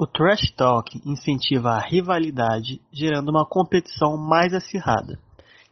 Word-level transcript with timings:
O 0.00 0.06
trash 0.06 0.50
talk 0.56 0.98
incentiva 1.04 1.72
a 1.72 1.78
rivalidade, 1.78 2.80
gerando 2.90 3.28
uma 3.28 3.44
competição 3.44 4.16
mais 4.16 4.54
acirrada. 4.54 5.18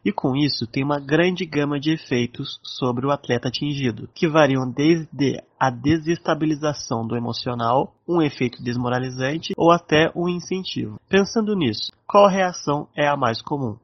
E 0.05 0.13
com 0.13 0.37
isso 0.37 0.67
tem 0.67 0.85
uma 0.85 1.01
grande 1.01 1.47
gama 1.47 1.81
de 1.81 1.93
efeitos 1.93 2.61
sobre 2.63 3.07
o 3.07 3.11
atleta 3.11 3.49
atingido, 3.49 4.07
que 4.15 4.29
variam 4.29 4.71
desde 4.71 5.43
a 5.59 5.71
desestabilização 5.71 7.07
do 7.07 7.17
emocional, 7.17 7.95
um 8.07 8.21
efeito 8.21 8.63
desmoralizante 8.63 9.55
ou 9.57 9.73
até 9.73 10.13
um 10.15 10.29
incentivo. 10.29 11.01
Pensando 11.09 11.57
nisso, 11.57 11.91
qual 12.07 12.29
reação 12.29 12.87
é 12.95 13.09
a 13.09 13.17
mais 13.17 13.41
comum? 13.41 13.79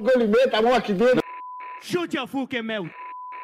Golimeta, 0.00 0.56
a 0.56 0.62
mão 0.62 0.72
aqui 0.72 0.94
dentro. 0.94 1.20
Chute 1.82 2.16
a 2.16 2.26
Fuca, 2.26 2.56
é 2.56 2.62
mel. 2.62 2.84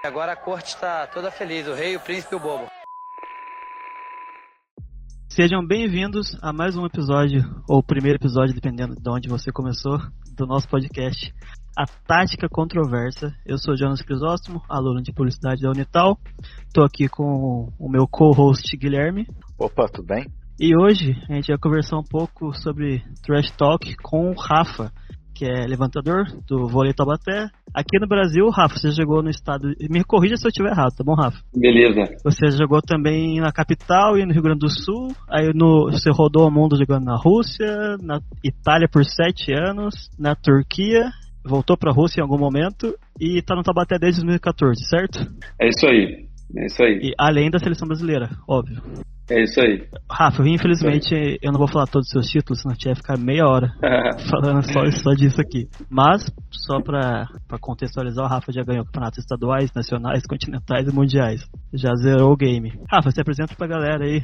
Agora 0.02 0.32
a 0.32 0.36
corte 0.36 0.68
está 0.68 1.06
toda 1.06 1.30
feliz, 1.30 1.68
o 1.68 1.74
rei, 1.74 1.96
o 1.96 2.00
príncipe 2.00 2.34
e 2.34 2.36
o 2.36 2.40
bobo. 2.40 2.67
Sejam 5.38 5.64
bem-vindos 5.64 6.36
a 6.42 6.52
mais 6.52 6.76
um 6.76 6.84
episódio, 6.84 7.44
ou 7.68 7.80
primeiro 7.80 8.18
episódio, 8.18 8.52
dependendo 8.52 8.96
de 8.96 9.08
onde 9.08 9.28
você 9.28 9.52
começou, 9.52 9.96
do 10.36 10.44
nosso 10.48 10.68
podcast, 10.68 11.32
A 11.78 11.86
Tática 11.86 12.48
Controversa. 12.48 13.32
Eu 13.46 13.56
sou 13.56 13.76
Jonas 13.76 14.02
Crisóstomo, 14.02 14.60
aluno 14.68 15.00
de 15.00 15.12
Publicidade 15.12 15.62
da 15.62 15.70
Unital. 15.70 16.18
Estou 16.66 16.84
aqui 16.84 17.08
com 17.08 17.72
o 17.78 17.88
meu 17.88 18.08
co-host 18.08 18.76
Guilherme. 18.76 19.28
Opa, 19.56 19.86
tudo 19.86 20.08
bem? 20.08 20.26
E 20.58 20.76
hoje 20.76 21.14
a 21.30 21.34
gente 21.34 21.52
vai 21.52 21.58
conversar 21.58 21.98
um 21.98 22.04
pouco 22.04 22.52
sobre 22.54 23.04
Trash 23.22 23.52
Talk 23.52 23.94
com 24.02 24.32
o 24.32 24.34
Rafa, 24.34 24.90
que 25.38 25.44
é 25.44 25.66
levantador 25.68 26.24
do 26.48 26.66
vôlei 26.66 26.92
Taubaté. 26.92 27.46
Aqui 27.72 27.96
no 28.00 28.08
Brasil, 28.08 28.48
Rafa, 28.48 28.76
você 28.76 28.90
jogou 28.90 29.22
no 29.22 29.30
estado. 29.30 29.72
Me 29.88 30.02
corrija 30.02 30.36
se 30.36 30.44
eu 30.44 30.48
estiver 30.48 30.70
errado, 30.70 30.96
tá 30.96 31.04
bom, 31.04 31.14
Rafa? 31.14 31.38
Beleza. 31.54 32.12
Você 32.24 32.50
jogou 32.50 32.82
também 32.82 33.40
na 33.40 33.52
capital 33.52 34.18
e 34.18 34.26
no 34.26 34.32
Rio 34.32 34.42
Grande 34.42 34.58
do 34.58 34.68
Sul. 34.68 35.14
Aí 35.30 35.52
no, 35.54 35.92
você 35.92 36.10
rodou 36.10 36.48
o 36.48 36.50
mundo 36.50 36.76
jogando 36.76 37.04
na 37.04 37.14
Rússia, 37.14 37.96
na 38.02 38.18
Itália 38.42 38.88
por 38.92 39.04
sete 39.04 39.52
anos, 39.52 40.10
na 40.18 40.34
Turquia. 40.34 41.04
Voltou 41.46 41.76
pra 41.76 41.92
Rússia 41.92 42.20
em 42.20 42.24
algum 42.24 42.38
momento 42.38 42.98
e 43.20 43.40
tá 43.40 43.54
no 43.54 43.62
Taubaté 43.62 43.96
desde 43.96 44.20
2014, 44.22 44.88
certo? 44.88 45.20
É 45.60 45.68
isso 45.68 45.86
aí. 45.86 46.26
É 46.56 46.66
isso 46.66 46.82
aí. 46.82 46.98
E 47.00 47.12
além 47.16 47.48
da 47.48 47.60
seleção 47.60 47.86
brasileira, 47.86 48.30
óbvio. 48.48 48.82
É 49.30 49.42
isso 49.42 49.60
aí. 49.60 49.82
Rafa, 50.10 50.42
infelizmente 50.48 51.38
eu 51.42 51.52
não 51.52 51.58
vou 51.58 51.68
falar 51.68 51.86
todos 51.86 52.06
os 52.06 52.12
seus 52.12 52.26
títulos, 52.26 52.62
senão 52.62 52.72
a 52.72 52.74
gente 52.74 52.86
vai 52.86 52.94
ficar 52.94 53.18
meia 53.18 53.46
hora 53.46 53.68
falando 54.30 54.62
só, 54.64 54.84
só 54.90 55.10
disso 55.12 55.40
aqui. 55.40 55.68
Mas, 55.90 56.24
só 56.50 56.80
pra, 56.80 57.26
pra 57.46 57.58
contextualizar, 57.60 58.24
o 58.24 58.28
Rafa 58.28 58.52
já 58.52 58.62
ganhou 58.62 58.84
campeonatos 58.86 59.18
estaduais, 59.18 59.70
nacionais, 59.74 60.26
continentais 60.26 60.88
e 60.88 60.94
mundiais. 60.94 61.42
Já 61.74 61.94
zerou 61.94 62.32
o 62.32 62.36
game. 62.36 62.72
Rafa, 62.90 63.10
se 63.10 63.20
apresenta 63.20 63.54
pra 63.54 63.66
galera 63.66 64.04
aí. 64.04 64.22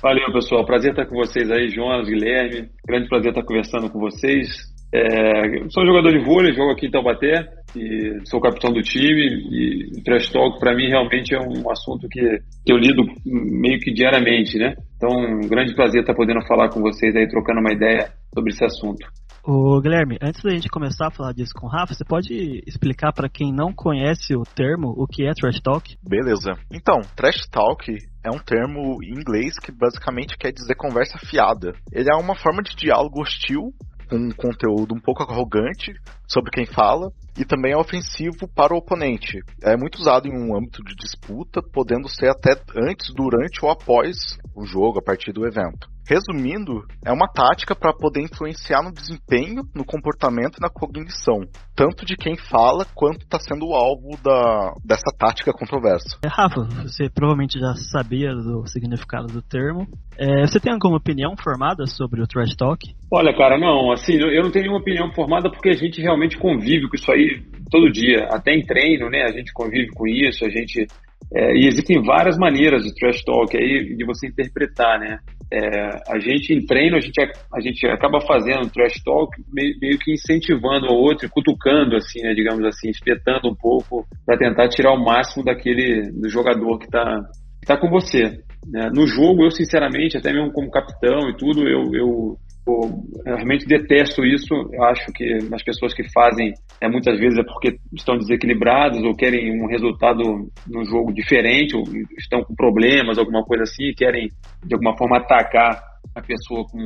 Valeu, 0.00 0.32
pessoal. 0.32 0.64
Prazer 0.64 0.90
estar 0.90 1.06
com 1.06 1.16
vocês 1.16 1.50
aí, 1.50 1.68
Jonas, 1.70 2.08
Guilherme. 2.08 2.68
Grande 2.86 3.08
prazer 3.08 3.30
estar 3.30 3.44
conversando 3.44 3.90
com 3.90 3.98
vocês. 3.98 4.48
É, 4.94 5.68
sou 5.70 5.84
jogador 5.84 6.12
de 6.12 6.24
vôlei, 6.24 6.54
jogo 6.54 6.70
aqui 6.70 6.86
em 6.86 6.90
Taubaté 6.90 7.44
e 7.76 8.26
sou 8.26 8.40
capitão 8.40 8.72
do 8.72 8.80
time 8.80 9.26
e 9.50 10.02
trash 10.02 10.30
talk 10.30 10.58
para 10.58 10.74
mim 10.74 10.88
realmente 10.88 11.34
é 11.34 11.38
um 11.38 11.70
assunto 11.70 12.08
que, 12.08 12.20
que 12.64 12.72
eu 12.72 12.78
lido 12.78 13.02
meio 13.24 13.78
que 13.80 13.92
diariamente, 13.92 14.58
né? 14.58 14.74
Então, 14.96 15.10
um 15.10 15.48
grande 15.48 15.74
prazer 15.74 16.00
estar 16.00 16.14
podendo 16.14 16.44
falar 16.46 16.70
com 16.70 16.80
vocês 16.80 17.14
aí, 17.14 17.28
trocando 17.28 17.60
uma 17.60 17.72
ideia 17.72 18.10
sobre 18.34 18.50
esse 18.50 18.64
assunto. 18.64 19.06
Ô 19.48 19.80
Guilherme, 19.80 20.18
antes 20.20 20.42
da 20.42 20.50
gente 20.50 20.68
começar 20.68 21.06
a 21.06 21.10
falar 21.12 21.32
disso 21.32 21.52
com 21.54 21.68
o 21.68 21.70
Rafa, 21.70 21.94
você 21.94 22.04
pode 22.04 22.64
explicar 22.66 23.12
para 23.12 23.28
quem 23.28 23.52
não 23.52 23.72
conhece 23.72 24.34
o 24.34 24.42
termo 24.42 24.92
o 24.96 25.06
que 25.06 25.24
é 25.24 25.30
trash 25.34 25.60
talk? 25.60 25.96
Beleza. 26.02 26.54
Então, 26.72 27.00
trash 27.14 27.46
talk 27.48 27.92
é 28.24 28.30
um 28.30 28.40
termo 28.40 28.98
em 29.04 29.20
inglês 29.20 29.56
que 29.56 29.70
basicamente 29.70 30.36
quer 30.36 30.50
dizer 30.50 30.74
conversa 30.74 31.16
fiada. 31.18 31.74
Ele 31.92 32.08
é 32.12 32.16
uma 32.16 32.34
forma 32.34 32.60
de 32.60 32.74
diálogo 32.74 33.20
hostil 33.20 33.72
com 34.08 34.16
um 34.16 34.30
conteúdo 34.30 34.94
um 34.94 35.00
pouco 35.00 35.22
arrogante 35.22 35.92
sobre 36.26 36.50
quem 36.50 36.66
fala 36.66 37.10
e 37.38 37.44
também 37.44 37.72
é 37.72 37.76
ofensivo 37.76 38.48
para 38.54 38.74
o 38.74 38.78
oponente. 38.78 39.38
É 39.62 39.76
muito 39.76 39.96
usado 39.96 40.26
em 40.26 40.32
um 40.32 40.56
âmbito 40.56 40.82
de 40.82 40.94
disputa, 40.94 41.60
podendo 41.72 42.08
ser 42.08 42.30
até 42.30 42.52
antes, 42.76 43.12
durante 43.14 43.64
ou 43.64 43.70
após 43.70 44.16
o 44.54 44.64
jogo, 44.64 44.98
a 44.98 45.02
partir 45.02 45.32
do 45.32 45.46
evento. 45.46 45.86
Resumindo, 46.08 46.84
é 47.04 47.12
uma 47.12 47.26
tática 47.26 47.74
para 47.74 47.92
poder 47.92 48.22
influenciar 48.22 48.80
no 48.80 48.92
desempenho, 48.92 49.64
no 49.74 49.84
comportamento 49.84 50.56
e 50.56 50.62
na 50.62 50.70
cognição, 50.70 51.40
tanto 51.74 52.06
de 52.06 52.16
quem 52.16 52.36
fala 52.36 52.86
quanto 52.94 53.24
está 53.24 53.40
sendo 53.40 53.66
o 53.66 53.74
alvo 53.74 54.16
da, 54.22 54.72
dessa 54.84 55.10
tática 55.18 55.52
controversa. 55.52 56.16
É, 56.24 56.28
Rafa, 56.28 56.62
você 56.84 57.10
provavelmente 57.10 57.58
já 57.58 57.74
sabia 57.74 58.32
do 58.32 58.64
significado 58.68 59.26
do 59.26 59.42
termo. 59.42 59.84
É, 60.16 60.46
você 60.46 60.60
tem 60.60 60.72
alguma 60.72 60.96
opinião 60.96 61.34
formada 61.36 61.86
sobre 61.86 62.22
o 62.22 62.26
trash 62.26 62.54
talk? 62.54 62.86
Olha, 63.12 63.36
cara, 63.36 63.58
não, 63.58 63.90
assim, 63.90 64.14
eu 64.14 64.44
não 64.44 64.50
tenho 64.52 64.66
nenhuma 64.66 64.80
opinião 64.80 65.12
formada 65.12 65.50
porque 65.50 65.70
a 65.70 65.76
gente 65.76 66.00
realmente 66.00 66.15
convive 66.38 66.88
com 66.88 66.96
isso 66.96 67.12
aí 67.12 67.42
todo 67.70 67.90
dia, 67.90 68.26
até 68.30 68.52
em 68.52 68.64
treino, 68.64 69.08
né? 69.10 69.22
A 69.24 69.32
gente 69.32 69.52
convive 69.52 69.88
com 69.88 70.06
isso, 70.06 70.44
a 70.44 70.48
gente 70.48 70.86
é, 71.34 71.56
e 71.56 71.66
existem 71.66 72.00
várias 72.02 72.38
maneiras 72.38 72.84
de 72.84 72.94
trash 72.94 73.22
talk 73.24 73.56
aí 73.56 73.96
de 73.96 74.04
você 74.04 74.28
interpretar, 74.28 74.98
né? 75.00 75.18
É, 75.52 75.58
a 76.08 76.18
gente 76.18 76.52
em 76.52 76.64
treino 76.64 76.96
a 76.96 77.00
gente, 77.00 77.20
a 77.20 77.60
gente 77.60 77.86
acaba 77.86 78.20
fazendo 78.20 78.70
trash 78.70 79.02
talk 79.04 79.30
meio, 79.52 79.74
meio 79.80 79.98
que 79.98 80.12
incentivando 80.12 80.86
o 80.86 80.94
outro, 80.94 81.28
cutucando 81.30 81.96
assim, 81.96 82.20
né, 82.20 82.34
digamos 82.34 82.64
assim, 82.64 82.90
espetando 82.90 83.48
um 83.48 83.54
pouco 83.54 84.06
para 84.24 84.38
tentar 84.38 84.68
tirar 84.68 84.92
o 84.92 85.04
máximo 85.04 85.44
daquele 85.44 86.10
do 86.12 86.28
jogador 86.28 86.78
que 86.78 86.86
está 86.86 87.20
tá 87.66 87.76
com 87.76 87.88
você. 87.88 88.38
Né? 88.66 88.90
No 88.94 89.06
jogo, 89.06 89.44
eu 89.44 89.50
sinceramente, 89.50 90.16
até 90.16 90.32
mesmo 90.32 90.52
como 90.52 90.70
capitão 90.70 91.28
e 91.30 91.36
tudo, 91.36 91.68
eu, 91.68 91.94
eu 91.94 92.36
eu 92.66 93.36
realmente 93.36 93.66
detesto 93.66 94.24
isso. 94.24 94.54
Eu 94.72 94.82
acho 94.84 95.12
que 95.12 95.38
as 95.52 95.62
pessoas 95.62 95.94
que 95.94 96.02
fazem 96.12 96.52
é, 96.80 96.88
muitas 96.88 97.18
vezes 97.18 97.38
é 97.38 97.44
porque 97.44 97.78
estão 97.94 98.16
desequilibrados 98.16 99.02
ou 99.02 99.14
querem 99.14 99.62
um 99.62 99.66
resultado 99.66 100.22
no 100.66 100.84
jogo 100.84 101.12
diferente, 101.12 101.76
ou 101.76 101.84
estão 102.18 102.42
com 102.42 102.54
problemas, 102.54 103.18
alguma 103.18 103.44
coisa 103.44 103.62
assim, 103.62 103.84
e 103.84 103.94
querem 103.94 104.30
de 104.64 104.74
alguma 104.74 104.96
forma 104.96 105.18
atacar 105.18 105.80
a 106.14 106.20
pessoa 106.22 106.64
com, 106.70 106.78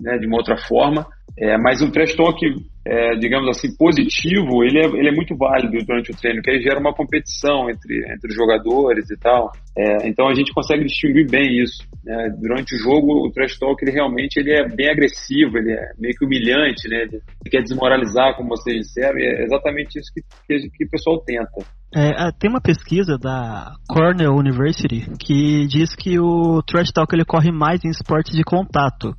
né, 0.00 0.18
de 0.18 0.26
uma 0.26 0.36
outra 0.36 0.56
forma. 0.56 1.06
É, 1.38 1.56
mas 1.56 1.80
o 1.80 1.90
trash 1.90 2.14
talk, 2.14 2.38
é, 2.86 3.14
digamos 3.16 3.48
assim, 3.48 3.74
positivo, 3.76 4.62
ele 4.62 4.78
é, 4.78 4.84
ele 4.84 5.08
é 5.08 5.12
muito 5.12 5.36
válido 5.36 5.84
durante 5.86 6.10
o 6.10 6.16
treino, 6.16 6.42
que 6.42 6.50
aí 6.50 6.62
gera 6.62 6.78
uma 6.78 6.94
competição 6.94 7.70
entre, 7.70 7.98
entre 8.12 8.30
os 8.30 8.34
jogadores 8.34 9.10
e 9.10 9.16
tal. 9.16 9.50
É, 9.76 10.08
então 10.08 10.28
a 10.28 10.34
gente 10.34 10.52
consegue 10.52 10.84
distinguir 10.84 11.30
bem 11.30 11.62
isso. 11.62 11.82
Né? 12.04 12.34
Durante 12.38 12.74
o 12.74 12.78
jogo, 12.78 13.26
o 13.26 13.30
trash 13.32 13.58
talk, 13.58 13.82
ele 13.82 13.92
realmente 13.92 14.36
ele 14.36 14.52
é 14.52 14.68
bem 14.68 14.90
agressivo, 14.90 15.56
ele 15.56 15.72
é 15.72 15.92
meio 15.98 16.14
que 16.14 16.24
humilhante, 16.24 16.88
né? 16.88 17.04
Ele 17.04 17.22
quer 17.50 17.62
desmoralizar, 17.62 18.36
como 18.36 18.50
vocês 18.50 18.76
disseram, 18.76 19.18
e 19.18 19.24
é 19.24 19.44
exatamente 19.44 19.98
isso 19.98 20.12
que, 20.12 20.20
que, 20.46 20.68
que 20.68 20.84
o 20.84 20.90
pessoal 20.90 21.18
tenta. 21.24 21.48
É, 21.94 22.32
tem 22.38 22.50
uma 22.50 22.60
pesquisa 22.60 23.18
da 23.18 23.74
Cornell 23.88 24.34
University 24.34 25.06
que 25.20 25.66
diz 25.66 25.94
que 25.94 26.18
o 26.18 26.62
trash 26.62 26.90
talk 26.90 27.14
ele 27.14 27.24
corre 27.24 27.52
mais 27.52 27.84
em 27.84 27.90
esportes 27.90 28.34
de 28.34 28.42
contato. 28.42 29.14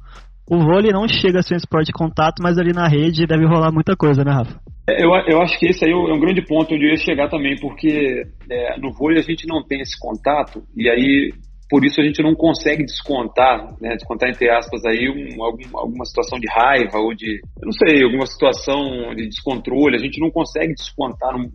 O 0.54 0.60
vôlei 0.60 0.92
não 0.92 1.08
chega 1.08 1.40
a 1.40 1.42
ser 1.42 1.56
um 1.56 1.58
esporte 1.58 1.88
de 1.88 1.94
contato, 1.94 2.44
mas 2.44 2.60
ali 2.60 2.72
na 2.74 2.88
rede 2.88 3.26
deve 3.26 3.44
rolar 3.44 3.72
muita 3.72 3.96
coisa, 3.96 4.24
né, 4.24 4.32
Rafa? 4.32 4.54
Eu, 4.88 5.10
eu 5.28 5.42
acho 5.42 5.58
que 5.58 5.66
esse 5.66 5.84
aí 5.84 5.90
é 5.90 5.96
um 5.96 6.20
grande 6.20 6.46
ponto 6.46 6.76
onde 6.76 6.86
eu 6.86 6.92
ia 6.92 6.98
chegar 6.98 7.28
também, 7.28 7.56
porque 7.60 8.22
é, 8.52 8.80
no 8.80 8.94
vôlei 8.94 9.18
a 9.18 9.24
gente 9.24 9.48
não 9.48 9.64
tem 9.64 9.82
esse 9.82 9.98
contato, 10.00 10.62
e 10.78 10.88
aí 10.88 11.34
por 11.72 11.84
isso 11.84 12.00
a 12.00 12.04
gente 12.04 12.22
não 12.22 12.36
consegue 12.36 12.86
descontar, 12.86 13.66
né, 13.82 13.96
descontar 13.96 14.30
entre 14.30 14.48
aspas 14.52 14.86
aí 14.86 15.10
um, 15.10 15.44
algum, 15.44 15.64
alguma 15.76 16.06
situação 16.06 16.38
de 16.38 16.48
raiva 16.48 17.00
ou 17.00 17.16
de, 17.16 17.42
eu 17.60 17.66
não 17.66 17.72
sei, 17.72 18.04
alguma 18.04 18.28
situação 18.28 19.16
de 19.16 19.28
descontrole, 19.28 19.96
a 19.96 20.04
gente 20.04 20.20
não 20.22 20.30
consegue 20.30 20.76
descontar 20.76 21.34
no, 21.34 21.50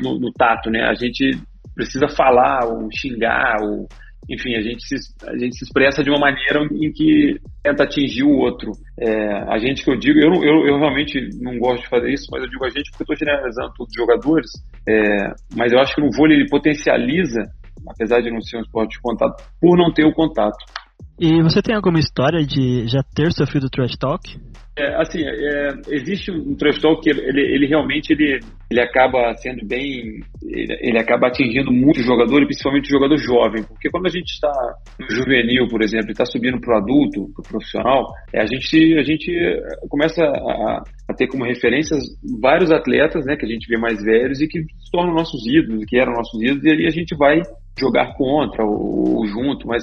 no, 0.00 0.18
no 0.18 0.32
tato, 0.32 0.70
né, 0.70 0.84
a 0.88 0.94
gente 0.94 1.38
precisa 1.74 2.08
falar 2.16 2.64
ou 2.64 2.88
xingar 2.90 3.56
ou 3.60 3.86
enfim, 4.28 4.54
a 4.54 4.60
gente, 4.60 4.82
se, 4.86 4.96
a 5.26 5.36
gente 5.38 5.56
se 5.56 5.64
expressa 5.64 6.04
de 6.04 6.10
uma 6.10 6.18
maneira 6.18 6.62
em 6.70 6.92
que 6.92 7.40
tenta 7.62 7.84
atingir 7.84 8.24
o 8.24 8.36
outro. 8.36 8.72
É, 8.98 9.32
a 9.48 9.58
gente 9.58 9.82
que 9.82 9.90
eu 9.90 9.98
digo, 9.98 10.18
eu, 10.18 10.32
eu, 10.44 10.66
eu, 10.66 10.78
realmente 10.78 11.18
não 11.40 11.58
gosto 11.58 11.82
de 11.82 11.88
fazer 11.88 12.12
isso, 12.12 12.26
mas 12.30 12.42
eu 12.42 12.50
digo 12.50 12.64
a 12.64 12.68
gente 12.68 12.90
porque 12.90 13.10
eu 13.10 13.14
estou 13.14 13.16
generalizando 13.16 13.72
todos 13.74 13.90
os 13.90 13.96
jogadores, 13.96 14.50
é, 14.86 15.32
mas 15.56 15.72
eu 15.72 15.78
acho 15.80 15.94
que 15.94 16.02
no 16.02 16.12
vôlei 16.12 16.36
ele 16.36 16.48
potencializa, 16.48 17.42
apesar 17.88 18.20
de 18.20 18.30
não 18.30 18.40
ser 18.42 18.58
um 18.58 18.62
esporte 18.62 18.96
de 18.96 19.00
contato, 19.00 19.42
por 19.60 19.78
não 19.78 19.92
ter 19.92 20.04
o 20.04 20.12
contato. 20.12 20.58
E 21.20 21.42
você 21.42 21.60
tem 21.60 21.74
alguma 21.74 21.98
história 21.98 22.46
de 22.46 22.86
já 22.86 23.02
ter 23.14 23.32
sofrido 23.32 23.68
trash 23.68 23.96
talk? 23.96 24.38
É, 24.78 24.94
assim, 25.02 25.24
é, 25.26 25.72
existe 25.88 26.30
um 26.30 26.54
trash 26.54 26.80
talk 26.80 27.02
que 27.02 27.10
ele, 27.10 27.40
ele 27.40 27.66
realmente 27.66 28.12
ele, 28.12 28.38
ele 28.70 28.80
acaba 28.80 29.34
sendo 29.34 29.66
bem, 29.66 30.20
ele, 30.44 30.78
ele 30.80 30.98
acaba 31.00 31.26
atingindo 31.26 31.72
muito 31.72 32.00
jogador, 32.00 32.40
e 32.40 32.46
principalmente 32.46 32.86
o 32.86 32.92
jogador 32.92 33.16
jovem, 33.16 33.64
porque 33.64 33.90
quando 33.90 34.06
a 34.06 34.10
gente 34.10 34.30
está 34.30 34.52
no 35.00 35.10
juvenil, 35.10 35.66
por 35.66 35.82
exemplo, 35.82 36.12
está 36.12 36.24
subindo 36.24 36.60
para 36.60 36.74
o 36.74 36.78
adulto, 36.78 37.28
para 37.34 37.40
o 37.40 37.48
profissional, 37.48 38.06
é, 38.32 38.40
a 38.40 38.46
gente 38.46 38.96
a 38.96 39.02
gente 39.02 39.32
começa 39.88 40.22
a, 40.22 40.82
a, 41.08 41.14
ter 41.14 41.26
como 41.26 41.44
referências 41.44 41.98
vários 42.40 42.70
atletas, 42.70 43.26
né, 43.26 43.34
que 43.34 43.46
a 43.46 43.48
gente 43.48 43.66
vê 43.66 43.76
mais 43.76 44.00
velhos 44.00 44.40
e 44.40 44.46
que 44.46 44.60
se 44.60 44.90
tornam 44.92 45.12
nossos 45.12 45.44
ídolos, 45.44 45.84
que 45.86 45.98
eram 45.98 46.12
nossos 46.12 46.40
ídolos, 46.40 46.64
e 46.64 46.70
aí 46.70 46.86
a 46.86 46.90
gente 46.90 47.16
vai 47.16 47.42
jogar 47.78 48.14
contra 48.14 48.64
ou, 48.64 49.18
ou, 49.18 49.26
junto, 49.26 49.66
mas 49.66 49.82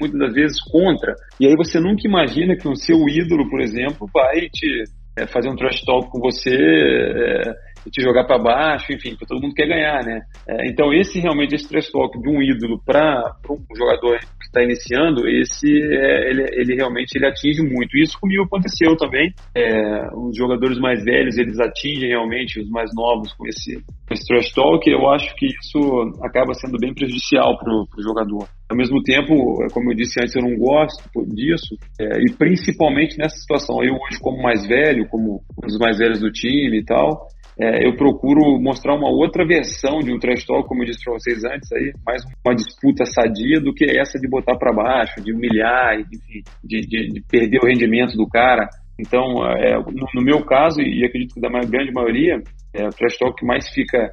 muitas 0.00 0.18
das 0.18 0.34
vezes 0.34 0.62
contra. 0.70 1.14
E 1.40 1.46
aí 1.46 1.54
você 1.56 1.80
nunca 1.80 2.06
imagina 2.06 2.56
que 2.56 2.68
o 2.68 2.76
seu 2.76 2.96
ídolo, 3.08 3.48
por 3.48 3.60
exemplo, 3.60 4.08
vai 4.12 4.48
te 4.50 4.84
é, 5.16 5.26
fazer 5.26 5.48
um 5.48 5.56
trash 5.56 5.82
talk 5.84 6.10
com 6.10 6.20
você, 6.20 6.54
é, 6.54 7.52
te 7.90 8.02
jogar 8.02 8.24
para 8.24 8.38
baixo, 8.38 8.92
enfim, 8.92 9.10
porque 9.10 9.26
todo 9.26 9.40
mundo 9.40 9.54
quer 9.54 9.66
ganhar, 9.66 10.04
né? 10.04 10.20
É, 10.48 10.68
então 10.70 10.92
esse 10.92 11.20
realmente 11.20 11.54
esse 11.54 11.68
trash 11.68 11.90
talk 11.90 12.20
de 12.20 12.28
um 12.28 12.42
ídolo 12.42 12.80
para 12.84 13.32
um 13.48 13.76
jogador 13.76 14.18
está 14.56 14.62
iniciando, 14.62 15.28
esse 15.28 15.68
é, 15.68 16.30
ele, 16.30 16.46
ele, 16.52 16.74
realmente 16.74 17.14
ele 17.16 17.26
atinge 17.26 17.62
muito. 17.62 17.96
Isso 17.98 18.18
comigo 18.18 18.44
aconteceu 18.44 18.96
também. 18.96 19.32
É, 19.54 20.08
os 20.14 20.36
jogadores 20.36 20.78
mais 20.78 21.04
velhos 21.04 21.36
eles 21.36 21.60
atingem 21.60 22.08
realmente 22.08 22.60
os 22.60 22.68
mais 22.70 22.90
novos 22.94 23.32
com 23.34 23.46
esse, 23.46 23.76
com 23.76 24.14
esse 24.14 24.26
trash 24.26 24.52
talk. 24.52 24.90
Eu 24.90 25.08
acho 25.10 25.34
que 25.36 25.46
isso 25.46 25.78
acaba 26.22 26.54
sendo 26.54 26.78
bem 26.78 26.94
prejudicial 26.94 27.58
para 27.58 27.72
o 27.72 28.02
jogador. 28.02 28.48
Ao 28.68 28.76
mesmo 28.76 29.00
tempo, 29.02 29.62
é, 29.62 29.68
como 29.72 29.92
eu 29.92 29.96
disse 29.96 30.18
antes, 30.20 30.34
eu 30.34 30.42
não 30.42 30.56
gosto 30.56 31.04
disso, 31.32 31.76
é, 32.00 32.18
e 32.18 32.32
principalmente 32.36 33.18
nessa 33.18 33.36
situação. 33.36 33.82
Eu 33.82 33.94
hoje, 33.94 34.18
como 34.20 34.42
mais 34.42 34.66
velho, 34.66 35.06
como 35.08 35.42
um 35.62 35.66
dos 35.66 35.78
mais 35.78 35.98
velhos 35.98 36.20
do 36.20 36.32
time 36.32 36.80
e 36.80 36.84
tal, 36.84 37.28
é, 37.58 37.86
eu 37.86 37.96
procuro 37.96 38.60
mostrar 38.60 38.94
uma 38.94 39.08
outra 39.08 39.46
versão 39.46 40.00
de 40.00 40.12
um 40.12 40.18
trash 40.18 40.44
talk, 40.44 40.68
como 40.68 40.82
eu 40.82 40.86
disse 40.86 41.02
para 41.02 41.14
vocês 41.14 41.42
antes, 41.42 41.72
aí, 41.72 41.92
mais 42.04 42.22
uma 42.44 42.54
disputa 42.54 43.06
sadia 43.06 43.58
do 43.60 43.72
que 43.72 43.84
essa 43.98 44.18
de 44.18 44.28
botar 44.28 44.56
para 44.58 44.74
baixo, 44.74 45.22
de 45.22 45.32
humilhar, 45.32 45.98
enfim, 45.98 46.42
de, 46.62 46.80
de, 46.82 47.08
de, 47.14 47.22
perder 47.26 47.58
o 47.62 47.66
rendimento 47.66 48.14
do 48.14 48.28
cara. 48.28 48.68
Então, 49.00 49.42
é, 49.46 49.74
no, 49.78 50.06
no, 50.14 50.22
meu 50.22 50.44
caso, 50.44 50.82
e 50.82 51.04
acredito 51.04 51.34
que 51.34 51.40
da 51.40 51.48
grande 51.48 51.92
maioria, 51.92 52.42
é, 52.74 52.86
o 52.86 52.90
trash 52.90 53.16
talk 53.18 53.34
que 53.34 53.46
mais 53.46 53.66
fica, 53.70 54.10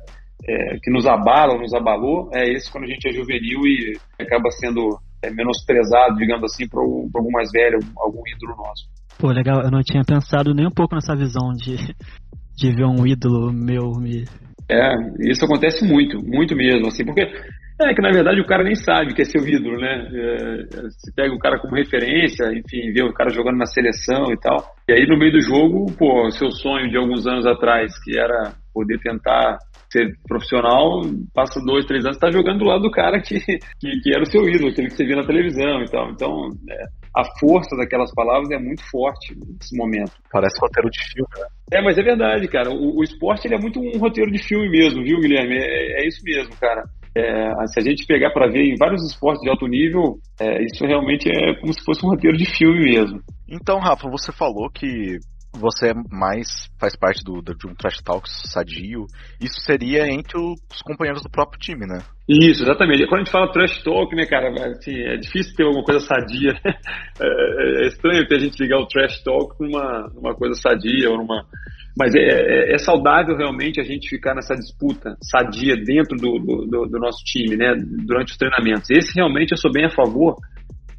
é, 0.48 0.78
que 0.82 0.90
nos 0.90 1.06
abala, 1.06 1.60
nos 1.60 1.74
abalou, 1.74 2.30
é 2.34 2.50
esse 2.50 2.72
quando 2.72 2.86
a 2.86 2.88
gente 2.88 3.10
é 3.10 3.12
juvenil 3.12 3.60
e 3.66 3.94
acaba 4.18 4.50
sendo 4.52 4.98
é, 5.22 5.30
menosprezado, 5.32 6.16
digamos 6.16 6.46
assim, 6.46 6.66
para 6.68 6.80
algum 6.80 7.32
mais 7.32 7.50
velho, 7.52 7.80
algum 7.98 8.22
ídolo 8.26 8.56
nosso. 8.56 8.88
Pô, 9.20 9.28
legal, 9.32 9.62
eu 9.62 9.72
não 9.72 9.82
tinha 9.84 10.04
pensado 10.04 10.54
nem 10.54 10.66
um 10.66 10.72
pouco 10.72 10.96
nessa 10.96 11.14
visão 11.14 11.52
de 11.54 11.76
de 12.56 12.76
ver 12.76 12.86
um 12.86 13.06
ídolo 13.06 13.52
meu 13.52 13.92
me. 14.00 14.26
É, 14.70 14.94
isso 15.30 15.46
acontece 15.46 15.86
muito, 15.86 16.20
muito 16.24 16.56
mesmo, 16.56 16.88
assim, 16.88 17.04
porque 17.04 17.22
é 17.82 17.94
que 17.94 18.02
na 18.02 18.12
verdade 18.12 18.40
o 18.40 18.46
cara 18.46 18.64
nem 18.64 18.76
sabe 18.76 19.14
que 19.14 19.22
é 19.22 19.26
seu 19.26 19.46
ídolo, 19.46 19.78
né? 19.78 20.08
É, 20.14 20.90
se 20.90 21.14
pega 21.16 21.34
o 21.34 21.40
cara 21.40 21.60
como 21.60 21.76
referência, 21.76 22.46
enfim, 22.54 22.92
vê 22.94 23.04
o 23.04 23.14
cara 23.14 23.30
jogando 23.30 23.58
na 23.58 23.66
seleção 23.66 24.32
e 24.32 24.40
tal. 24.40 24.58
E 24.88 24.94
aí 24.94 25.06
no 25.08 25.18
meio 25.18 25.34
do 25.34 25.42
jogo, 25.42 25.92
pô, 25.98 26.30
seu 26.32 26.52
sonho 26.52 26.90
de 26.90 26.98
alguns 26.98 27.26
anos 27.28 27.46
atrás, 27.46 27.92
que 28.04 28.18
era 28.18 28.54
poder 28.74 29.00
tentar 29.00 29.58
ser 29.92 30.14
profissional, 30.28 31.02
passa 31.34 31.60
dois, 31.64 31.86
três 31.86 32.04
anos, 32.06 32.18
tá 32.18 32.32
jogando 32.32 32.60
do 32.60 32.66
lado 32.66 32.82
do 32.82 32.92
cara 32.92 33.22
que, 33.22 33.40
que, 33.40 34.00
que, 34.02 34.14
era 34.14 34.24
o 34.24 34.26
seu 34.26 34.48
ídolo, 34.50 34.70
aquele 34.70 34.88
que 34.88 34.96
você 34.96 35.06
via 35.06 35.16
na 35.16 35.26
televisão 35.26 35.84
e 35.84 35.92
tal. 35.92 36.10
Então, 36.12 36.50
é, 36.70 36.84
a 37.16 37.24
força 37.40 37.76
daquelas 37.76 38.12
palavras 38.14 38.50
é 38.52 38.58
muito 38.58 38.84
forte 38.90 39.36
nesse 39.36 39.78
momento. 39.78 40.12
Parece 40.32 40.60
roteiro 40.60 40.90
de 40.90 41.00
filme, 41.12 41.30
né? 41.38 41.46
É, 41.72 41.82
mas 41.82 41.98
é 41.98 42.04
verdade, 42.04 42.48
cara. 42.48 42.72
O, 42.72 43.00
o 43.00 43.04
esporte 43.04 43.48
ele 43.48 43.56
é 43.56 43.60
muito 43.60 43.80
um 43.80 44.00
roteiro 44.00 44.32
de 44.32 44.44
filme 44.44 44.70
mesmo, 44.70 45.04
viu, 45.04 45.20
Guilherme? 45.20 45.56
É, 45.56 46.04
é 46.04 46.08
isso 46.08 46.22
mesmo, 46.24 46.56
cara. 46.60 46.84
É, 47.16 47.68
se 47.68 47.80
a 47.80 47.84
gente 47.84 48.08
pegar 48.08 48.32
para 48.32 48.52
ver 48.52 48.64
em 48.64 48.76
vários 48.76 49.04
esportes 49.06 49.42
de 49.44 49.50
alto 49.50 49.68
nível, 49.68 50.18
é, 50.40 50.64
isso 50.64 50.84
realmente 50.86 51.30
é 51.30 51.54
como 51.60 51.72
se 51.72 51.84
fosse 51.86 52.04
um 52.04 52.10
roteiro 52.10 52.36
de 52.36 52.46
filme 52.58 52.80
mesmo. 52.80 53.20
Então, 53.48 53.78
Rafa, 53.80 54.10
você 54.10 54.32
falou 54.32 54.68
que 54.72 55.20
você 55.54 55.90
é 55.90 55.94
mais 56.12 56.70
faz 56.80 56.96
parte 56.96 57.24
do, 57.24 57.42
de 57.42 57.68
um 57.68 57.76
trash 57.76 58.02
talk 58.02 58.28
sadio. 58.30 59.06
Isso 59.40 59.60
seria 59.62 60.08
entre 60.08 60.38
os 60.38 60.82
companheiros 60.84 61.22
do 61.22 61.30
próprio 61.30 61.60
time, 61.60 61.86
né? 61.86 62.00
Isso, 62.28 62.64
exatamente. 62.64 63.06
Quando 63.08 63.22
a 63.22 63.24
gente 63.24 63.32
fala 63.32 63.52
trash 63.52 63.84
talk, 63.84 64.16
né, 64.16 64.26
cara, 64.26 64.50
assim, 64.50 64.96
é 64.96 65.18
difícil 65.18 65.56
ter 65.56 65.64
alguma 65.64 65.84
coisa 65.84 66.00
sadia. 66.00 66.54
É, 67.22 67.28
é, 67.28 67.84
é, 67.84 67.88
estranho 67.90 68.28
ter 68.28 68.38
a 68.38 68.40
gente 68.40 68.60
ligar 68.62 68.80
o 68.80 68.88
trash 68.88 69.22
talk 69.24 69.56
com 69.56 69.68
uma, 69.68 70.10
uma 70.18 70.34
coisa 70.34 70.56
sadia 70.56 71.12
ou 71.12 71.18
numa. 71.18 71.46
Mas 71.96 72.16
é, 72.16 72.20
é, 72.20 72.74
é, 72.74 72.78
saudável 72.80 73.38
realmente 73.38 73.80
a 73.80 73.84
gente 73.84 74.10
ficar 74.10 74.34
nessa 74.34 74.56
disputa 74.56 75.16
sadia 75.22 75.76
dentro 75.76 76.18
do, 76.18 76.40
do, 76.40 76.88
do 76.88 77.00
nosso 77.00 77.24
time, 77.24 77.56
né, 77.56 77.76
durante 78.04 78.32
os 78.32 78.38
treinamentos. 78.38 78.90
Esse 78.90 79.14
realmente 79.16 79.52
eu 79.52 79.58
sou 79.58 79.72
bem 79.72 79.86
a 79.86 79.92
favor 79.92 80.38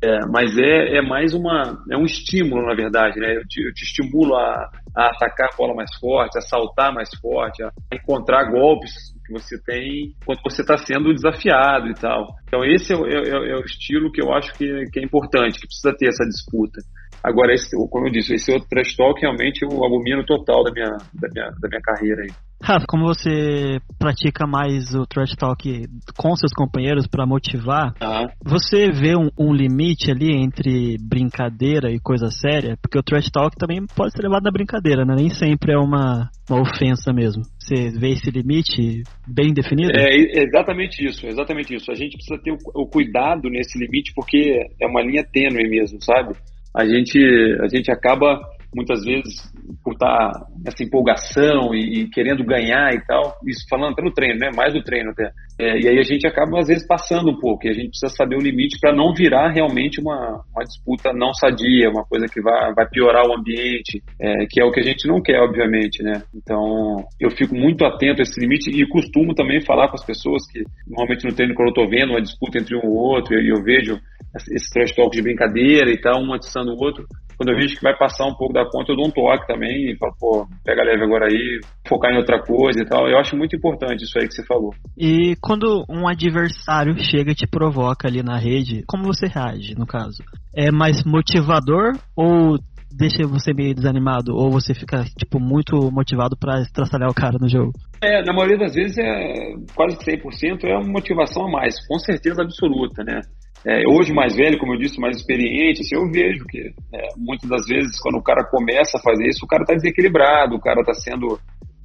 é, 0.05 0.27
mas 0.31 0.56
é, 0.59 0.99
é 0.99 1.03
mais 1.03 1.35
uma 1.35 1.83
é 1.91 1.97
um 1.97 2.05
estímulo 2.05 2.67
na 2.67 2.75
verdade 2.75 3.19
né? 3.19 3.37
Eu 3.37 3.47
te, 3.47 3.62
eu 3.67 3.73
te 3.73 3.85
estimulo 3.85 4.35
a, 4.35 4.71
a, 4.97 5.06
atacar 5.06 5.51
a 5.53 5.56
bola 5.56 5.75
mais 5.75 5.95
forte 5.99 6.39
a 6.39 6.43
saltar 6.43 6.93
mais 6.93 7.09
forte 7.21 7.62
a 7.62 7.71
encontrar 7.93 8.51
golpes 8.51 8.93
que 9.27 9.33
você 9.33 9.59
tem 9.65 10.15
quando 10.27 10.41
você 10.43 10.61
está 10.61 10.77
sendo 10.77 11.15
desafiado 11.15 11.89
e 11.89 11.95
tal. 11.95 12.27
Então 12.47 12.65
esse 12.65 12.93
é, 12.93 12.97
é, 12.97 13.01
é, 13.01 13.51
é, 13.53 13.56
o 13.56 13.65
estilo 13.65 14.12
que 14.12 14.23
eu 14.23 14.33
acho 14.33 14.53
que, 14.53 14.67
que 14.93 15.01
é 15.01 15.03
importante 15.03 15.59
que 15.59 15.67
precisa 15.67 15.97
ter 15.97 16.09
essa 16.09 16.25
disputa 16.25 16.81
Agora, 17.25 17.55
esse, 17.55 17.75
como 17.88 18.06
eu 18.06 18.12
disse, 18.12 18.35
esse 18.35 18.53
outro 18.53 18.69
trash 18.69 18.94
talk 18.94 19.19
realmente 19.19 19.62
eu 19.62 19.82
abomino 19.82 20.23
total 20.26 20.62
da 20.62 20.71
minha, 20.71 20.91
da 21.15 21.29
minha, 21.32 21.50
da 21.59 21.69
minha 21.71 21.81
carreira 21.81 22.21
aí. 22.21 22.29
Rafa, 22.62 22.85
como 22.87 23.06
você 23.06 23.79
pratica 23.99 24.47
mais 24.47 24.94
o 24.94 25.06
trash 25.06 25.35
talk 25.35 25.87
com 26.17 26.37
seus 26.37 26.53
companheiros 26.53 27.06
para 27.06 27.26
motivar, 27.26 27.94
ah. 28.00 28.26
você 28.44 28.91
vê 28.91 29.17
um, 29.17 29.29
um, 29.38 29.53
limite 29.53 30.11
ali 30.11 30.35
entre 30.35 30.97
brincadeira 30.99 31.91
e 31.91 31.99
coisa 31.99 32.31
séria? 32.31 32.76
Porque 32.81 32.99
o 32.99 33.03
trash 33.03 33.31
talk 33.31 33.56
também 33.56 33.85
pode 33.97 34.12
ser 34.12 34.23
levado 34.23 34.44
na 34.44 34.50
brincadeira, 34.50 35.05
né? 35.05 35.15
Nem 35.17 35.31
sempre 35.31 35.73
é 35.73 35.79
uma, 35.79 36.31
uma 36.49 36.61
ofensa 36.61 37.12
mesmo. 37.12 37.43
Você 37.59 37.91
vê 37.99 38.11
esse 38.12 38.31
limite 38.31 39.03
bem 39.27 39.53
definido? 39.53 39.93
É 39.94 40.43
exatamente 40.43 41.06
isso, 41.06 41.27
exatamente 41.27 41.75
isso. 41.75 41.91
A 41.91 41.94
gente 41.94 42.17
precisa 42.17 42.41
ter 42.43 42.53
o, 42.53 42.82
o 42.82 42.87
cuidado 42.87 43.49
nesse 43.49 43.79
limite 43.79 44.12
porque 44.15 44.59
é 44.81 44.87
uma 44.87 45.03
linha 45.03 45.25
tênue 45.25 45.69
mesmo, 45.69 45.99
sabe? 46.03 46.35
A 46.75 46.85
gente, 46.85 47.19
a 47.62 47.69
gente 47.69 47.91
acaba 47.91 48.41
muitas 48.75 49.05
vezes 49.05 49.53
por 49.82 49.93
estar 49.93 50.32
nessa 50.62 50.82
empolgação 50.82 51.75
e, 51.75 52.00
e, 52.00 52.11
querendo 52.11 52.44
ganhar 52.44 52.93
e 52.93 53.00
tal, 53.06 53.37
isso 53.47 53.65
falando 53.69 53.93
até 53.93 54.03
no 54.03 54.12
treino, 54.12 54.38
né? 54.38 54.50
Mais 54.55 54.75
do 54.75 54.82
treino 54.82 55.11
até. 55.11 55.31
É, 55.59 55.79
e 55.79 55.88
aí 55.88 55.99
a 55.99 56.03
gente 56.03 56.26
acaba 56.26 56.59
às 56.59 56.67
vezes 56.67 56.87
passando 56.87 57.31
um 57.31 57.38
pouco 57.38 57.67
e 57.67 57.71
a 57.71 57.73
gente 57.73 57.91
precisa 57.91 58.12
saber 58.17 58.37
o 58.37 58.43
limite 58.43 58.79
para 58.81 58.94
não 58.94 59.15
virar 59.15 59.53
realmente 59.53 60.00
uma, 60.00 60.43
uma 60.53 60.65
disputa 60.65 61.12
não 61.12 61.32
sadia, 61.32 61.88
uma 61.88 62.05
coisa 62.05 62.26
que 62.26 62.43
vai, 62.43 62.75
vai 62.75 62.88
piorar 62.88 63.25
o 63.25 63.38
ambiente, 63.38 64.03
é, 64.20 64.47
que 64.50 64.61
é 64.61 64.65
o 64.65 64.73
que 64.73 64.81
a 64.81 64.85
gente 64.85 65.06
não 65.06 65.23
quer, 65.23 65.41
obviamente, 65.41 66.03
né? 66.03 66.23
Então 66.35 67.05
eu 67.20 67.31
fico 67.31 67.55
muito 67.55 67.85
atento 67.85 68.20
a 68.20 68.25
esse 68.25 68.41
limite 68.41 68.70
e 68.70 68.87
costumo 68.88 69.35
também 69.35 69.65
falar 69.65 69.88
com 69.88 69.94
as 69.94 70.05
pessoas 70.05 70.43
que 70.50 70.65
normalmente 70.88 71.25
no 71.25 71.35
treino 71.35 71.55
quando 71.55 71.69
eu 71.69 71.82
estou 71.82 71.88
vendo 71.88 72.11
uma 72.11 72.23
disputa 72.23 72.59
entre 72.59 72.77
um 72.77 72.88
ou 72.88 72.97
outro 72.97 73.35
e 73.35 73.49
eu, 73.49 73.56
eu 73.56 73.62
vejo 73.62 74.00
esse 74.34 74.72
trash 74.72 74.94
talk 74.94 75.14
de 75.14 75.22
brincadeira 75.22 75.90
e 75.90 76.00
tal, 76.00 76.22
um 76.22 76.32
atiçando 76.32 76.72
o 76.72 76.84
outro. 76.84 77.04
Quando 77.36 77.50
eu 77.50 77.56
vejo 77.56 77.76
que 77.76 77.82
vai 77.82 77.96
passar 77.96 78.26
um 78.26 78.34
pouco 78.34 78.53
da 78.53 78.64
conta, 78.64 78.93
eu 78.93 78.96
dou 78.96 79.06
um 79.06 79.10
toque 79.10 79.46
também 79.46 79.91
e 79.91 79.96
falo, 79.96 80.14
pô, 80.19 80.46
pega 80.64 80.84
leve 80.84 81.03
agora 81.03 81.26
aí, 81.26 81.60
focar 81.88 82.12
em 82.12 82.19
outra 82.19 82.41
coisa 82.41 82.81
e 82.81 82.86
tal. 82.86 83.08
Eu 83.08 83.19
acho 83.19 83.36
muito 83.36 83.56
importante 83.56 84.05
isso 84.05 84.19
aí 84.19 84.29
que 84.29 84.34
você 84.34 84.44
falou. 84.46 84.70
E 84.96 85.34
quando 85.41 85.84
um 85.88 86.06
adversário 86.06 86.96
chega 86.98 87.32
e 87.32 87.34
te 87.34 87.46
provoca 87.46 88.06
ali 88.06 88.22
na 88.22 88.38
rede, 88.38 88.84
como 88.86 89.05
você 89.05 89.26
reage, 89.26 89.74
no 89.76 89.86
caso? 89.86 90.22
É 90.55 90.70
mais 90.70 91.03
motivador 91.05 91.93
ou 92.17 92.56
deixa 92.96 93.26
você 93.26 93.53
meio 93.53 93.74
desanimado 93.74 94.34
ou 94.34 94.50
você 94.50 94.72
fica 94.72 95.05
tipo 95.19 95.41
muito 95.41 95.91
motivado 95.91 96.36
para 96.38 96.60
estraçalhar 96.60 97.10
o 97.10 97.14
cara 97.14 97.36
no 97.41 97.48
jogo? 97.48 97.72
É, 98.00 98.22
na 98.22 98.32
maioria 98.32 98.58
das 98.58 98.74
vezes 98.74 98.96
é 98.98 99.55
quase 99.74 99.96
100% 99.96 100.64
é 100.64 100.76
uma 100.76 100.93
motivação 100.93 101.46
a 101.46 101.50
mais, 101.50 101.74
com 101.88 101.98
certeza 101.98 102.43
absoluta, 102.43 103.03
né? 103.03 103.20
É, 103.67 103.83
hoje 103.89 104.13
mais 104.13 104.37
velho, 104.37 104.59
como 104.59 104.75
eu 104.75 104.79
disse, 104.79 105.01
mais 105.01 105.17
experiente, 105.17 105.81
assim, 105.81 105.97
eu 105.97 106.11
vejo 106.11 106.44
que 106.44 106.59
é, 106.93 107.09
muitas 107.17 107.49
das 107.49 107.67
vezes 107.67 107.99
quando 107.99 108.17
o 108.17 108.23
cara 108.23 108.44
começa 108.44 108.99
a 108.99 109.01
fazer 109.01 109.27
isso, 109.27 109.44
o 109.44 109.49
cara 109.49 109.63
está 109.63 109.75
desequilibrado, 109.75 110.55
o 110.55 110.61
cara 110.61 110.81
está 110.81 110.93
sendo, 110.93 111.39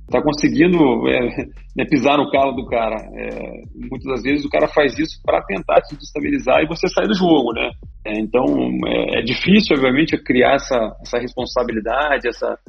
está 0.03 0.21
conseguindo 0.21 0.77
é, 1.07 1.19
né, 1.77 1.85
pisar 1.89 2.17
no 2.17 2.29
calo 2.29 2.51
do 2.51 2.65
cara. 2.65 2.97
É, 3.15 3.61
muitas 3.73 4.11
das 4.11 4.23
vezes 4.23 4.45
o 4.45 4.49
cara 4.49 4.67
faz 4.67 4.99
isso 4.99 5.21
para 5.23 5.41
tentar 5.43 5.79
te 5.81 5.95
destabilizar 5.95 6.61
e 6.61 6.67
você 6.67 6.85
sair 6.89 7.07
do 7.07 7.15
jogo, 7.15 7.53
né? 7.53 7.71
É, 8.05 8.19
então 8.19 8.43
é, 8.85 9.19
é, 9.19 9.21
difícil, 9.21 9.77
obviamente, 9.77 10.21
criar 10.21 10.55
essa, 10.55 10.97
essa 11.01 11.17
responsabilidade, 11.17 12.27
essa, 12.27 12.59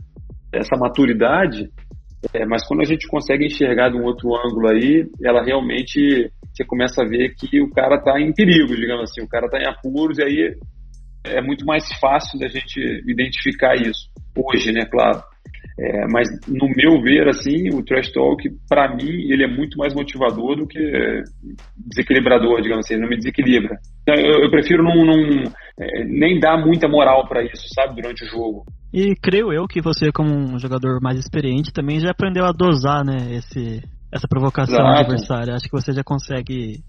essa 0.53 0.77
maturidade, 0.77 1.69
mas 2.49 2.65
quando 2.69 2.83
a 2.83 2.85
gente 2.85 3.09
consegue 3.09 3.47
enxergar 3.47 3.89
de 3.89 3.97
um 3.97 4.05
outro 4.05 4.29
ângulo 4.37 4.69
aí, 4.69 5.07
ela 5.25 5.43
realmente 5.43 6.31
você 6.61 6.65
começa 6.65 7.03
a 7.03 7.07
ver 7.07 7.35
que 7.35 7.61
o 7.61 7.71
cara 7.71 7.97
está 7.97 8.21
em 8.21 8.33
perigo, 8.33 8.77
digamos 8.77 9.11
assim, 9.11 9.23
o 9.23 9.29
cara 9.29 9.47
está 9.47 9.59
em 9.59 9.67
apuros, 9.67 10.19
e 10.19 10.23
aí 10.23 10.55
é 11.25 11.41
muito 11.41 11.65
mais 11.65 11.85
fácil 11.99 12.39
da 12.39 12.49
gente 12.49 12.79
identificar 13.07 13.75
isso. 13.75 14.09
Hoje, 14.37 14.73
né, 14.73 14.85
claro. 14.91 15.23
É, 15.79 16.07
mas 16.11 16.29
no 16.47 16.69
meu 16.69 17.01
ver, 17.03 17.29
assim, 17.29 17.71
o 17.75 17.83
trash 17.83 18.13
talk, 18.13 18.43
para 18.69 18.95
mim, 18.95 19.31
ele 19.31 19.45
é 19.45 19.49
muito 19.49 19.79
mais 19.79 19.95
motivador 19.95 20.57
do 20.57 20.67
que 20.67 20.79
desequilibrador, 21.77 22.61
digamos 22.61 22.85
assim, 22.85 22.95
ele 22.95 23.03
não 23.03 23.09
me 23.09 23.17
desequilibra. 23.17 23.79
Então, 24.03 24.15
eu, 24.15 24.45
eu 24.45 24.51
prefiro 24.51 24.83
não, 24.83 25.05
não 25.05 25.45
é, 25.79 26.05
nem 26.05 26.39
dar 26.39 26.59
muita 26.59 26.89
moral 26.89 27.27
para 27.27 27.43
isso, 27.43 27.67
sabe, 27.75 28.01
durante 28.01 28.25
o 28.25 28.29
jogo. 28.29 28.65
E 28.93 29.15
creio 29.23 29.53
eu 29.53 29.67
que 29.67 29.81
você, 29.81 30.13
como 30.13 30.35
um 30.35 30.59
jogador 30.59 31.01
mais 31.01 31.19
experiente, 31.19 31.73
também 31.73 32.01
já 32.01 32.11
aprendeu 32.11 32.45
a 32.45 32.53
dosar, 32.53 33.05
né, 33.05 33.35
esse, 33.37 33.83
essa 34.13 34.29
provocação 34.29 34.75
Exato. 34.75 35.01
adversária. 35.01 35.55
Acho 35.55 35.65
que 35.65 35.73
você 35.73 35.93
já 35.93 36.03
consegue 36.03 36.83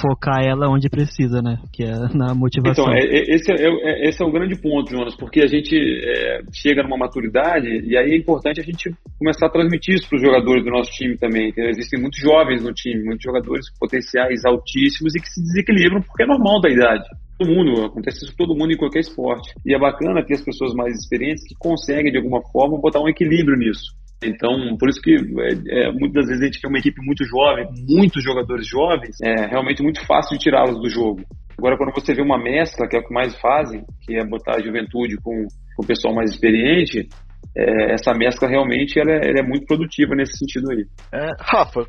focar 0.00 0.42
ela 0.42 0.68
onde 0.68 0.88
precisa, 0.88 1.40
né? 1.42 1.58
Que 1.72 1.84
é 1.84 1.92
na 2.14 2.34
motivação. 2.34 2.84
Então, 2.84 2.94
é, 2.94 3.00
é, 3.00 3.34
esse, 3.34 3.52
é, 3.52 3.66
é, 3.66 4.08
esse 4.08 4.22
é 4.22 4.26
o 4.26 4.32
grande 4.32 4.60
ponto, 4.60 4.90
Jonas, 4.90 5.14
porque 5.16 5.40
a 5.40 5.46
gente 5.46 5.76
é, 5.76 6.40
chega 6.52 6.82
numa 6.82 6.96
maturidade 6.96 7.68
e 7.68 7.96
aí 7.96 8.12
é 8.12 8.16
importante 8.16 8.60
a 8.60 8.64
gente 8.64 8.90
começar 9.18 9.46
a 9.46 9.50
transmitir 9.50 9.94
isso 9.94 10.08
para 10.08 10.16
os 10.16 10.22
jogadores 10.22 10.64
do 10.64 10.70
nosso 10.70 10.90
time 10.90 11.16
também. 11.16 11.52
Existem 11.56 12.00
muitos 12.00 12.20
jovens 12.20 12.62
no 12.62 12.72
time, 12.72 13.04
muitos 13.04 13.22
jogadores 13.22 13.70
com 13.70 13.78
potenciais 13.80 14.44
altíssimos 14.44 15.14
e 15.14 15.20
que 15.20 15.28
se 15.28 15.42
desequilibram 15.42 16.02
porque 16.02 16.24
é 16.24 16.26
normal 16.26 16.60
da 16.60 16.70
idade 16.70 17.04
todo 17.36 17.50
mundo, 17.50 17.84
acontece 17.86 18.24
isso 18.24 18.36
com 18.36 18.46
todo 18.46 18.56
mundo 18.56 18.72
em 18.72 18.76
qualquer 18.76 19.00
esporte. 19.00 19.52
E 19.66 19.74
é 19.74 19.78
bacana 19.78 20.24
ter 20.24 20.34
as 20.34 20.44
pessoas 20.44 20.72
mais 20.72 20.94
experientes 20.94 21.42
que 21.44 21.54
conseguem, 21.58 22.12
de 22.12 22.18
alguma 22.18 22.40
forma, 22.52 22.80
botar 22.80 23.00
um 23.00 23.08
equilíbrio 23.08 23.58
nisso. 23.58 23.92
Então, 24.22 24.76
por 24.78 24.88
isso 24.88 25.00
que 25.00 25.14
é, 25.14 25.86
é, 25.86 25.92
muitas 25.92 26.26
vezes 26.26 26.42
a 26.42 26.46
gente 26.46 26.60
tem 26.60 26.70
uma 26.70 26.78
equipe 26.78 27.00
muito 27.04 27.24
jovem, 27.24 27.66
muitos 27.88 28.22
jogadores 28.22 28.66
jovens, 28.66 29.16
é 29.22 29.46
realmente 29.46 29.82
muito 29.82 30.04
fácil 30.06 30.36
de 30.36 30.44
tirá-los 30.44 30.80
do 30.80 30.88
jogo. 30.88 31.22
Agora, 31.58 31.76
quando 31.76 31.94
você 31.94 32.14
vê 32.14 32.22
uma 32.22 32.38
mescla, 32.38 32.88
que 32.88 32.96
é 32.96 33.00
o 33.00 33.04
que 33.04 33.14
mais 33.14 33.34
fazem, 33.38 33.84
que 34.02 34.16
é 34.16 34.24
botar 34.24 34.56
a 34.56 34.62
juventude 34.62 35.16
com, 35.22 35.46
com 35.76 35.82
o 35.82 35.86
pessoal 35.86 36.14
mais 36.14 36.30
experiente, 36.30 37.08
é, 37.56 37.92
essa 37.94 38.12
mescla 38.12 38.48
realmente 38.48 38.98
ela 38.98 39.12
é, 39.12 39.28
ela 39.28 39.40
é, 39.40 39.42
muito 39.42 39.66
produtiva 39.66 40.14
nesse 40.14 40.36
sentido 40.36 40.70
aí. 40.70 40.84
É, 41.12 41.30
Rafa, 41.38 41.84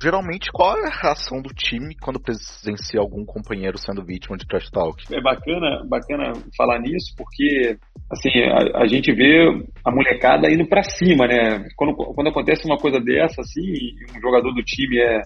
geralmente 0.00 0.50
qual 0.52 0.76
é 0.76 0.86
a 0.86 1.02
reação 1.02 1.40
do 1.40 1.54
time 1.54 1.94
quando 2.00 2.20
presencia 2.20 3.00
algum 3.00 3.24
companheiro 3.24 3.78
sendo 3.78 4.04
vítima 4.04 4.36
de 4.36 4.46
trash 4.46 4.70
talk? 4.70 5.02
É 5.12 5.20
bacana, 5.20 5.84
bacana 5.88 6.32
falar 6.56 6.80
nisso, 6.80 7.14
porque 7.16 7.76
assim, 8.10 8.30
a, 8.40 8.82
a 8.82 8.86
gente 8.86 9.12
vê 9.12 9.48
a 9.84 9.90
molecada 9.90 10.50
indo 10.50 10.66
para 10.66 10.82
cima, 10.82 11.26
né? 11.26 11.66
Quando, 11.76 11.94
quando 11.94 12.28
acontece 12.28 12.66
uma 12.66 12.78
coisa 12.78 13.00
dessa, 13.00 13.40
assim, 13.40 13.94
um 14.16 14.20
jogador 14.20 14.52
do 14.52 14.62
time 14.62 14.98
é, 14.98 15.22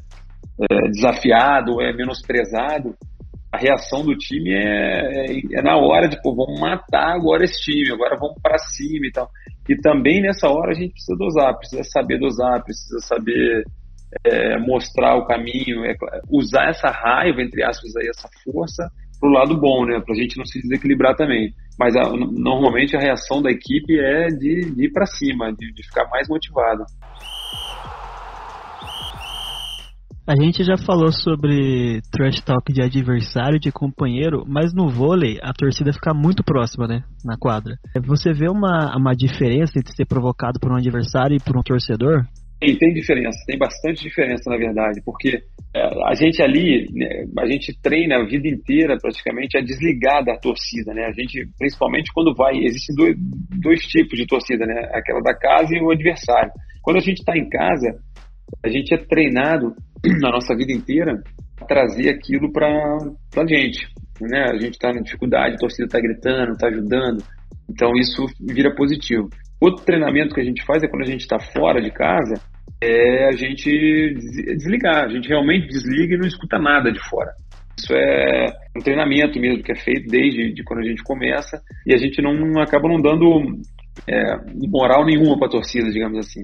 é 0.70 0.88
desafiado, 0.90 1.80
é 1.80 1.92
menosprezado, 1.92 2.94
a 3.52 3.58
reação 3.58 4.04
do 4.04 4.16
time 4.16 4.52
é, 4.52 5.26
é, 5.26 5.58
é, 5.58 5.62
na 5.62 5.76
hora 5.76 6.08
de, 6.08 6.20
pô, 6.22 6.34
vamos 6.34 6.60
matar 6.60 7.16
agora 7.16 7.44
esse 7.44 7.60
time, 7.60 7.92
agora 7.92 8.16
vamos 8.16 8.40
para 8.40 8.56
cima 8.58 9.06
e 9.06 9.10
tal. 9.10 9.28
E 9.68 9.76
também 9.76 10.22
nessa 10.22 10.48
hora 10.48 10.70
a 10.70 10.74
gente 10.74 10.92
precisa 10.92 11.16
dosar, 11.18 11.56
precisa 11.58 11.82
saber 11.84 12.18
dosar, 12.18 12.62
precisa 12.62 12.98
saber 13.00 13.64
é, 14.24 14.58
mostrar 14.58 15.16
o 15.16 15.26
caminho, 15.26 15.84
é, 15.84 15.94
usar 16.30 16.68
essa 16.68 16.88
raiva, 16.88 17.42
entre 17.42 17.62
aspas, 17.62 17.94
aí, 17.96 18.08
essa 18.08 18.28
força 18.44 18.90
para 19.20 19.28
o 19.28 19.32
lado 19.32 19.56
bom, 19.56 19.84
né? 19.84 20.00
Para 20.00 20.14
a 20.14 20.18
gente 20.18 20.38
não 20.38 20.46
se 20.46 20.60
desequilibrar 20.62 21.14
também. 21.14 21.52
Mas 21.78 21.94
a, 21.94 22.10
normalmente 22.10 22.96
a 22.96 23.00
reação 23.00 23.42
da 23.42 23.50
equipe 23.50 23.98
é 23.98 24.28
de, 24.28 24.72
de 24.74 24.86
ir 24.86 24.92
para 24.92 25.06
cima, 25.06 25.52
de, 25.52 25.72
de 25.72 25.82
ficar 25.84 26.08
mais 26.08 26.28
motivado. 26.28 26.84
A 30.26 30.36
gente 30.36 30.62
já 30.62 30.76
falou 30.76 31.10
sobre 31.10 32.00
trash 32.12 32.40
talk 32.40 32.72
de 32.72 32.80
adversário, 32.80 33.58
de 33.58 33.72
companheiro, 33.72 34.44
mas 34.46 34.72
no 34.72 34.88
vôlei 34.88 35.38
a 35.42 35.52
torcida 35.52 35.92
fica 35.92 36.14
muito 36.14 36.44
próxima, 36.44 36.86
né? 36.86 37.02
Na 37.24 37.36
quadra. 37.36 37.74
Você 38.06 38.32
vê 38.32 38.48
uma, 38.48 38.96
uma 38.96 39.12
diferença 39.12 39.72
entre 39.76 39.92
ser 39.92 40.06
provocado 40.06 40.60
por 40.60 40.70
um 40.70 40.76
adversário 40.76 41.36
e 41.36 41.42
por 41.42 41.58
um 41.58 41.62
torcedor? 41.62 42.24
Tem, 42.60 42.76
tem 42.76 42.92
diferença, 42.92 43.38
tem 43.46 43.56
bastante 43.56 44.02
diferença 44.02 44.50
na 44.50 44.58
verdade, 44.58 45.00
porque 45.02 45.42
é, 45.74 45.80
a 46.04 46.14
gente 46.14 46.42
ali, 46.42 46.86
né, 46.92 47.24
a 47.38 47.46
gente 47.46 47.72
treina 47.80 48.16
a 48.16 48.26
vida 48.26 48.46
inteira 48.48 48.98
praticamente 49.00 49.56
a 49.56 49.62
desligar 49.62 50.22
da 50.22 50.36
torcida, 50.36 50.92
né? 50.92 51.06
A 51.06 51.12
gente, 51.12 51.48
principalmente 51.58 52.12
quando 52.12 52.34
vai, 52.34 52.58
existem 52.58 52.94
dois, 52.96 53.16
dois 53.62 53.80
tipos 53.86 54.18
de 54.18 54.26
torcida, 54.26 54.66
né? 54.66 54.90
Aquela 54.92 55.20
da 55.22 55.34
casa 55.34 55.74
e 55.74 55.80
o 55.80 55.90
adversário. 55.90 56.52
Quando 56.82 56.98
a 56.98 57.00
gente 57.00 57.20
está 57.20 57.34
em 57.34 57.48
casa, 57.48 57.98
a 58.62 58.68
gente 58.68 58.92
é 58.92 58.98
treinado 58.98 59.74
na 60.20 60.30
nossa 60.30 60.54
vida 60.54 60.72
inteira 60.72 61.22
a 61.60 61.64
trazer 61.64 62.10
aquilo 62.10 62.52
para 62.52 62.68
a 62.68 63.46
gente, 63.46 63.86
né? 64.20 64.44
A 64.50 64.58
gente 64.60 64.74
está 64.74 64.92
na 64.92 65.00
dificuldade, 65.00 65.54
a 65.54 65.58
torcida 65.58 65.86
está 65.86 65.98
gritando, 65.98 66.52
está 66.52 66.68
ajudando, 66.68 67.24
então 67.70 67.90
isso 67.96 68.26
vira 68.38 68.74
positivo. 68.74 69.30
Outro 69.60 69.84
treinamento 69.84 70.34
que 70.34 70.40
a 70.40 70.44
gente 70.44 70.64
faz 70.64 70.82
é 70.82 70.88
quando 70.88 71.02
a 71.02 71.10
gente 71.10 71.20
está 71.20 71.38
fora 71.38 71.80
de 71.82 71.90
casa, 71.90 72.40
é 72.82 73.28
a 73.28 73.32
gente 73.32 74.14
desligar. 74.56 75.04
A 75.04 75.08
gente 75.08 75.28
realmente 75.28 75.68
desliga 75.68 76.14
e 76.14 76.18
não 76.18 76.26
escuta 76.26 76.58
nada 76.58 76.90
de 76.90 76.98
fora. 77.08 77.30
Isso 77.78 77.94
é 77.94 78.46
um 78.76 78.82
treinamento 78.82 79.38
mesmo 79.38 79.62
que 79.62 79.72
é 79.72 79.76
feito 79.76 80.06
desde 80.08 80.52
de 80.52 80.62
quando 80.64 80.80
a 80.80 80.88
gente 80.88 81.02
começa 81.02 81.60
e 81.86 81.94
a 81.94 81.96
gente 81.96 82.20
não 82.20 82.60
acaba 82.60 82.88
não 82.88 83.00
dando 83.00 83.58
é, 84.06 84.36
moral 84.68 85.04
nenhuma 85.04 85.38
para 85.38 85.48
a 85.48 85.50
torcida, 85.50 85.90
digamos 85.90 86.18
assim. 86.18 86.42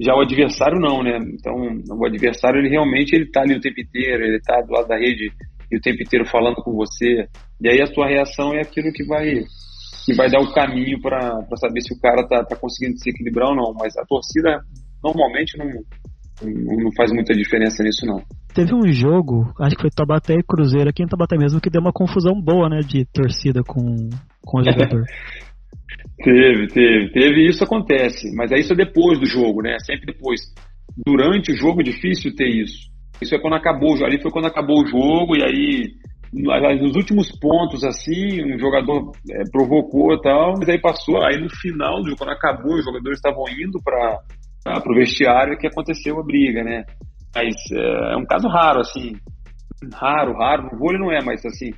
Já 0.00 0.14
o 0.14 0.20
adversário 0.20 0.78
não, 0.78 1.02
né? 1.02 1.18
Então 1.34 1.54
o 1.90 2.06
adversário 2.06 2.60
ele 2.60 2.68
realmente 2.68 3.14
ele 3.14 3.30
tá 3.30 3.42
ali 3.42 3.54
o 3.54 3.60
tempo 3.60 3.80
inteiro, 3.80 4.24
ele 4.24 4.36
está 4.36 4.60
do 4.60 4.72
lado 4.72 4.88
da 4.88 4.96
rede 4.96 5.32
e 5.70 5.76
o 5.76 5.80
tempo 5.80 6.02
inteiro 6.02 6.26
falando 6.26 6.56
com 6.56 6.72
você. 6.72 7.26
E 7.60 7.68
aí 7.68 7.80
a 7.80 7.86
sua 7.86 8.06
reação 8.06 8.52
é 8.52 8.60
aquilo 8.60 8.92
que 8.92 9.04
vai 9.04 9.42
que 10.06 10.14
vai 10.14 10.30
dar 10.30 10.40
o 10.40 10.52
caminho 10.54 11.00
para 11.00 11.44
saber 11.56 11.80
se 11.80 11.92
o 11.92 12.00
cara 12.00 12.24
tá, 12.28 12.44
tá 12.44 12.54
conseguindo 12.54 12.96
se 12.96 13.10
equilibrar 13.10 13.48
ou 13.48 13.56
não. 13.56 13.74
Mas 13.74 13.96
a 13.96 14.06
torcida 14.06 14.60
normalmente 15.02 15.58
não, 15.58 15.66
não 16.46 16.92
faz 16.96 17.10
muita 17.12 17.34
diferença 17.34 17.82
nisso, 17.82 18.06
não. 18.06 18.22
Teve 18.54 18.72
um 18.72 18.86
jogo, 18.86 19.52
acho 19.60 19.74
que 19.74 19.82
foi 19.82 19.90
Tabaté 19.90 20.34
e 20.34 20.44
Cruzeiro, 20.44 20.88
aqui 20.88 21.02
em 21.02 21.08
Tabaté 21.08 21.36
mesmo, 21.36 21.60
que 21.60 21.68
deu 21.68 21.80
uma 21.80 21.92
confusão 21.92 22.40
boa, 22.40 22.68
né, 22.68 22.80
de 22.86 23.04
torcida 23.12 23.62
com, 23.66 24.08
com 24.42 24.60
o 24.60 24.64
jogador. 24.64 25.02
teve, 26.22 26.68
teve, 26.68 27.10
teve, 27.10 27.48
isso 27.48 27.64
acontece, 27.64 28.32
mas 28.34 28.52
é 28.52 28.60
isso 28.60 28.72
é 28.72 28.76
depois 28.76 29.18
do 29.18 29.26
jogo, 29.26 29.60
né, 29.60 29.76
sempre 29.80 30.06
depois. 30.06 30.40
Durante 31.04 31.52
o 31.52 31.56
jogo 31.56 31.80
é 31.80 31.84
difícil 31.84 32.34
ter 32.36 32.48
isso. 32.48 32.88
Isso 33.20 33.34
é 33.34 33.40
quando 33.40 33.56
acabou, 33.56 33.92
ali 34.04 34.22
foi 34.22 34.30
quando 34.30 34.46
acabou 34.46 34.82
o 34.82 34.86
jogo 34.86 35.36
e 35.36 35.42
aí 35.42 36.05
nos 36.32 36.96
últimos 36.96 37.30
pontos, 37.38 37.84
assim, 37.84 38.54
um 38.54 38.58
jogador 38.58 39.12
é, 39.30 39.42
provocou 39.50 40.14
e 40.14 40.20
tal, 40.20 40.54
mas 40.58 40.68
aí 40.68 40.80
passou, 40.80 41.22
aí 41.24 41.40
no 41.40 41.48
final 41.48 42.00
do 42.00 42.08
jogo, 42.08 42.18
quando 42.18 42.30
acabou, 42.30 42.74
os 42.74 42.84
jogadores 42.84 43.18
estavam 43.18 43.44
indo 43.48 43.80
para 43.82 44.82
o 44.86 44.94
vestiário 44.94 45.58
que 45.58 45.66
aconteceu 45.66 46.18
a 46.18 46.24
briga, 46.24 46.62
né? 46.62 46.84
Mas 47.34 47.54
é, 47.72 48.14
é, 48.14 48.16
um 48.16 48.24
caso 48.24 48.48
raro, 48.48 48.80
assim, 48.80 49.12
raro, 49.94 50.32
raro, 50.36 50.64
no 50.64 50.78
vôlei 50.78 50.98
não 50.98 51.12
é, 51.12 51.22
mas 51.22 51.44
assim, 51.44 51.70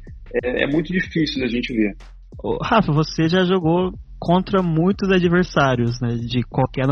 é, 0.43 0.65
é 0.65 0.67
muito 0.67 0.93
difícil 0.93 1.41
da 1.41 1.49
gente 1.49 1.73
ver. 1.73 1.97
Ô, 2.43 2.59
Rafa, 2.63 2.93
você 2.93 3.29
já 3.29 3.45
jogou 3.45 3.93
contra 4.21 4.63
muitos 4.63 5.11
adversários, 5.11 6.01
né, 6.01 6.17
de 6.17 6.43
qualquer 6.43 6.87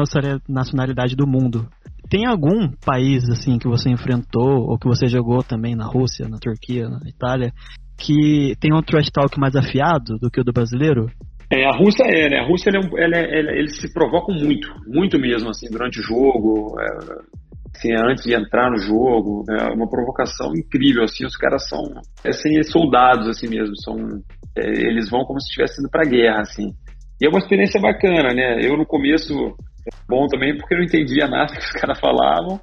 nacionalidade 0.48 1.16
do 1.16 1.26
mundo. 1.26 1.68
Tem 2.08 2.26
algum 2.26 2.70
país 2.84 3.28
assim 3.28 3.58
que 3.58 3.68
você 3.68 3.90
enfrentou 3.90 4.68
ou 4.68 4.78
que 4.78 4.86
você 4.86 5.06
jogou 5.06 5.42
também 5.42 5.74
na 5.74 5.86
Rússia, 5.86 6.28
na 6.28 6.38
Turquia, 6.38 6.88
na 6.88 7.00
Itália, 7.08 7.52
que 7.98 8.54
tem 8.60 8.72
um 8.72 8.82
trash 8.82 9.10
talk 9.10 9.38
mais 9.38 9.56
afiado 9.56 10.18
do 10.20 10.30
que 10.30 10.40
o 10.40 10.44
do 10.44 10.52
brasileiro? 10.52 11.06
É, 11.50 11.64
a 11.64 11.76
Rússia 11.76 12.04
é, 12.04 12.28
né? 12.28 12.38
A 12.40 12.46
Rússia 12.46 12.70
é 12.70 12.76
ela, 12.76 13.16
ela, 13.16 13.52
eles 13.52 13.76
se 13.80 13.92
provocam 13.92 14.34
muito, 14.34 14.68
muito 14.86 15.18
mesmo, 15.18 15.48
assim, 15.48 15.66
durante 15.70 16.00
o 16.00 16.02
jogo, 16.02 16.74
é, 16.80 16.86
assim, 17.76 17.92
antes 17.92 18.24
de 18.24 18.34
entrar 18.34 18.70
no 18.70 18.78
jogo, 18.78 19.44
é 19.48 19.72
uma 19.72 19.88
provocação 19.88 20.52
incrível, 20.56 21.04
assim, 21.04 21.24
os 21.24 21.36
caras 21.36 21.68
são, 21.68 21.80
assim, 22.26 22.62
soldados, 22.64 23.28
assim 23.28 23.48
mesmo, 23.48 23.76
são, 23.76 23.94
é, 24.56 24.68
eles 24.68 25.08
vão 25.08 25.24
como 25.24 25.40
se 25.40 25.48
estivessem 25.48 25.82
indo 25.82 25.90
pra 25.90 26.08
guerra, 26.08 26.40
assim. 26.40 26.72
E 27.20 27.26
é 27.26 27.28
uma 27.28 27.38
experiência 27.38 27.80
bacana, 27.80 28.34
né? 28.34 28.58
Eu 28.60 28.76
no 28.76 28.84
começo 28.84 29.32
bom 30.08 30.26
também 30.26 30.56
porque 30.56 30.74
eu 30.74 30.78
não 30.78 30.84
entendia 30.84 31.26
nada 31.26 31.52
que 31.52 31.58
os 31.58 31.72
caras 31.72 31.98
falavam 31.98 32.60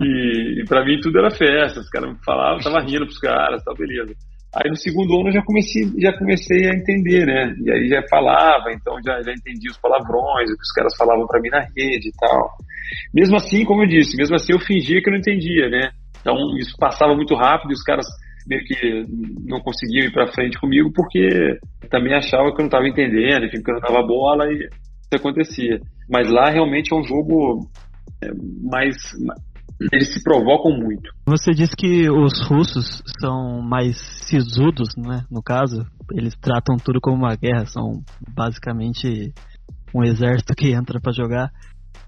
e, 0.00 0.60
e 0.60 0.64
para 0.66 0.84
mim 0.84 0.98
tudo 1.00 1.18
era 1.18 1.30
festa. 1.30 1.80
Os 1.80 1.88
caras 1.88 2.16
falavam, 2.24 2.60
tava 2.60 2.80
rindo 2.80 3.06
pros 3.06 3.18
caras, 3.18 3.62
tal, 3.64 3.74
beleza. 3.76 4.14
Aí 4.54 4.70
no 4.70 4.76
segundo 4.76 5.18
ano 5.18 5.28
eu 5.30 5.32
já 5.32 5.42
comecei, 5.42 5.82
já 5.98 6.16
comecei 6.16 6.70
a 6.70 6.74
entender, 6.74 7.26
né? 7.26 7.54
E 7.60 7.72
aí 7.72 7.88
já 7.88 8.02
falava, 8.08 8.72
então 8.72 8.94
já, 9.04 9.20
já 9.20 9.32
os 9.32 9.78
palavrões, 9.78 10.50
o 10.50 10.56
que 10.56 10.62
os 10.62 10.72
caras 10.72 10.96
falavam 10.96 11.26
para 11.26 11.40
mim 11.40 11.50
na 11.50 11.60
rede 11.60 12.08
e 12.08 12.12
tal. 12.20 12.50
Mesmo 13.12 13.36
assim, 13.36 13.64
como 13.64 13.82
eu 13.82 13.88
disse, 13.88 14.16
mesmo 14.16 14.36
assim 14.36 14.52
eu 14.52 14.60
fingia 14.60 15.02
que 15.02 15.08
eu 15.08 15.12
não 15.12 15.18
entendia, 15.18 15.68
né? 15.68 15.90
Então 16.20 16.36
isso 16.56 16.76
passava 16.78 17.14
muito 17.16 17.34
rápido 17.34 17.72
e 17.72 17.74
os 17.74 17.82
caras 17.82 18.06
meio 18.46 18.62
que 18.62 19.06
não 19.44 19.60
conseguiam 19.60 20.06
ir 20.06 20.12
para 20.12 20.32
frente 20.32 20.58
comigo 20.60 20.92
porque 20.94 21.58
também 21.90 22.14
achava 22.14 22.50
que 22.50 22.60
eu 22.60 22.64
não 22.64 22.66
estava 22.66 22.86
entendendo, 22.86 23.46
enfim, 23.46 23.60
que 23.62 23.70
eu 23.70 23.74
não 23.74 23.80
dava 23.80 24.06
bola 24.06 24.44
e 24.52 24.68
isso 25.14 25.16
acontecia. 25.16 25.80
Mas 26.08 26.30
lá 26.30 26.50
realmente 26.50 26.92
é 26.92 26.96
um 26.96 27.04
jogo 27.04 27.68
é, 28.22 28.28
mais. 28.62 28.96
Eles 29.92 30.12
se 30.12 30.22
provocam 30.22 30.72
muito. 30.72 31.10
Você 31.26 31.50
disse 31.50 31.74
que 31.76 32.08
os 32.08 32.46
russos 32.46 33.02
são 33.20 33.60
mais 33.60 33.96
sisudos, 34.26 34.88
né? 34.96 35.24
No 35.30 35.42
caso, 35.42 35.84
eles 36.12 36.34
tratam 36.40 36.76
tudo 36.76 37.00
como 37.00 37.16
uma 37.16 37.34
guerra, 37.34 37.66
são 37.66 38.02
basicamente 38.34 39.32
um 39.94 40.02
exército 40.02 40.54
que 40.54 40.72
entra 40.72 41.00
para 41.00 41.12
jogar. 41.12 41.50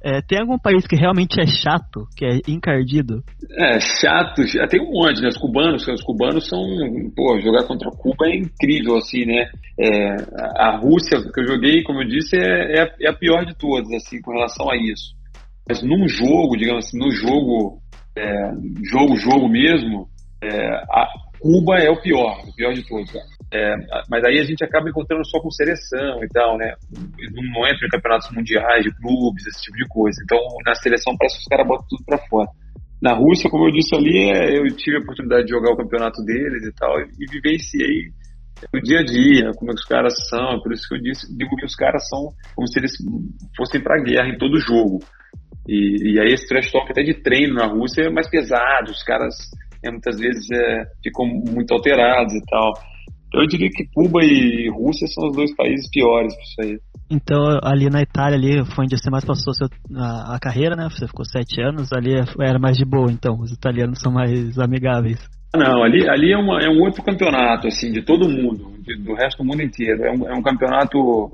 É, 0.03 0.21
tem 0.23 0.41
algum 0.41 0.59
país 0.59 0.87
que 0.87 0.97
realmente 0.97 1.41
é 1.41 1.47
chato, 1.47 2.07
que 2.17 2.25
é 2.25 2.41
encardido? 2.49 3.23
É, 3.59 3.81
chato, 3.81 4.43
tem 4.69 4.81
um 4.81 4.93
monte, 4.93 5.21
né? 5.21 5.29
Os 5.29 5.39
cubanos, 5.39 5.87
os 5.87 6.03
cubanos 6.03 6.49
são, 6.49 6.61
pô, 7.15 7.41
jogar 7.41 7.65
contra 7.67 7.91
Cuba 7.91 8.27
é 8.27 8.37
incrível, 8.37 8.97
assim, 8.97 9.25
né? 9.25 9.51
É, 9.79 10.17
a 10.57 10.77
Rússia, 10.79 11.21
que 11.33 11.41
eu 11.41 11.49
joguei, 11.49 11.83
como 11.83 12.03
eu 12.03 12.09
disse, 12.09 12.37
é, 12.37 12.81
é, 12.81 12.95
é, 13.03 13.09
a 13.09 13.15
pior 13.15 13.45
de 13.45 13.57
todas, 13.57 13.91
assim, 13.93 14.21
com 14.21 14.33
relação 14.33 14.71
a 14.71 14.77
isso. 14.77 15.15
Mas 15.69 15.83
num 15.83 16.07
jogo, 16.07 16.57
digamos 16.57 16.87
assim, 16.87 16.99
no 16.99 17.11
jogo, 17.11 17.79
é, 18.17 18.51
jogo, 18.91 19.17
jogo 19.17 19.49
mesmo, 19.49 20.09
É, 20.43 20.69
a, 20.91 21.09
Cuba 21.41 21.77
é 21.79 21.91
o 21.91 22.01
pior, 22.01 22.41
o 22.47 22.55
pior 22.55 22.73
de 22.73 22.87
todos. 22.87 23.11
É, 23.53 23.77
mas 24.11 24.25
aí 24.25 24.41
a 24.41 24.45
gente 24.45 24.65
acaba 24.65 24.89
encontrando 24.89 25.25
só 25.25 25.41
com 25.41 25.51
seleção 25.51 26.23
e 26.23 26.29
tal, 26.29 26.59
né? 26.59 26.75
Não, 26.93 27.67
entra 27.67 27.87
em 27.87 27.91
campeonatos 27.91 28.31
mundiais 28.33 28.83
de 28.83 28.91
clubes, 28.97 29.47
esse 29.47 29.63
tipo 29.63 29.77
de 29.77 29.87
coisa. 29.89 30.21
Então, 30.25 30.39
na 30.65 30.75
seleção 30.75 31.17
parece 31.17 31.37
que 31.37 31.43
os 31.43 31.49
caras 31.49 31.67
botam 31.67 31.87
tudo 31.89 32.05
pra 32.05 32.19
fora. 32.29 32.49
Na 33.01 33.15
Rússia, 33.15 33.51
como 33.51 33.69
eu 33.69 33.73
disse 33.73 33.95
ali, 33.95 34.31
é, 34.31 34.59
eu 34.59 34.67
tive 34.75 34.97
a 34.97 35.01
oportunidade 35.01 35.45
de 35.45 35.53
jogar 35.53 35.73
o 35.73 35.77
campeonato 35.77 36.25
deles 36.25 36.65
e 36.65 36.73
tal, 36.75 36.99
e 37.01 37.31
vivenciei 37.31 38.11
o 38.75 38.81
dia 38.81 39.01
a 39.01 39.05
dia, 39.05 39.51
como 39.57 39.71
é 39.71 39.75
que 39.75 39.81
os 39.81 39.87
caras 39.87 40.15
são, 40.29 40.61
por 40.61 40.73
isso 40.73 40.89
que 40.89 40.95
eu 40.95 41.03
disse, 41.03 41.37
digo 41.37 41.55
que 41.57 41.67
os 41.67 41.77
caras 41.77 42.09
são 42.09 42.33
como 42.55 42.67
se 42.67 42.79
eles 42.79 42.93
fossem 43.55 43.83
pra 43.83 44.03
guerra 44.03 44.29
em 44.29 44.39
todo 44.39 44.59
jogo. 44.59 44.99
E, 45.69 46.15
e 46.15 46.21
aí 46.21 46.33
esse 46.33 46.49
trash 46.49 46.73
talk 46.73 46.91
até 46.91 47.03
de 47.03 47.15
treino 47.23 47.55
na 47.55 47.67
Rússia 47.67 48.05
é 48.05 48.11
mais 48.11 48.31
pesado, 48.31 48.91
os 48.91 49.03
caras 49.03 49.35
é, 49.85 49.91
muitas 49.91 50.19
vezes 50.19 50.51
é, 50.51 50.85
ficam 51.03 51.27
muito 51.27 51.75
alterados 51.75 52.33
e 52.33 52.41
tal. 52.47 52.73
Eu 53.37 53.47
diria 53.47 53.69
que 53.71 53.87
Cuba 53.95 54.21
e 54.25 54.71
Rússia 54.71 55.07
são 55.09 55.29
os 55.29 55.37
dois 55.37 55.55
países 55.55 55.89
piores 55.91 56.35
para 56.35 56.43
isso 56.43 56.57
aí. 56.63 56.79
Então 57.11 57.59
ali 57.63 57.89
na 57.91 58.01
Itália 58.01 58.37
ali 58.37 58.65
foi 58.65 58.85
onde 58.85 58.99
você 58.99 59.11
mais 59.11 59.25
passou 59.25 59.53
seu, 59.53 59.69
a, 59.95 60.35
a, 60.35 60.39
carreira, 60.41 60.75
né? 60.75 60.89
Você 60.91 61.07
ficou 61.07 61.25
sete 61.25 61.61
anos, 61.61 61.93
ali 61.93 62.15
era 62.41 62.59
mais 62.59 62.77
de 62.77 62.85
boa, 62.85 63.13
então 63.13 63.39
os 63.39 63.53
italianos 63.53 64.01
são 64.01 64.11
mais 64.11 64.59
amigáveis. 64.59 65.19
Não, 65.55 65.83
ali, 65.83 66.09
ali 66.09 66.33
é, 66.33 66.37
uma, 66.37 66.61
é 66.61 66.69
um 66.69 66.81
outro 66.83 67.03
campeonato, 67.03 67.67
assim, 67.69 67.93
de 67.93 68.03
todo 68.03 68.29
mundo, 68.29 68.73
de, 68.83 68.97
do 68.97 69.15
resto 69.15 69.39
do 69.39 69.45
mundo 69.45 69.63
inteiro. 69.63 70.05
É 70.05 70.11
um, 70.11 70.29
é 70.29 70.35
um 70.35 70.43
campeonato, 70.43 71.31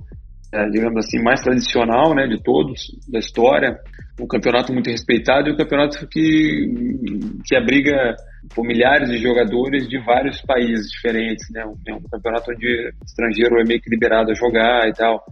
é, 0.53 0.69
digamos 0.71 1.05
assim, 1.05 1.23
mais 1.23 1.41
tradicional, 1.41 2.15
né, 2.15 2.27
de 2.27 2.41
todos, 2.43 2.81
da 3.11 3.19
história. 3.19 3.77
Um 4.21 4.27
campeonato 4.27 4.73
muito 4.73 4.91
respeitado 4.91 5.49
e 5.49 5.53
um 5.53 5.57
campeonato 5.57 6.07
que, 6.09 7.41
que 7.45 7.57
abriga 7.57 8.15
por 8.55 8.65
milhares 8.65 9.09
de 9.11 9.19
jogadores 9.19 9.89
de 9.89 9.99
vários 9.99 10.41
países 10.43 10.91
diferentes, 10.91 11.47
né? 11.51 11.63
É 11.63 11.95
um 11.95 12.03
campeonato 12.03 12.51
onde 12.51 12.93
estrangeiro 13.05 13.61
é 13.61 13.65
meio 13.65 13.81
que 13.81 13.91
liberado 13.91 14.31
a 14.31 14.35
jogar 14.35 14.89
e 14.89 14.93
tal. 14.93 15.25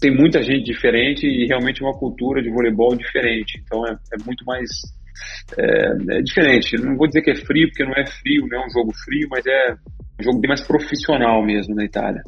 Tem 0.00 0.14
muita 0.14 0.42
gente 0.42 0.64
diferente 0.64 1.26
e 1.26 1.46
realmente 1.46 1.82
uma 1.82 1.96
cultura 1.98 2.42
de 2.42 2.50
voleibol 2.50 2.96
diferente. 2.96 3.60
Então 3.62 3.86
é, 3.86 3.92
é 3.92 4.24
muito 4.24 4.44
mais 4.44 4.68
é, 5.58 6.16
é, 6.16 6.22
diferente. 6.22 6.76
Não 6.76 6.96
vou 6.96 7.06
dizer 7.06 7.22
que 7.22 7.30
é 7.30 7.34
frio, 7.34 7.68
porque 7.68 7.84
não 7.84 7.94
é 7.94 8.06
frio, 8.06 8.46
não 8.50 8.62
é 8.62 8.66
um 8.66 8.70
jogo 8.70 8.92
frio, 9.04 9.28
mas 9.30 9.44
é 9.46 9.72
um 10.20 10.24
jogo 10.24 10.40
bem 10.40 10.48
mais 10.48 10.62
profissional 10.62 11.44
mesmo 11.44 11.74
na 11.74 11.84
Itália. 11.84 12.22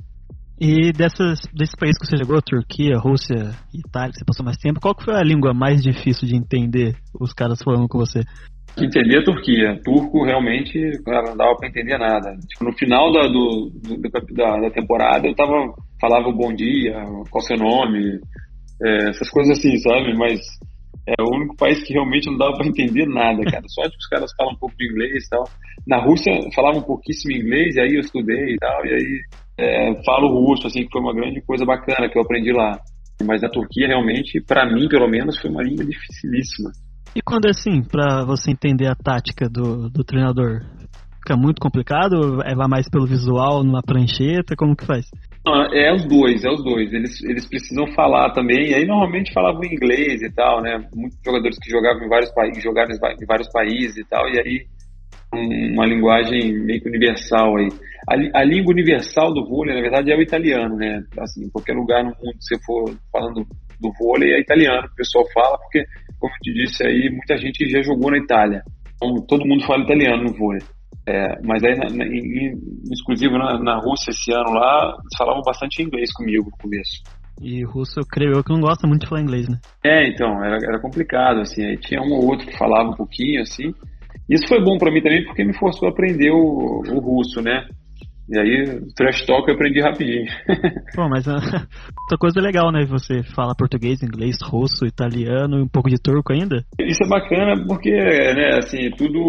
E 0.64 0.92
dessas, 0.92 1.40
desses 1.52 1.74
países 1.74 1.98
que 1.98 2.06
você 2.06 2.16
jogou, 2.16 2.40
Turquia, 2.40 2.96
Rússia, 2.96 3.50
Itália, 3.74 4.12
que 4.12 4.18
você 4.18 4.24
passou 4.24 4.44
mais 4.44 4.56
tempo, 4.56 4.78
qual 4.80 4.94
que 4.94 5.04
foi 5.04 5.16
a 5.16 5.24
língua 5.24 5.52
mais 5.52 5.82
difícil 5.82 6.28
de 6.28 6.36
entender 6.36 6.94
os 7.18 7.32
caras 7.34 7.58
falando 7.64 7.88
com 7.88 7.98
você? 7.98 8.20
Entender 8.78 9.18
a 9.18 9.24
Turquia. 9.24 9.80
Turco 9.84 10.24
realmente 10.24 10.78
não 11.04 11.36
dava 11.36 11.56
para 11.56 11.68
entender 11.68 11.98
nada. 11.98 12.38
Tipo, 12.46 12.66
no 12.66 12.72
final 12.78 13.12
da, 13.12 13.26
do, 13.26 13.72
da, 14.36 14.60
da, 14.60 14.70
temporada 14.70 15.26
eu 15.26 15.34
tava, 15.34 15.74
falava 16.00 16.30
bom 16.30 16.54
dia, 16.54 16.94
qual 17.28 17.42
seu 17.42 17.56
nome, 17.56 18.20
é, 18.84 19.08
essas 19.10 19.28
coisas 19.30 19.58
assim, 19.58 19.76
sabe? 19.78 20.16
Mas 20.16 20.38
é 21.08 21.20
o 21.20 21.36
único 21.38 21.56
país 21.56 21.82
que 21.82 21.92
realmente 21.92 22.30
não 22.30 22.38
dava 22.38 22.52
para 22.58 22.68
entender 22.68 23.06
nada, 23.08 23.42
cara. 23.50 23.64
Só 23.66 23.82
que 23.82 23.96
os 23.96 24.06
caras 24.06 24.30
falam 24.38 24.52
um 24.52 24.58
pouco 24.58 24.76
de 24.76 24.88
inglês 24.88 25.24
e 25.24 25.28
tal. 25.28 25.42
Na 25.88 25.98
Rússia 25.98 26.32
falavam 26.54 26.82
pouquíssimo 26.82 27.34
inglês, 27.34 27.74
e 27.74 27.80
aí 27.80 27.94
eu 27.94 28.00
estudei 28.00 28.54
e 28.54 28.56
tal, 28.58 28.86
e 28.86 28.90
aí 28.90 29.20
é, 29.58 30.02
falo 30.04 30.28
russo, 30.28 30.66
assim, 30.66 30.82
que 30.82 30.90
foi 30.90 31.00
uma 31.00 31.14
grande 31.14 31.40
coisa 31.42 31.64
bacana 31.64 32.08
que 32.08 32.18
eu 32.18 32.22
aprendi 32.22 32.52
lá. 32.52 32.78
Mas 33.24 33.42
na 33.42 33.48
Turquia, 33.48 33.86
realmente, 33.86 34.40
para 34.40 34.66
mim, 34.66 34.88
pelo 34.88 35.08
menos, 35.08 35.38
foi 35.38 35.50
uma 35.50 35.62
língua 35.62 35.84
dificilíssima. 35.84 36.70
E 37.14 37.20
quando 37.20 37.46
é 37.46 37.50
assim, 37.50 37.82
para 37.82 38.24
você 38.24 38.50
entender 38.50 38.86
a 38.86 38.94
tática 38.94 39.48
do, 39.48 39.90
do 39.90 40.02
treinador? 40.02 40.62
Fica 41.18 41.36
muito 41.36 41.60
complicado? 41.60 42.42
É 42.42 42.54
vai 42.54 42.66
mais 42.66 42.88
pelo 42.88 43.06
visual, 43.06 43.62
numa 43.62 43.82
prancheta? 43.82 44.56
Como 44.56 44.74
que 44.74 44.86
faz? 44.86 45.06
É 45.72 45.92
os 45.92 46.04
dois, 46.06 46.42
é 46.44 46.50
os 46.50 46.64
dois. 46.64 46.92
Eles, 46.92 47.22
eles 47.22 47.48
precisam 47.48 47.86
falar 47.94 48.32
também. 48.32 48.70
E 48.70 48.74
aí 48.74 48.86
normalmente 48.86 49.32
falavam 49.32 49.62
inglês 49.62 50.22
e 50.22 50.32
tal, 50.32 50.62
né? 50.62 50.84
Muitos 50.94 51.18
jogadores 51.24 51.58
que 51.60 51.70
jogavam 51.70 52.02
em 52.02 52.08
vários 52.08 52.32
países, 52.32 52.62
jogaram 52.62 52.90
em 52.92 53.26
vários 53.26 53.48
países 53.52 53.96
e 53.98 54.04
tal. 54.08 54.26
E 54.28 54.40
aí 54.40 54.66
uma 55.32 55.86
linguagem 55.86 56.52
meio 56.64 56.80
que 56.80 56.88
universal 56.88 57.56
aí. 57.56 57.68
A, 58.08 58.40
a, 58.40 58.44
língua 58.44 58.72
universal 58.72 59.32
do 59.32 59.46
vôlei, 59.48 59.74
na 59.74 59.80
verdade, 59.80 60.12
é 60.12 60.16
o 60.16 60.22
italiano, 60.22 60.76
né? 60.76 61.02
Assim, 61.18 61.44
em 61.44 61.50
qualquer 61.50 61.74
lugar 61.74 62.02
no 62.02 62.10
mundo 62.10 62.36
que 62.38 62.44
você 62.44 62.58
for 62.64 62.94
falando 63.10 63.46
do 63.80 63.92
vôlei 63.98 64.34
é 64.34 64.40
italiano 64.40 64.86
que 64.88 64.94
o 64.94 64.96
pessoal 64.96 65.24
fala, 65.32 65.58
porque, 65.58 65.84
como 66.18 66.32
eu 66.32 66.38
te 66.42 66.52
disse 66.52 66.86
aí, 66.86 67.10
muita 67.10 67.36
gente 67.38 67.68
já 67.68 67.82
jogou 67.82 68.10
na 68.10 68.18
Itália. 68.18 68.62
Então, 68.96 69.24
todo 69.26 69.46
mundo 69.46 69.64
fala 69.66 69.84
italiano 69.84 70.24
no 70.24 70.34
vôlei. 70.36 70.62
É, 71.06 71.40
mas 71.44 71.64
aí, 71.64 71.76
na, 71.76 71.88
na, 71.88 72.04
em, 72.06 72.52
exclusivo 72.92 73.36
na, 73.36 73.58
na, 73.58 73.80
Rússia 73.80 74.10
esse 74.10 74.32
ano 74.32 74.52
lá, 74.52 74.94
eles 75.00 75.16
falavam 75.18 75.42
bastante 75.42 75.82
inglês 75.82 76.12
comigo 76.12 76.44
no 76.44 76.56
começo. 76.58 77.02
E 77.40 77.64
russo, 77.64 77.98
eu 77.98 78.04
creio 78.06 78.34
eu 78.34 78.44
que 78.44 78.52
não 78.52 78.60
gosta 78.60 78.86
muito 78.86 79.02
de 79.02 79.08
falar 79.08 79.22
inglês, 79.22 79.48
né? 79.48 79.58
É, 79.84 80.08
então, 80.08 80.44
era, 80.44 80.56
era 80.56 80.80
complicado, 80.80 81.40
assim. 81.40 81.64
Aí 81.64 81.76
tinha 81.78 82.00
um 82.00 82.12
ou 82.12 82.26
outro 82.30 82.46
que 82.46 82.56
falava 82.56 82.90
um 82.90 82.94
pouquinho, 82.94 83.40
assim. 83.40 83.72
Isso 84.32 84.48
foi 84.48 84.64
bom 84.64 84.78
para 84.78 84.90
mim 84.90 85.02
também 85.02 85.22
porque 85.26 85.44
me 85.44 85.52
forçou 85.52 85.86
a 85.86 85.90
aprender 85.90 86.30
o, 86.30 86.80
o 86.80 86.98
russo, 87.00 87.42
né? 87.42 87.66
E 88.32 88.38
aí, 88.38 88.80
trash 88.96 89.26
talk 89.26 89.46
eu 89.46 89.54
aprendi 89.54 89.82
rapidinho. 89.82 90.24
Pô, 90.96 91.06
mas 91.06 91.26
uh, 91.26 91.34
outra 91.34 92.18
coisa 92.18 92.40
legal, 92.40 92.72
né? 92.72 92.86
Você 92.86 93.22
fala 93.22 93.54
português, 93.54 94.02
inglês, 94.02 94.38
russo, 94.42 94.86
italiano 94.86 95.58
e 95.58 95.62
um 95.62 95.68
pouco 95.68 95.90
de 95.90 96.00
turco 96.00 96.32
ainda. 96.32 96.64
Isso 96.80 97.04
é 97.04 97.08
bacana 97.08 97.62
porque, 97.68 97.90
né, 97.90 98.56
assim, 98.56 98.90
tudo 98.96 99.20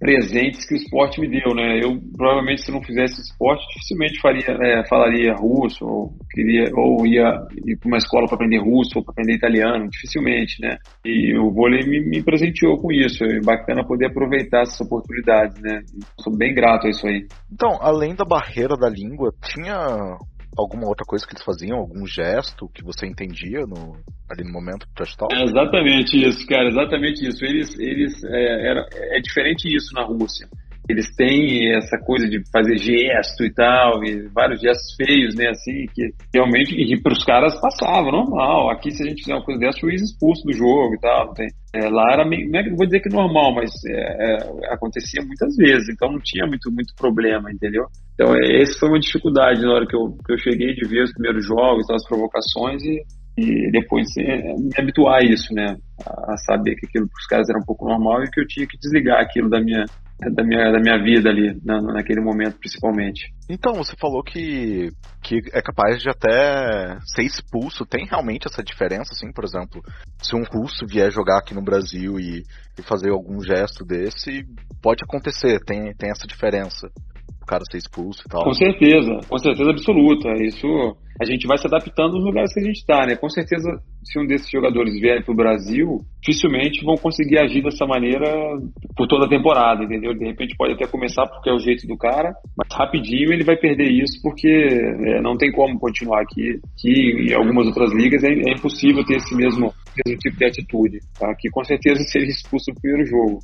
presentes 0.00 0.66
que 0.66 0.74
o 0.74 0.76
esporte 0.76 1.20
me 1.20 1.28
deu, 1.28 1.54
né? 1.54 1.78
Eu 1.80 2.00
provavelmente 2.16 2.62
se 2.62 2.72
não 2.72 2.82
fizesse 2.82 3.20
esporte, 3.20 3.64
dificilmente 3.68 4.20
faria, 4.20 4.42
é, 4.48 4.84
falaria 4.88 5.34
russo, 5.34 5.84
ou 5.84 6.12
queria, 6.32 6.64
ou 6.74 7.06
ia 7.06 7.30
ir 7.64 7.76
para 7.78 7.86
uma 7.86 7.98
escola 7.98 8.26
para 8.26 8.34
aprender 8.34 8.58
russo 8.58 8.98
ou 8.98 9.04
para 9.04 9.12
aprender 9.12 9.36
italiano, 9.36 9.88
dificilmente, 9.88 10.60
né? 10.60 10.78
E 11.04 11.38
o 11.38 11.52
vôlei 11.52 11.86
me, 11.86 12.00
me 12.00 12.24
presenteou 12.24 12.76
com 12.78 12.90
isso. 12.90 13.22
É 13.22 13.38
bacana 13.38 13.86
poder 13.86 14.06
aproveitar 14.06 14.62
essas 14.62 14.80
oportunidades, 14.80 15.62
né? 15.62 15.80
Sou 16.20 16.36
bem 16.36 16.52
grato 16.52 16.88
a 16.88 16.90
isso 16.90 17.06
aí. 17.06 17.24
Então, 17.52 17.78
além 17.80 18.16
da 18.16 18.24
barreira 18.24 18.47
da 18.76 18.88
língua, 18.88 19.32
tinha 19.42 20.18
alguma 20.56 20.88
outra 20.88 21.04
coisa 21.06 21.26
que 21.26 21.34
eles 21.34 21.44
faziam, 21.44 21.78
algum 21.78 22.06
gesto 22.06 22.68
que 22.74 22.82
você 22.82 23.06
entendia 23.06 23.60
no, 23.60 23.96
ali 24.30 24.44
no 24.44 24.52
momento 24.52 24.86
do 24.86 24.94
trash 24.94 25.14
talk? 25.16 25.34
É 25.34 25.44
exatamente 25.44 26.16
isso, 26.16 26.46
cara, 26.46 26.68
exatamente 26.68 27.26
isso. 27.26 27.44
Eles, 27.44 27.78
eles 27.78 28.24
é, 28.24 28.70
era, 28.70 28.88
é 28.92 29.20
diferente 29.20 29.68
isso 29.68 29.94
na 29.94 30.04
Rússia 30.04 30.48
eles 30.88 31.14
têm 31.14 31.76
essa 31.76 31.98
coisa 31.98 32.26
de 32.26 32.42
fazer 32.50 32.78
gesto 32.78 33.44
e 33.44 33.52
tal, 33.52 34.02
e 34.02 34.26
vários 34.32 34.60
gestos 34.60 34.96
feios, 34.96 35.34
né, 35.34 35.50
assim, 35.50 35.84
que 35.94 36.10
realmente 36.32 36.74
para 37.02 37.12
os 37.12 37.24
caras 37.24 37.60
passava, 37.60 38.10
normal. 38.10 38.70
Aqui, 38.70 38.90
se 38.90 39.02
a 39.02 39.08
gente 39.08 39.22
fizer 39.22 39.34
uma 39.34 39.44
coisa 39.44 39.60
dessa, 39.60 39.78
o 39.78 39.80
juiz 39.80 40.00
expulso 40.00 40.42
do 40.44 40.52
jogo 40.52 40.94
e 40.94 41.00
tal. 41.00 41.34
Tem, 41.34 41.48
é, 41.74 41.88
lá 41.88 42.12
era 42.12 42.26
meio, 42.26 42.50
não, 42.50 42.58
é, 42.58 42.70
vou 42.70 42.86
dizer 42.86 43.00
que 43.00 43.10
normal, 43.10 43.54
mas 43.54 43.70
é, 43.86 43.92
é, 43.92 44.72
acontecia 44.72 45.22
muitas 45.24 45.54
vezes, 45.56 45.88
então 45.90 46.10
não 46.10 46.20
tinha 46.24 46.46
muito, 46.46 46.72
muito 46.72 46.94
problema, 46.96 47.52
entendeu? 47.52 47.84
Então, 48.14 48.34
é, 48.34 48.62
essa 48.62 48.78
foi 48.78 48.88
uma 48.88 48.98
dificuldade 48.98 49.60
na 49.60 49.74
hora 49.74 49.86
que 49.86 49.94
eu, 49.94 50.16
que 50.24 50.32
eu 50.32 50.38
cheguei 50.38 50.74
de 50.74 50.88
ver 50.88 51.02
os 51.02 51.12
primeiros 51.12 51.46
jogos, 51.46 51.88
as 51.90 52.06
provocações 52.08 52.82
e 52.82 53.02
e 53.38 53.70
depois 53.70 54.08
é, 54.18 54.52
me 54.56 54.72
habituar 54.76 55.22
a 55.22 55.24
isso, 55.24 55.54
né? 55.54 55.76
A 56.04 56.36
saber 56.38 56.74
que 56.74 56.86
aquilo 56.86 57.06
para 57.06 57.20
os 57.20 57.26
caras 57.26 57.48
era 57.48 57.58
um 57.58 57.64
pouco 57.64 57.86
normal 57.86 58.24
e 58.24 58.30
que 58.30 58.40
eu 58.40 58.46
tinha 58.48 58.66
que 58.66 58.76
desligar 58.76 59.20
aquilo 59.20 59.48
da 59.48 59.60
minha, 59.60 59.84
da 60.18 60.42
minha, 60.42 60.72
da 60.72 60.80
minha 60.80 61.02
vida 61.02 61.30
ali, 61.30 61.60
na, 61.64 61.80
naquele 61.80 62.20
momento 62.20 62.58
principalmente. 62.58 63.32
Então, 63.48 63.74
você 63.74 63.94
falou 63.96 64.22
que, 64.22 64.90
que 65.22 65.40
é 65.52 65.62
capaz 65.62 66.02
de 66.02 66.10
até 66.10 66.98
ser 67.14 67.22
expulso. 67.22 67.86
Tem 67.86 68.04
realmente 68.04 68.48
essa 68.48 68.62
diferença, 68.62 69.12
assim, 69.12 69.32
por 69.32 69.44
exemplo, 69.44 69.80
se 70.20 70.34
um 70.34 70.42
russo 70.42 70.86
vier 70.86 71.10
jogar 71.12 71.38
aqui 71.38 71.54
no 71.54 71.62
Brasil 71.62 72.18
e, 72.18 72.42
e 72.78 72.82
fazer 72.82 73.10
algum 73.10 73.40
gesto 73.40 73.84
desse, 73.84 74.44
pode 74.82 75.04
acontecer, 75.04 75.60
tem, 75.64 75.94
tem 75.94 76.10
essa 76.10 76.26
diferença 76.26 76.90
cara 77.48 77.64
ser 77.70 77.78
expulso 77.78 78.22
e 78.26 78.28
tal. 78.28 78.44
Com 78.44 78.52
certeza, 78.52 79.20
com 79.28 79.38
certeza 79.38 79.70
absoluta. 79.70 80.28
Isso 80.42 80.68
a 81.20 81.24
gente 81.24 81.48
vai 81.48 81.58
se 81.58 81.66
adaptando 81.66 82.14
nos 82.14 82.24
lugares 82.24 82.54
que 82.54 82.60
a 82.60 82.62
gente 82.62 82.76
está, 82.76 83.04
né? 83.04 83.16
Com 83.16 83.28
certeza, 83.28 83.68
se 84.04 84.20
um 84.20 84.26
desses 84.26 84.48
jogadores 84.48 84.94
vier 85.00 85.24
para 85.24 85.32
o 85.32 85.36
Brasil, 85.36 85.98
dificilmente 86.22 86.84
vão 86.84 86.94
conseguir 86.94 87.40
agir 87.40 87.62
dessa 87.62 87.84
maneira 87.86 88.30
por 88.96 89.08
toda 89.08 89.26
a 89.26 89.28
temporada, 89.28 89.82
entendeu? 89.82 90.14
De 90.14 90.24
repente 90.24 90.54
pode 90.56 90.74
até 90.74 90.86
começar 90.86 91.26
porque 91.26 91.50
é 91.50 91.52
o 91.52 91.58
jeito 91.58 91.88
do 91.88 91.96
cara, 91.96 92.32
mas 92.56 92.68
rapidinho 92.72 93.32
ele 93.32 93.42
vai 93.42 93.56
perder 93.56 93.90
isso 93.90 94.20
porque 94.22 94.48
é, 94.48 95.20
não 95.20 95.36
tem 95.36 95.50
como 95.50 95.78
continuar 95.80 96.22
aqui. 96.22 96.60
Que 96.76 97.32
em 97.32 97.34
algumas 97.34 97.66
outras 97.66 97.92
ligas 97.92 98.22
é, 98.22 98.28
é 98.28 98.52
impossível 98.52 99.04
ter 99.04 99.16
esse 99.16 99.34
mesmo, 99.34 99.72
mesmo 100.06 100.20
tipo 100.20 100.36
de 100.36 100.44
atitude. 100.44 100.98
Tá? 101.18 101.34
Que 101.34 101.50
com 101.50 101.64
certeza 101.64 102.00
seria 102.04 102.28
expulso 102.28 102.70
no 102.70 102.80
primeiro 102.80 103.04
jogo. 103.08 103.40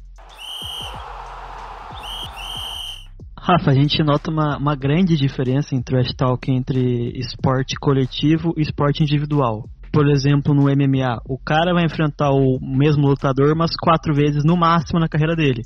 Rafa, 3.46 3.72
a 3.72 3.74
gente 3.74 4.02
nota 4.02 4.30
uma, 4.30 4.56
uma 4.56 4.74
grande 4.74 5.18
diferença 5.18 5.74
em 5.74 5.82
trash 5.82 6.14
talk 6.16 6.50
entre 6.50 7.12
esporte 7.18 7.76
coletivo 7.78 8.54
e 8.56 8.62
esporte 8.62 9.02
individual. 9.02 9.68
Por 9.92 10.08
exemplo, 10.08 10.54
no 10.54 10.62
MMA, 10.62 11.20
o 11.28 11.36
cara 11.36 11.74
vai 11.74 11.84
enfrentar 11.84 12.30
o 12.30 12.58
mesmo 12.58 13.06
lutador 13.06 13.52
umas 13.52 13.72
quatro 13.78 14.14
vezes 14.14 14.44
no 14.46 14.56
máximo 14.56 14.98
na 14.98 15.10
carreira 15.10 15.36
dele. 15.36 15.60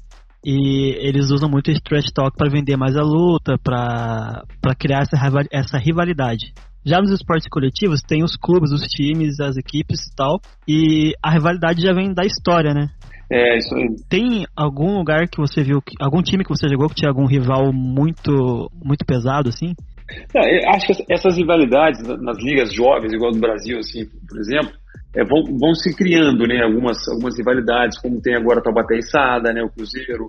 E 0.45 0.97
eles 0.99 1.31
usam 1.31 1.49
muito 1.49 1.71
esse 1.71 1.81
trash 1.81 2.11
talk 2.13 2.37
para 2.37 2.51
vender 2.51 2.77
mais 2.77 2.97
a 2.97 3.03
luta, 3.03 3.57
para 3.63 4.43
criar 4.77 5.03
essa, 5.03 5.17
essa 5.53 5.79
rivalidade. 5.79 6.53
Já 6.85 7.01
nos 7.01 7.13
esportes 7.13 7.47
coletivos 7.49 8.01
tem 8.03 8.25
os 8.25 8.35
clubes, 8.35 8.73
os 8.73 8.83
times, 8.89 9.39
as 9.39 9.57
equipes 9.57 10.01
e 10.01 10.17
tal, 10.17 10.41
e 10.67 11.13
a 11.23 11.31
rivalidade 11.31 11.81
já 11.81 11.93
vem 11.93 12.13
da 12.13 12.25
história, 12.25 12.75
né? 12.75 12.89
É, 13.31 13.59
isso 13.59 13.75
aí. 13.75 13.89
Tem 14.09 14.47
algum 14.57 14.97
lugar 14.97 15.29
que 15.29 15.39
você 15.39 15.63
viu, 15.63 15.83
algum 16.01 16.23
time 16.23 16.43
que 16.43 16.51
você 16.51 16.69
jogou 16.69 16.89
que 16.89 16.95
tinha 16.95 17.11
algum 17.11 17.27
rival 17.27 17.73
muito, 17.73 18.71
muito 18.83 19.05
pesado, 19.05 19.49
assim? 19.49 19.75
É, 20.35 20.69
acho 20.71 20.87
que 20.87 21.05
essas 21.13 21.37
rivalidades 21.37 22.01
nas 22.03 22.39
ligas 22.39 22.73
jovens, 22.73 23.13
igual 23.13 23.31
do 23.31 23.41
Brasil, 23.41 23.79
assim, 23.79 24.07
por 24.27 24.39
exemplo, 24.39 24.73
é, 25.15 25.23
vão, 25.25 25.45
vão 25.59 25.75
se 25.75 25.95
criando, 25.95 26.47
né, 26.47 26.63
algumas, 26.63 26.97
algumas 27.09 27.37
rivalidades, 27.37 28.01
como 28.01 28.21
tem 28.21 28.35
agora 28.35 28.63
Taubaté 28.63 28.97
e 28.97 29.03
Sada, 29.03 29.53
né, 29.53 29.63
o 29.63 29.69
Cruzeiro, 29.69 30.29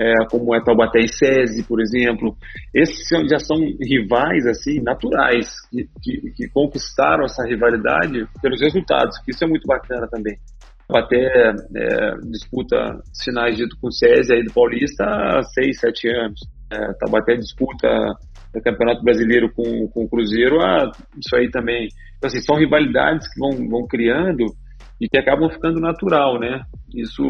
é, 0.00 0.12
como 0.28 0.54
é 0.54 0.62
Taubaté 0.64 1.00
e 1.00 1.08
SESI, 1.08 1.62
por 1.62 1.80
exemplo. 1.80 2.36
Esses 2.74 3.06
já 3.28 3.38
são 3.38 3.56
rivais, 3.80 4.46
assim, 4.46 4.80
naturais, 4.82 5.46
que, 5.70 5.88
que, 6.02 6.30
que 6.32 6.48
conquistaram 6.48 7.24
essa 7.24 7.44
rivalidade 7.44 8.26
pelos 8.42 8.60
resultados, 8.60 9.16
isso 9.28 9.44
é 9.44 9.46
muito 9.48 9.66
bacana 9.66 10.08
também. 10.10 10.36
Taubaté 10.90 11.54
é, 11.76 12.16
disputa 12.28 12.76
sinais 13.12 13.56
dito 13.56 13.76
com 13.80 13.86
o 13.86 13.92
SESI 13.92 14.34
aí 14.34 14.44
do 14.44 14.52
Paulista 14.52 15.04
há 15.04 15.42
seis, 15.42 15.78
sete 15.78 16.08
anos. 16.08 16.40
É, 16.72 16.92
Taubaté 16.94 17.36
disputa 17.36 17.88
o 18.54 18.60
Campeonato 18.60 19.02
Brasileiro 19.04 19.52
com, 19.54 19.88
com 19.88 20.04
o 20.04 20.08
Cruzeiro, 20.08 20.60
ah, 20.60 20.90
isso 21.16 21.36
aí 21.36 21.48
também. 21.50 21.88
Então, 22.18 22.26
assim, 22.26 22.40
são 22.40 22.56
rivalidades 22.56 23.32
que 23.32 23.38
vão, 23.38 23.50
vão 23.68 23.86
criando 23.86 24.44
e 25.00 25.08
que 25.08 25.18
acabam 25.18 25.48
ficando 25.48 25.80
natural, 25.80 26.38
né? 26.38 26.62
Isso, 26.94 27.22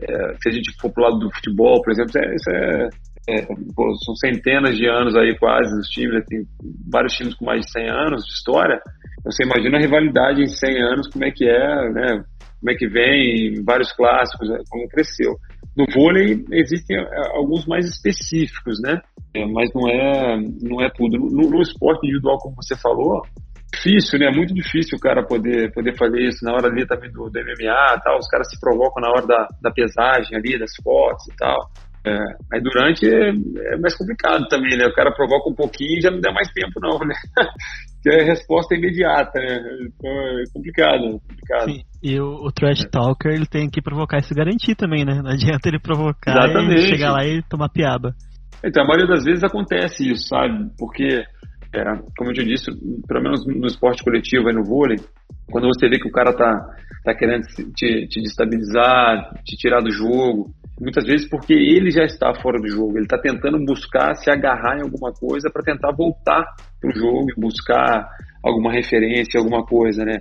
é, 0.00 0.34
se 0.40 0.48
a 0.48 0.52
gente 0.52 0.72
for 0.80 0.92
pro 0.92 1.02
lado 1.02 1.18
do 1.18 1.34
futebol, 1.34 1.82
por 1.82 1.90
exemplo, 1.90 2.12
é, 2.16 2.34
isso 2.34 2.50
é, 2.50 2.88
é 3.28 3.46
pô, 3.74 3.92
são 4.04 4.14
centenas 4.14 4.76
de 4.76 4.88
anos 4.88 5.16
aí 5.16 5.36
quase 5.38 5.78
os 5.78 5.88
times, 5.88 6.14
né? 6.14 6.24
tem 6.28 6.42
vários 6.90 7.12
times 7.14 7.34
com 7.34 7.44
mais 7.44 7.62
de 7.62 7.72
100 7.72 7.90
anos 7.90 8.24
de 8.24 8.32
história. 8.32 8.80
Você 9.24 9.44
imagina 9.44 9.78
a 9.78 9.80
rivalidade 9.80 10.42
em 10.42 10.46
100 10.46 10.82
anos, 10.82 11.08
como 11.08 11.24
é 11.24 11.30
que 11.30 11.44
é, 11.44 11.90
né? 11.90 12.24
Como 12.62 12.70
é 12.70 12.74
que 12.76 12.86
vem, 12.86 13.60
vários 13.64 13.92
clássicos, 13.92 14.48
né? 14.48 14.58
como 14.70 14.88
cresceu. 14.88 15.34
No 15.76 15.84
vôlei 15.92 16.44
existem 16.52 16.96
é, 16.96 17.36
alguns 17.36 17.66
mais 17.66 17.84
específicos, 17.86 18.80
né? 18.80 19.00
É, 19.34 19.44
mas 19.46 19.68
não 19.74 19.88
é, 19.88 20.36
não 20.62 20.80
é 20.80 20.88
tudo. 20.94 21.18
No, 21.18 21.50
no, 21.50 21.60
esporte 21.60 22.06
individual, 22.06 22.38
como 22.38 22.54
você 22.54 22.76
falou, 22.76 23.22
difícil, 23.74 24.20
né? 24.20 24.30
Muito 24.30 24.54
difícil 24.54 24.96
o 24.96 25.00
cara 25.00 25.26
poder, 25.26 25.72
poder 25.72 25.96
fazer 25.96 26.20
isso 26.28 26.44
na 26.44 26.52
hora 26.52 26.68
ali 26.68 26.86
também 26.86 27.10
do, 27.10 27.28
do 27.28 27.40
MMA 27.40 28.00
tal. 28.04 28.18
Os 28.18 28.28
caras 28.28 28.48
se 28.48 28.60
provocam 28.60 29.02
na 29.02 29.08
hora 29.08 29.26
da, 29.26 29.48
da 29.60 29.70
pesagem 29.72 30.36
ali, 30.36 30.56
das 30.56 30.72
fotos 30.84 31.26
e 31.26 31.36
tal. 31.36 31.58
É, 32.04 32.18
aí 32.52 32.60
durante 32.60 33.06
é, 33.06 33.30
é, 33.30 33.78
mais 33.78 33.96
complicado 33.96 34.48
também, 34.48 34.76
né? 34.76 34.86
O 34.86 34.94
cara 34.94 35.12
provoca 35.14 35.48
um 35.48 35.54
pouquinho 35.54 35.98
e 35.98 36.00
já 36.00 36.10
não 36.10 36.20
dá 36.20 36.32
mais 36.32 36.48
tempo, 36.52 36.80
não, 36.80 36.98
né? 36.98 37.14
que 38.02 38.10
é 38.10 38.24
resposta 38.24 38.74
imediata, 38.74 39.38
né? 39.38 39.60
Então 39.86 40.10
é 40.10 40.42
complicado, 40.52 41.20
complicado. 41.28 41.70
Sim. 41.70 41.82
E 42.02 42.18
o, 42.18 42.44
o 42.44 42.50
trash 42.50 42.84
talker, 42.90 43.32
ele 43.32 43.46
tem 43.46 43.70
que 43.70 43.80
provocar 43.80 44.18
e 44.18 44.22
se 44.22 44.34
garantir 44.34 44.74
também, 44.74 45.04
né? 45.04 45.20
Não 45.22 45.30
adianta 45.30 45.68
ele 45.68 45.78
provocar 45.78 46.32
Exatamente. 46.32 46.82
e 46.82 46.86
chegar 46.88 47.12
lá 47.12 47.24
e 47.24 47.40
tomar 47.42 47.68
piaba. 47.68 48.12
Então, 48.64 48.82
a 48.82 48.86
maioria 48.86 49.06
das 49.06 49.24
vezes 49.24 49.44
acontece 49.44 50.10
isso, 50.10 50.26
sabe? 50.26 50.70
Porque, 50.76 51.22
é, 51.72 51.84
como 52.16 52.30
eu 52.30 52.34
te 52.34 52.44
disse, 52.44 52.70
pelo 53.06 53.22
menos 53.22 53.46
no 53.46 53.66
esporte 53.66 54.02
coletivo, 54.02 54.48
aí 54.48 54.54
no 54.54 54.64
vôlei, 54.64 54.98
quando 55.52 55.66
você 55.66 55.88
vê 55.88 55.98
que 55.98 56.08
o 56.08 56.12
cara 56.12 56.32
tá, 56.32 56.50
tá 57.04 57.14
querendo 57.14 57.42
te, 57.76 58.08
te 58.08 58.22
destabilizar, 58.22 59.34
te 59.44 59.54
tirar 59.56 59.80
do 59.82 59.90
jogo, 59.90 60.50
muitas 60.80 61.04
vezes 61.04 61.28
porque 61.28 61.52
ele 61.52 61.90
já 61.90 62.04
está 62.04 62.34
fora 62.40 62.58
do 62.58 62.68
jogo, 62.68 62.96
ele 62.96 63.04
está 63.04 63.18
tentando 63.18 63.62
buscar 63.64 64.14
se 64.14 64.30
agarrar 64.30 64.78
em 64.78 64.82
alguma 64.82 65.12
coisa 65.12 65.50
para 65.52 65.62
tentar 65.62 65.92
voltar 65.92 66.42
para 66.80 66.90
o 66.90 66.94
jogo 66.94 67.26
e 67.30 67.40
buscar 67.40 68.08
alguma 68.42 68.72
referência, 68.72 69.38
alguma 69.38 69.64
coisa, 69.64 70.04
né? 70.04 70.18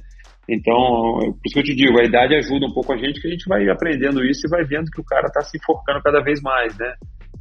Então, 0.50 0.76
por 1.17 1.41
isso 1.46 1.54
que 1.54 1.60
eu 1.60 1.63
te 1.63 1.76
digo, 1.76 2.00
a 2.00 2.06
idade 2.06 2.36
ajuda 2.36 2.65
um 2.65 2.74
pouco 2.74 2.94
a 2.94 2.98
gente, 2.98 3.22
que 3.22 3.28
a 3.28 3.32
gente 3.32 3.48
vai 3.48 3.67
aprendendo 3.70 4.24
isso 4.26 4.46
e 4.46 4.50
vai 4.50 4.65
vendo 4.65 4.91
que 4.91 5.00
o 5.00 5.06
cara 5.06 5.28
está 5.28 5.41
se 5.41 5.58
enforcando 5.58 6.02
cada 6.04 6.22
vez 6.22 6.41
mais, 6.41 6.78
né? 6.78 6.94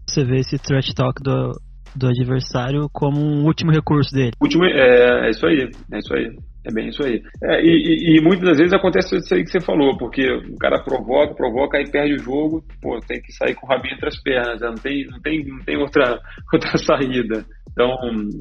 Você 0.07 0.25
vê 0.25 0.39
esse 0.39 0.59
trash 0.59 0.95
talk 0.95 1.21
do, 1.23 1.53
do 1.95 2.09
adversário 2.09 2.89
como 2.93 3.21
um 3.21 3.45
último 3.45 3.73
recurso 3.73 4.13
dele. 4.15 4.33
Último, 4.41 4.65
é, 4.65 5.27
é 5.27 5.31
isso 5.31 5.47
aí, 5.47 5.71
é 5.93 5.99
isso 5.99 6.15
aí. 6.15 6.37
É 6.63 6.73
bem 6.73 6.89
isso 6.89 7.03
aí. 7.03 7.23
É, 7.43 7.63
e, 7.63 8.19
e, 8.19 8.21
muitas 8.21 8.47
das 8.51 8.59
vezes 8.59 8.73
acontece 8.75 9.17
isso 9.17 9.35
aí 9.35 9.43
que 9.43 9.51
você 9.51 9.61
falou, 9.61 9.97
porque 9.97 10.31
o 10.31 10.59
cara 10.59 10.83
provoca, 10.83 11.35
provoca, 11.35 11.79
aí 11.79 11.91
perde 11.91 12.15
o 12.15 12.19
jogo, 12.19 12.63
pô, 12.83 12.99
tem 13.01 13.21
que 13.23 13.33
sair 13.33 13.55
com 13.55 13.67
o 13.67 13.69
rabinho 13.71 13.95
entre 13.95 14.09
as 14.09 14.23
pernas, 14.23 14.61
não 14.61 14.75
tem, 14.75 15.07
não 15.07 15.21
tem, 15.21 15.45
não 15.47 15.65
tem 15.65 15.79
outra, 15.79 16.21
outra 16.53 16.77
saída. 16.77 17.47
Então, 17.73 17.97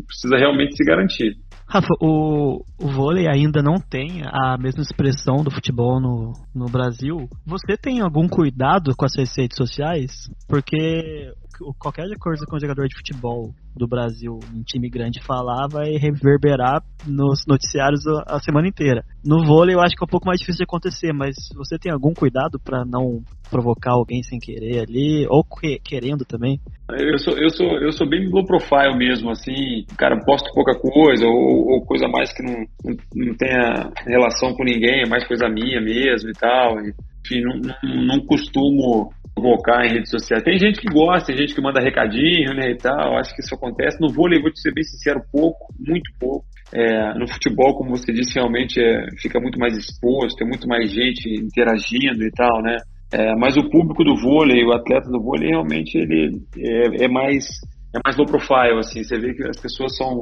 precisa 0.06 0.36
realmente 0.38 0.76
se 0.76 0.84
garantir. 0.84 1.34
Rafa, 1.66 1.94
o, 2.02 2.66
o 2.82 2.88
vôlei 2.88 3.28
ainda 3.28 3.62
não 3.62 3.76
tem 3.76 4.24
a 4.26 4.58
mesma 4.58 4.82
expressão 4.82 5.44
do 5.44 5.52
futebol 5.52 6.02
no, 6.02 6.34
no 6.54 6.66
Brasil. 6.66 7.30
Você 7.46 7.78
tem 7.78 8.02
algum 8.02 8.28
cuidado 8.28 8.92
com 8.98 9.06
as 9.06 9.14
redes 9.16 9.56
sociais? 9.56 10.28
Porque 10.48 11.32
qualquer 11.78 12.08
coisa 12.20 12.46
que 12.46 12.56
um 12.56 12.60
jogador 12.60 12.88
de 12.88 12.96
futebol 12.96 13.54
do 13.76 13.88
Brasil, 13.88 14.40
um 14.54 14.64
time 14.64 14.90
grande, 14.90 15.24
falar 15.24 15.68
vai 15.70 15.92
reverberar 15.92 16.82
nos 17.08 17.46
noticiários 17.48 18.06
a, 18.28 18.40
semana 18.40 18.68
inteira. 18.68 19.04
No 19.24 19.46
vôlei 19.46 19.76
eu 19.76 19.80
acho 19.80 19.96
que 19.96 20.04
é 20.04 20.06
um 20.06 20.10
pouco 20.10 20.28
mais 20.28 20.40
difícil 20.40 20.60
de 20.60 20.64
acontecer, 20.64 21.14
mas 21.14 21.36
você 21.56 21.78
tem 21.78 21.92
algum 21.92 22.14
cuidado 22.14 22.60
para 22.60 22.84
não 22.86 23.22
provocar 23.50 23.94
alguém 23.94 24.22
sem 24.24 24.40
querer 24.40 24.82
ali, 24.82 25.26
ou 25.30 25.44
que, 25.44 25.80
querendo 25.80 26.26
também? 26.26 26.60
Eu 26.92 27.18
sou, 27.20 27.38
eu, 27.38 27.50
sou, 27.50 27.78
eu 27.80 27.92
sou 27.92 28.08
bem 28.08 28.28
low 28.30 28.46
profile 28.46 28.98
mesmo, 28.98 29.30
assim, 29.30 29.86
cara, 29.98 30.20
posto 30.26 30.52
pouca 30.54 30.74
coisa, 30.78 31.26
ou, 31.26 31.74
ou 31.74 31.86
coisa 31.86 32.08
mais 32.08 32.34
que 32.34 32.44
não, 32.44 32.66
não, 32.84 32.96
não, 33.16 33.36
tenha 33.36 33.92
relação 34.06 34.54
com 34.54 34.64
ninguém, 34.64 35.04
é 35.04 35.10
mais 35.10 35.28
coisa 35.28 35.48
minha 35.48 35.82
mesmo 35.82 36.30
e 36.30 36.34
tal. 36.34 36.80
E, 36.82 36.94
enfim, 37.26 37.42
não, 37.42 37.60
não, 37.60 38.06
não 38.06 38.26
costumo 38.26 39.12
provocar 39.40 39.86
em 39.86 39.94
redes 39.94 40.12
sociais. 40.12 40.44
Tem 40.44 40.58
gente 40.60 40.80
que 40.80 40.94
gosta, 40.94 41.28
tem 41.28 41.38
gente 41.38 41.56
que 41.56 41.62
manda 41.62 41.82
recadinho, 41.82 42.54
né, 42.54 42.72
e 42.72 42.78
tal. 42.78 43.18
Acho 43.18 43.34
que 43.34 43.42
isso 43.42 43.56
acontece. 43.56 44.00
No 44.00 44.14
vôlei, 44.14 44.42
vou 44.42 44.52
te 44.52 44.60
ser 44.62 44.74
bem 44.74 44.84
sincero, 44.84 45.22
pouco, 45.32 45.74
muito 45.80 46.10
pouco. 46.20 46.46
É, 46.74 47.14
no 47.18 47.28
futebol, 47.28 47.76
como 47.76 47.98
você 47.98 48.12
disse, 48.12 48.36
realmente 48.36 48.80
é, 48.80 49.08
fica 49.20 49.40
muito 49.40 49.58
mais 49.58 49.76
exposto, 49.76 50.38
tem 50.38 50.48
muito 50.48 50.68
mais 50.68 50.92
gente 50.92 51.28
interagindo 51.28 52.24
e 52.24 52.32
tal, 52.32 52.62
né? 52.62 52.78
É, 53.12 53.36
mas 53.36 53.58
o 53.58 53.68
público 53.70 54.04
do 54.04 54.16
vôlei, 54.16 54.64
o 54.64 54.72
atleta 54.72 55.10
do 55.10 55.20
vôlei, 55.20 55.50
realmente 55.50 55.98
ele 55.98 56.40
é, 56.60 57.06
é 57.06 57.08
mais 57.08 57.46
é 57.92 58.00
mais 58.06 58.16
low 58.18 58.28
profile, 58.28 58.78
assim, 58.78 59.04
você 59.04 59.18
vê 59.18 59.34
que 59.34 59.42
as 59.48 59.60
pessoas 59.60 59.98
são 59.98 60.16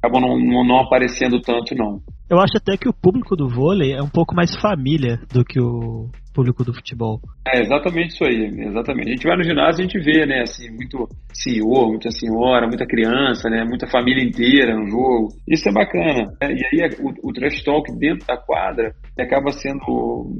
acabam 0.00 0.22
não, 0.22 0.38
não, 0.38 0.64
não, 0.64 0.80
aparecendo 0.80 1.40
tanto, 1.40 1.74
não. 1.74 2.00
Eu 2.30 2.38
acho 2.38 2.56
até 2.56 2.76
que 2.76 2.88
o 2.88 2.92
público 2.92 3.34
do 3.34 3.48
vôlei 3.48 3.92
é 3.92 4.00
um 4.00 4.08
pouco 4.08 4.36
mais 4.36 4.54
família 4.54 5.18
do 5.32 5.44
que 5.44 5.60
o 5.60 6.08
público 6.38 6.62
do 6.62 6.72
futebol. 6.72 7.20
É 7.48 7.62
exatamente 7.62 8.10
isso 8.14 8.24
aí, 8.24 8.46
exatamente. 8.46 9.08
A 9.08 9.10
gente 9.10 9.26
vai 9.26 9.36
no 9.36 9.42
ginásio 9.42 9.80
e 9.80 9.84
a 9.84 9.88
gente 9.88 9.98
vê, 9.98 10.24
né, 10.24 10.42
assim, 10.42 10.70
muito 10.70 11.08
senhor, 11.32 11.88
muita 11.88 12.12
senhora, 12.12 12.68
muita 12.68 12.86
criança, 12.86 13.50
né, 13.50 13.64
muita 13.64 13.88
família 13.88 14.22
inteira 14.22 14.76
no 14.76 14.86
jogo. 14.86 15.28
Isso 15.48 15.68
é 15.68 15.72
bacana. 15.72 16.30
Né? 16.40 16.54
E 16.54 16.84
aí 16.84 16.90
o, 17.00 17.28
o 17.28 17.32
trash 17.32 17.64
talk 17.64 17.90
dentro 17.98 18.24
da 18.24 18.36
quadra 18.36 18.94
acaba 19.18 19.50
sendo 19.50 20.30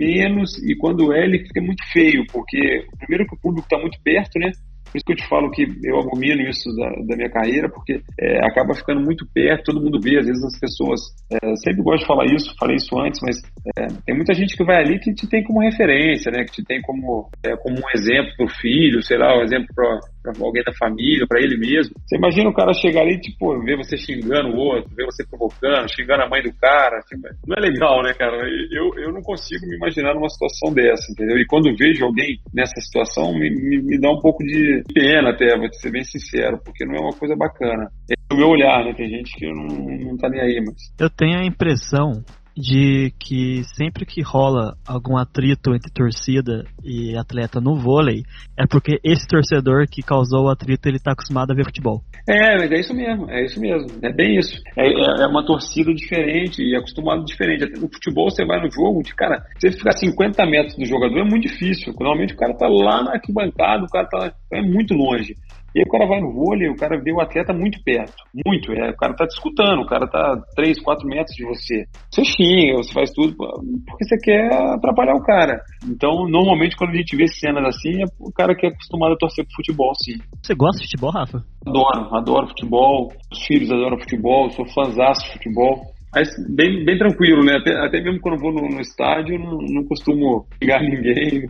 menos 0.00 0.50
e 0.68 0.74
quando 0.76 1.12
é 1.12 1.24
ele 1.24 1.46
fica 1.46 1.60
muito 1.60 1.84
feio, 1.92 2.24
porque 2.32 2.84
primeiro 2.98 3.26
que 3.26 3.36
o 3.36 3.40
público 3.40 3.66
está 3.66 3.78
muito 3.78 4.00
perto, 4.02 4.36
né? 4.40 4.50
Por 4.90 4.98
isso 4.98 5.06
que 5.06 5.12
eu 5.12 5.16
te 5.16 5.28
falo 5.28 5.50
que 5.50 5.62
eu 5.84 6.00
abomino 6.00 6.42
isso 6.48 6.68
da, 6.74 6.90
da 7.06 7.16
minha 7.16 7.30
carreira, 7.30 7.68
porque 7.68 8.00
é, 8.18 8.44
acaba 8.44 8.74
ficando 8.74 9.00
muito 9.00 9.24
perto, 9.32 9.72
todo 9.72 9.82
mundo 9.82 10.00
vê, 10.02 10.18
às 10.18 10.26
vezes 10.26 10.42
as 10.42 10.58
pessoas. 10.58 11.00
É, 11.30 11.56
sempre 11.56 11.82
gosto 11.82 12.00
de 12.00 12.06
falar 12.06 12.26
isso, 12.26 12.54
falei 12.58 12.76
isso 12.76 12.98
antes, 12.98 13.20
mas 13.22 13.36
é, 13.78 13.86
tem 14.04 14.16
muita 14.16 14.34
gente 14.34 14.56
que 14.56 14.64
vai 14.64 14.82
ali 14.82 14.98
que 14.98 15.14
te 15.14 15.28
tem 15.28 15.44
como 15.44 15.60
referência, 15.60 16.30
né? 16.32 16.44
Que 16.44 16.52
te 16.52 16.64
tem 16.64 16.80
como, 16.82 17.28
é, 17.44 17.56
como 17.56 17.76
um 17.76 17.90
exemplo 17.94 18.32
pro 18.36 18.48
filho, 18.48 19.02
sei 19.02 19.18
lá, 19.18 19.38
um 19.38 19.42
exemplo 19.42 19.68
para 19.74 20.32
alguém 20.40 20.62
da 20.64 20.72
família, 20.72 21.26
para 21.28 21.40
ele 21.40 21.56
mesmo. 21.56 21.94
Você 22.04 22.16
imagina 22.16 22.50
o 22.50 22.54
cara 22.54 22.72
chegar 22.74 23.02
ali 23.02 23.14
e, 23.14 23.20
tipo, 23.20 23.60
ver 23.62 23.76
você 23.76 23.96
xingando 23.96 24.48
o 24.48 24.58
outro, 24.58 24.94
ver 24.94 25.04
você 25.04 25.24
provocando, 25.26 25.88
xingando 25.94 26.22
a 26.22 26.28
mãe 26.28 26.42
do 26.42 26.52
cara. 26.54 27.00
Tipo, 27.08 27.28
não 27.46 27.56
é 27.56 27.60
legal, 27.60 28.02
né, 28.02 28.12
cara? 28.12 28.36
Eu, 28.70 28.90
eu 28.98 29.12
não 29.12 29.22
consigo 29.22 29.66
me 29.66 29.76
imaginar 29.76 30.14
numa 30.14 30.28
situação 30.28 30.72
dessa, 30.74 31.10
entendeu? 31.12 31.38
E 31.38 31.46
quando 31.46 31.74
vejo 31.76 32.04
alguém 32.04 32.38
nessa 32.52 32.80
situação, 32.80 33.32
me, 33.34 33.50
me, 33.50 33.82
me 33.82 34.00
dá 34.00 34.10
um 34.10 34.20
pouco 34.20 34.42
de 34.44 34.79
pena 34.94 35.30
até, 35.30 35.56
vou 35.56 35.72
ser 35.72 35.90
bem 35.90 36.04
sincero, 36.04 36.60
porque 36.64 36.84
não 36.84 36.94
é 36.94 37.00
uma 37.00 37.18
coisa 37.18 37.36
bacana. 37.36 37.88
É 38.10 38.34
o 38.34 38.36
meu 38.36 38.48
olhar, 38.48 38.84
né? 38.84 38.94
Tem 38.94 39.08
gente 39.08 39.32
que 39.36 39.46
não, 39.46 39.66
não 39.66 40.16
tá 40.16 40.28
nem 40.28 40.40
aí, 40.40 40.62
mas. 40.64 40.92
Eu 40.98 41.10
tenho 41.10 41.38
a 41.38 41.44
impressão 41.44 42.22
de 42.60 43.12
que 43.18 43.62
sempre 43.76 44.04
que 44.04 44.20
rola 44.20 44.76
algum 44.86 45.16
atrito 45.16 45.74
entre 45.74 45.90
torcida 45.92 46.64
e 46.84 47.16
atleta 47.16 47.60
no 47.60 47.76
vôlei, 47.76 48.22
é 48.58 48.66
porque 48.66 49.00
esse 49.02 49.26
torcedor 49.26 49.86
que 49.90 50.02
causou 50.02 50.44
o 50.44 50.50
atrito 50.50 50.88
ele 50.88 50.98
tá 50.98 51.12
acostumado 51.12 51.52
a 51.52 51.54
ver 51.54 51.64
futebol. 51.64 52.02
É, 52.28 52.58
mas 52.58 52.70
é 52.70 52.80
isso 52.80 52.94
mesmo, 52.94 53.30
é 53.30 53.44
isso 53.44 53.60
mesmo, 53.60 53.88
é 54.02 54.12
bem 54.12 54.38
isso. 54.38 54.60
É, 54.76 54.86
é, 54.86 55.24
é 55.24 55.26
uma 55.26 55.44
torcida 55.44 55.92
diferente 55.94 56.62
e 56.62 56.76
acostumado 56.76 57.24
diferente. 57.24 57.64
No 57.80 57.88
futebol 57.88 58.30
você 58.30 58.44
vai 58.44 58.60
no 58.60 58.70
jogo, 58.70 59.02
de 59.02 59.14
cara, 59.14 59.42
você 59.58 59.72
ficar 59.72 59.92
50 59.92 60.44
metros 60.46 60.76
do 60.76 60.84
jogador 60.84 61.18
é 61.18 61.24
muito 61.24 61.48
difícil. 61.48 61.94
Normalmente 61.98 62.34
o 62.34 62.36
cara 62.36 62.54
tá 62.54 62.68
lá 62.68 63.02
na 63.02 63.12
arquibancada, 63.12 63.84
o 63.84 63.88
cara 63.88 64.06
tá 64.06 64.32
é 64.52 64.60
muito 64.60 64.94
longe. 64.94 65.34
E 65.74 65.80
aí 65.80 65.84
o 65.86 65.90
cara 65.90 66.06
vai 66.06 66.20
no 66.20 66.32
vôlei, 66.32 66.68
o 66.68 66.76
cara 66.76 67.00
vê 67.00 67.12
o 67.12 67.20
atleta 67.20 67.52
muito 67.52 67.82
perto. 67.84 68.14
Muito. 68.46 68.72
É, 68.72 68.90
o 68.90 68.96
cara 68.96 69.14
tá 69.14 69.24
discutando, 69.24 69.82
o 69.82 69.86
cara 69.86 70.06
tá 70.08 70.36
3, 70.56 70.80
4 70.82 71.06
metros 71.06 71.36
de 71.36 71.44
você. 71.44 71.84
Você 72.10 72.24
xinga, 72.24 72.76
você 72.78 72.92
faz 72.92 73.10
tudo 73.10 73.34
porque 73.36 74.04
você 74.04 74.16
quer 74.18 74.52
atrapalhar 74.52 75.14
o 75.14 75.22
cara. 75.22 75.60
Então, 75.86 76.28
normalmente, 76.28 76.76
quando 76.76 76.90
a 76.90 76.96
gente 76.96 77.16
vê 77.16 77.26
cenas 77.28 77.64
assim, 77.76 78.02
é 78.02 78.06
o 78.18 78.32
cara 78.32 78.54
que 78.54 78.66
é 78.66 78.70
acostumado 78.70 79.12
a 79.12 79.18
torcer 79.18 79.44
pro 79.44 79.56
futebol, 79.56 79.92
sim. 79.94 80.18
Você 80.42 80.54
gosta 80.54 80.78
de 80.78 80.84
futebol, 80.84 81.10
Rafa? 81.10 81.44
Adoro, 81.66 82.16
adoro 82.16 82.48
futebol. 82.48 83.12
Os 83.32 83.46
filhos 83.46 83.70
adoram 83.70 83.98
futebol, 83.98 84.50
sou 84.50 84.66
fãzaço 84.66 85.24
de 85.24 85.32
futebol. 85.32 85.82
Mas 86.12 86.28
bem, 86.48 86.84
bem 86.84 86.98
tranquilo, 86.98 87.44
né? 87.44 87.56
Até, 87.56 87.72
até 87.76 88.00
mesmo 88.02 88.20
quando 88.20 88.40
vou 88.40 88.52
no, 88.52 88.68
no 88.68 88.80
estádio, 88.80 89.38
não, 89.38 89.58
não 89.58 89.84
costumo 89.84 90.44
ligar 90.60 90.82
ninguém, 90.82 91.46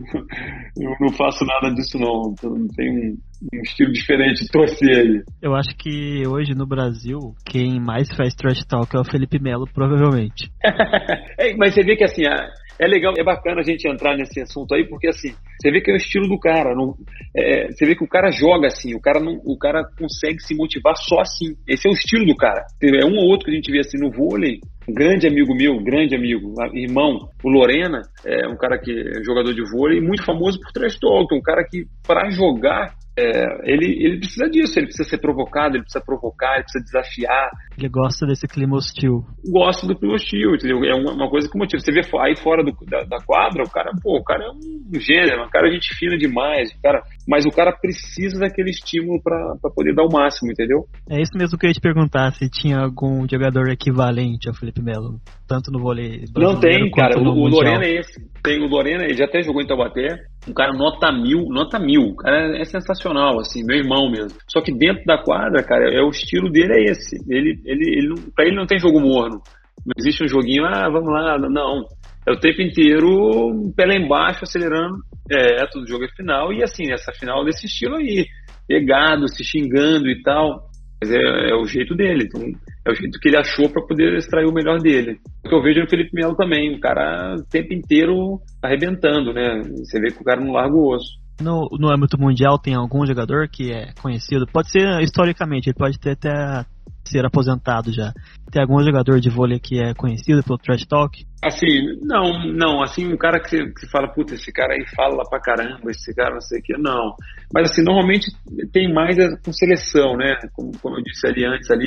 não, 0.77 0.95
não, 1.01 1.13
faço 1.15 1.45
nada 1.47 1.75
disso 1.75 1.99
não. 1.99 2.33
Então, 2.33 2.55
tem 2.77 2.91
um, 2.91 3.19
um, 3.55 3.63
estilo 3.63 3.93
diferente 3.93 4.45
de 4.45 4.51
torcer 4.51 4.99
aí. 4.99 5.23
Eu 5.41 5.55
acho 5.55 5.75
que 5.79 6.27
hoje 6.27 6.55
no 6.55 6.67
Brasil, 6.67 7.19
quem 7.47 7.81
mais 7.81 8.09
faz 8.15 8.35
trash 8.35 8.63
talk 8.67 8.95
é 8.95 9.01
o 9.01 9.11
Felipe 9.11 9.41
Melo, 9.41 9.67
provavelmente. 9.73 10.51
é, 11.39 11.57
mas 11.57 11.73
você 11.73 11.83
vê 11.83 11.97
que 11.97 12.05
assim, 12.05 12.27
a, 12.27 12.51
é 12.79 12.87
legal, 12.87 13.13
é 13.17 13.25
bacana 13.25 13.61
a 13.61 13.65
gente 13.65 13.89
entrar 13.89 14.17
nesse 14.17 14.41
assunto 14.41 14.75
aí, 14.75 14.87
porque 14.89 15.09
assim, 15.09 15.35
você 15.61 15.71
vê 15.71 15.81
que 15.81 15.91
é 15.91 15.95
o 15.95 15.97
estilo 15.97 16.29
do 16.29 16.39
cara. 16.39 16.75
Não, 16.75 16.95
é, 17.37 17.69
você 17.69 17.85
vê 17.87 17.95
que 17.95 18.05
o 18.05 18.09
cara 18.09 18.31
joga 18.31 18.69
assim, 18.69 18.95
o 18.95 19.01
cara, 19.01 19.21
não, 19.21 19.41
o 19.45 19.59
cara 19.59 19.85
consegue 19.99 20.41
se 20.41 20.55
motivar 20.55 20.97
só 20.97 21.21
assim. 21.21 21.55
Esse 21.69 21.87
é 21.87 21.91
o 21.91 21.95
estilo 21.95 22.27
do 22.27 22.37
cara. 22.37 22.65
É 22.83 23.05
um 23.05 23.17
ou 23.17 23.29
outro 23.29 23.47
que 23.47 23.53
a 23.53 23.55
gente 23.55 23.71
vê 23.71 23.81
assim 23.81 23.99
no 23.99 24.11
vôlei. 24.11 24.61
Um 24.89 24.95
grande 24.95 25.27
amigo 25.27 25.55
meu, 25.55 25.79
grande 25.83 26.17
amigo, 26.17 26.55
irmão, 26.75 27.29
o 27.45 27.49
Lorena, 27.49 28.01
é 28.25 28.49
um 28.49 28.57
cara 28.57 28.79
que 28.79 28.91
é 28.91 29.23
jogador 29.23 29.53
de 29.55 29.63
vôlei, 29.71 30.01
muito 30.01 30.25
famoso 30.25 30.59
por 30.59 30.73
trash 30.73 30.99
talk, 30.99 31.33
um 31.35 31.43
cara 31.43 31.63
que 31.65 31.85
para 32.07 32.31
jogar 32.31 32.95
é, 33.21 33.73
ele, 33.73 33.87
ele 34.05 34.19
precisa 34.19 34.49
disso, 34.49 34.79
ele 34.79 34.87
precisa 34.87 35.09
ser 35.09 35.19
provocado, 35.19 35.77
ele 35.77 35.83
precisa 35.83 36.05
provocar, 36.05 36.55
ele 36.55 36.65
precisa 36.65 36.85
desafiar. 36.85 37.51
Ele 37.77 37.89
gosta 37.89 38.27
desse 38.27 38.47
clima 38.49 38.77
hostil. 38.77 39.25
Gosta 39.51 39.87
do 39.87 39.95
clima 39.95 40.15
hostil, 40.15 40.55
entendeu? 40.55 40.83
É 40.85 40.95
uma, 40.95 41.13
uma 41.13 41.29
coisa 41.29 41.49
que 41.49 41.59
motiva. 41.59 41.81
Você 41.81 41.93
vê 41.93 42.01
aí 42.21 42.37
fora 42.37 42.65
do, 42.65 42.73
da, 42.87 43.05
da, 43.05 43.19
quadra, 43.25 43.63
o 43.63 43.71
cara, 43.71 43.91
pô, 44.03 44.19
o 44.19 44.25
cara 44.25 44.45
é 44.45 44.51
um 44.51 45.01
gênero, 45.01 45.45
um 45.45 45.51
cara 45.51 45.69
é 45.69 45.73
gente 45.73 45.95
fina 45.95 46.17
demais, 46.17 46.71
o 46.73 46.83
cara, 46.83 47.03
mas 47.29 47.45
o 47.45 47.51
cara 47.51 47.73
precisa 47.73 48.41
daquele 48.41 48.71
estímulo 48.71 49.21
para 49.23 49.57
poder 49.75 49.95
dar 49.95 50.05
o 50.05 50.13
máximo, 50.13 50.51
entendeu? 50.53 50.85
É 51.09 51.21
isso 51.21 51.37
mesmo 51.37 51.59
que 51.59 51.67
eu 51.67 51.69
ia 51.69 51.75
te 51.75 51.81
perguntar, 51.81 52.33
se 52.33 52.49
tinha 52.49 52.79
algum 52.79 53.27
jogador 53.29 53.69
equivalente 53.69 54.49
ao 54.49 54.55
Felipe 54.55 54.83
Melo, 54.83 55.21
tanto 55.47 55.71
no 55.71 55.81
vôlei 55.81 56.25
Não 56.37 56.59
tem, 56.59 56.91
cara, 56.91 57.19
o, 57.19 57.23
o 57.23 57.49
Lorena 57.49 57.85
é 57.85 57.99
esse. 57.99 58.21
Tem 58.43 58.63
o 58.63 58.69
Lorena, 58.69 59.05
ele 59.05 59.15
já 59.15 59.27
até 59.27 59.43
jogou 59.43 59.61
em 59.61 59.67
Taubaté, 59.67 60.09
um 60.49 60.55
cara 60.55 60.73
nota 60.73 61.13
mil, 61.13 61.45
nota 61.49 61.79
mil, 61.79 62.03
o 62.03 62.17
cara 62.17 62.57
é 62.59 62.65
sensacional, 62.65 63.10
assim, 63.41 63.65
meu 63.65 63.79
irmão 63.79 64.11
mesmo. 64.11 64.39
Só 64.49 64.61
que 64.61 64.73
dentro 64.73 65.05
da 65.05 65.19
quadra, 65.23 65.63
cara, 65.63 65.91
é 65.93 66.03
o 66.03 66.11
estilo 66.11 66.51
dele 66.51 66.73
é 66.75 66.91
esse. 66.91 67.17
Ele, 67.29 67.61
ele, 67.65 67.99
ele 67.99 68.15
pra 68.35 68.45
ele 68.45 68.57
não 68.57 68.67
tem 68.67 68.79
jogo 68.79 69.01
morno. 69.01 69.41
Não 69.85 69.95
existe 69.99 70.25
um 70.25 70.29
joguinho, 70.29 70.65
ah, 70.67 70.89
vamos 70.91 71.13
lá, 71.13 71.39
não. 71.39 71.85
É 72.27 72.33
o 72.33 72.39
tempo 72.39 72.61
inteiro, 72.61 73.73
pé 73.75 73.87
lá 73.87 73.95
embaixo, 73.95 74.45
acelerando, 74.45 74.97
é, 75.31 75.67
todo 75.73 75.89
jogo 75.89 76.05
é 76.05 76.09
final, 76.09 76.53
e 76.53 76.63
assim, 76.63 76.93
essa 76.93 77.13
final 77.13 77.45
desse 77.45 77.67
estilo 77.67 77.97
aí, 77.97 78.27
pegado, 78.69 79.27
se 79.29 79.43
xingando 79.43 80.09
e 80.09 80.23
tal. 80.23 80.69
Mas 81.03 81.11
é, 81.13 81.51
é, 81.51 81.55
o 81.55 81.65
jeito 81.65 81.95
dele, 81.95 82.25
então, 82.25 82.43
é 82.87 82.91
o 82.91 82.95
jeito 82.95 83.19
que 83.19 83.29
ele 83.29 83.39
achou 83.39 83.71
para 83.71 83.87
poder 83.87 84.15
extrair 84.19 84.45
o 84.45 84.53
melhor 84.53 84.79
dele. 84.79 85.19
O 85.45 85.49
que 85.49 85.55
eu 85.55 85.63
vejo 85.63 85.81
no 85.81 85.89
Felipe 85.89 86.11
Melo 86.13 86.37
também, 86.37 86.75
o 86.75 86.79
cara 86.79 87.37
o 87.39 87.45
tempo 87.49 87.73
inteiro 87.73 88.39
arrebentando, 88.63 89.33
né? 89.33 89.63
Você 89.79 89.99
vê 89.99 90.09
que 90.09 90.21
o 90.21 90.25
cara 90.25 90.43
não 90.43 90.53
larga 90.53 90.77
o 90.77 90.95
osso. 90.95 91.19
No, 91.41 91.69
no 91.79 91.93
âmbito 91.93 92.19
mundial 92.19 92.59
tem 92.59 92.75
algum 92.75 93.07
jogador 93.07 93.49
que 93.49 93.73
é 93.73 93.93
conhecido? 94.01 94.47
Pode 94.47 94.71
ser 94.71 95.01
historicamente, 95.01 95.69
ele 95.69 95.79
pode 95.79 95.99
ter 95.99 96.13
até 96.13 96.65
ser 97.05 97.25
aposentado 97.25 97.93
já. 97.93 98.13
Tem 98.51 98.63
algum 98.63 98.83
jogador 98.83 99.21
de 99.21 99.31
vôlei 99.31 99.59
que 99.59 99.83
é 99.83 99.95
conhecido 99.95 100.43
pelo 100.43 100.59
trash 100.59 100.87
talk? 100.87 101.25
Assim, 101.43 101.99
não, 102.03 102.47
não. 102.53 102.83
Assim, 102.83 103.13
um 103.13 103.17
cara 103.17 103.41
que 103.41 103.49
você, 103.49 103.65
que 103.73 103.91
fala, 103.91 104.09
puta, 104.09 104.35
esse 104.35 104.53
cara 104.53 104.75
aí 104.75 104.85
fala 104.95 105.25
pra 105.29 105.41
caramba, 105.41 105.91
esse 105.91 106.15
cara 106.15 106.35
não 106.35 106.41
sei 106.41 106.61
o 106.61 106.63
que, 106.63 106.77
não. 106.79 107.15
Mas 107.53 107.71
assim, 107.71 107.83
normalmente 107.83 108.27
tem 108.73 108.93
mais 108.93 109.17
com 109.45 109.53
seleção, 109.53 110.17
né? 110.17 110.37
Como, 110.53 110.71
como 110.81 110.97
eu 110.99 111.03
disse 111.03 111.27
ali 111.27 111.45
antes, 111.45 111.71
ali, 111.71 111.87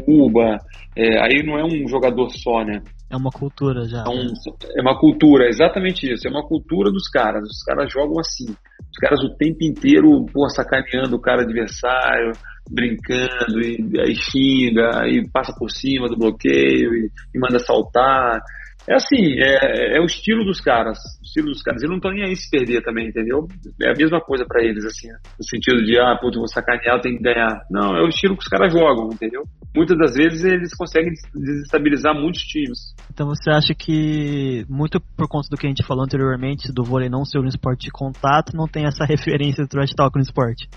Cuba. 0.00 0.58
É, 0.96 1.20
aí 1.20 1.42
não 1.44 1.58
é 1.58 1.64
um 1.64 1.86
jogador 1.88 2.30
só, 2.30 2.64
né? 2.64 2.82
É 3.10 3.16
uma 3.16 3.30
cultura 3.30 3.86
já. 3.86 4.04
É, 4.06 4.08
um, 4.08 4.24
né? 4.24 4.32
é 4.76 4.80
uma 4.80 4.98
cultura, 4.98 5.48
exatamente 5.48 6.10
isso. 6.10 6.26
É 6.26 6.30
uma 6.30 6.46
cultura 6.46 6.90
dos 6.90 7.08
caras. 7.08 7.42
Os 7.44 7.62
caras 7.62 7.92
jogam 7.92 8.18
assim. 8.18 8.46
Os 8.46 8.98
caras 9.00 9.20
o 9.22 9.36
tempo 9.36 9.62
inteiro, 9.62 10.24
pô, 10.32 10.48
sacaneando 10.48 11.16
o 11.16 11.20
cara 11.20 11.42
adversário, 11.42 12.32
brincando, 12.70 13.60
e 13.60 14.00
aí 14.00 14.14
xinga, 14.14 15.02
aí 15.02 15.28
passa 15.30 15.54
por 15.58 15.70
cima 15.70 16.08
do 16.08 16.16
bloqueio 16.16 16.94
e, 16.94 17.10
e 17.34 17.38
manda 17.38 17.58
saltar. 17.58 18.40
É 18.88 18.94
assim, 18.94 19.38
é, 19.38 19.96
é, 19.96 20.00
o 20.00 20.04
estilo 20.04 20.44
dos 20.44 20.60
caras. 20.60 20.98
O 21.20 21.24
estilo 21.24 21.46
dos 21.48 21.62
caras. 21.62 21.82
Eles 21.82 21.90
não 21.90 21.98
estão 21.98 22.10
nem 22.10 22.24
aí 22.24 22.36
se 22.36 22.50
perder 22.50 22.82
também, 22.82 23.08
entendeu? 23.08 23.46
É 23.80 23.90
a 23.90 23.94
mesma 23.94 24.20
coisa 24.20 24.44
para 24.44 24.62
eles, 24.62 24.84
assim. 24.84 25.08
No 25.38 25.44
sentido 25.44 25.84
de, 25.84 25.98
ah, 25.98 26.16
putz, 26.20 26.36
vou 26.36 26.48
sacanear, 26.48 26.96
eu 26.96 27.00
tenho 27.00 27.16
que 27.16 27.22
ganhar. 27.22 27.64
Não, 27.70 27.96
é 27.96 28.02
o 28.02 28.08
estilo 28.08 28.36
que 28.36 28.42
os 28.42 28.48
caras 28.48 28.72
jogam, 28.72 29.10
entendeu? 29.12 29.44
Muitas 29.74 29.96
das 29.96 30.14
vezes 30.14 30.44
eles 30.44 30.74
conseguem 30.74 31.12
desestabilizar 31.34 32.14
muitos 32.14 32.42
times. 32.42 32.94
Então 33.12 33.28
você 33.28 33.50
acha 33.50 33.74
que, 33.74 34.66
muito 34.68 35.00
por 35.16 35.28
conta 35.28 35.48
do 35.50 35.56
que 35.56 35.66
a 35.66 35.68
gente 35.68 35.86
falou 35.86 36.04
anteriormente, 36.04 36.72
do 36.72 36.84
vôlei 36.84 37.08
não 37.08 37.24
ser 37.24 37.38
um 37.38 37.46
esporte 37.46 37.86
de 37.86 37.90
contato, 37.90 38.56
não 38.56 38.66
tem 38.66 38.86
essa 38.86 39.04
referência 39.06 39.64
do 39.64 39.68
trash 39.68 39.94
talk 39.94 40.16
no 40.16 40.22
esporte? 40.22 40.68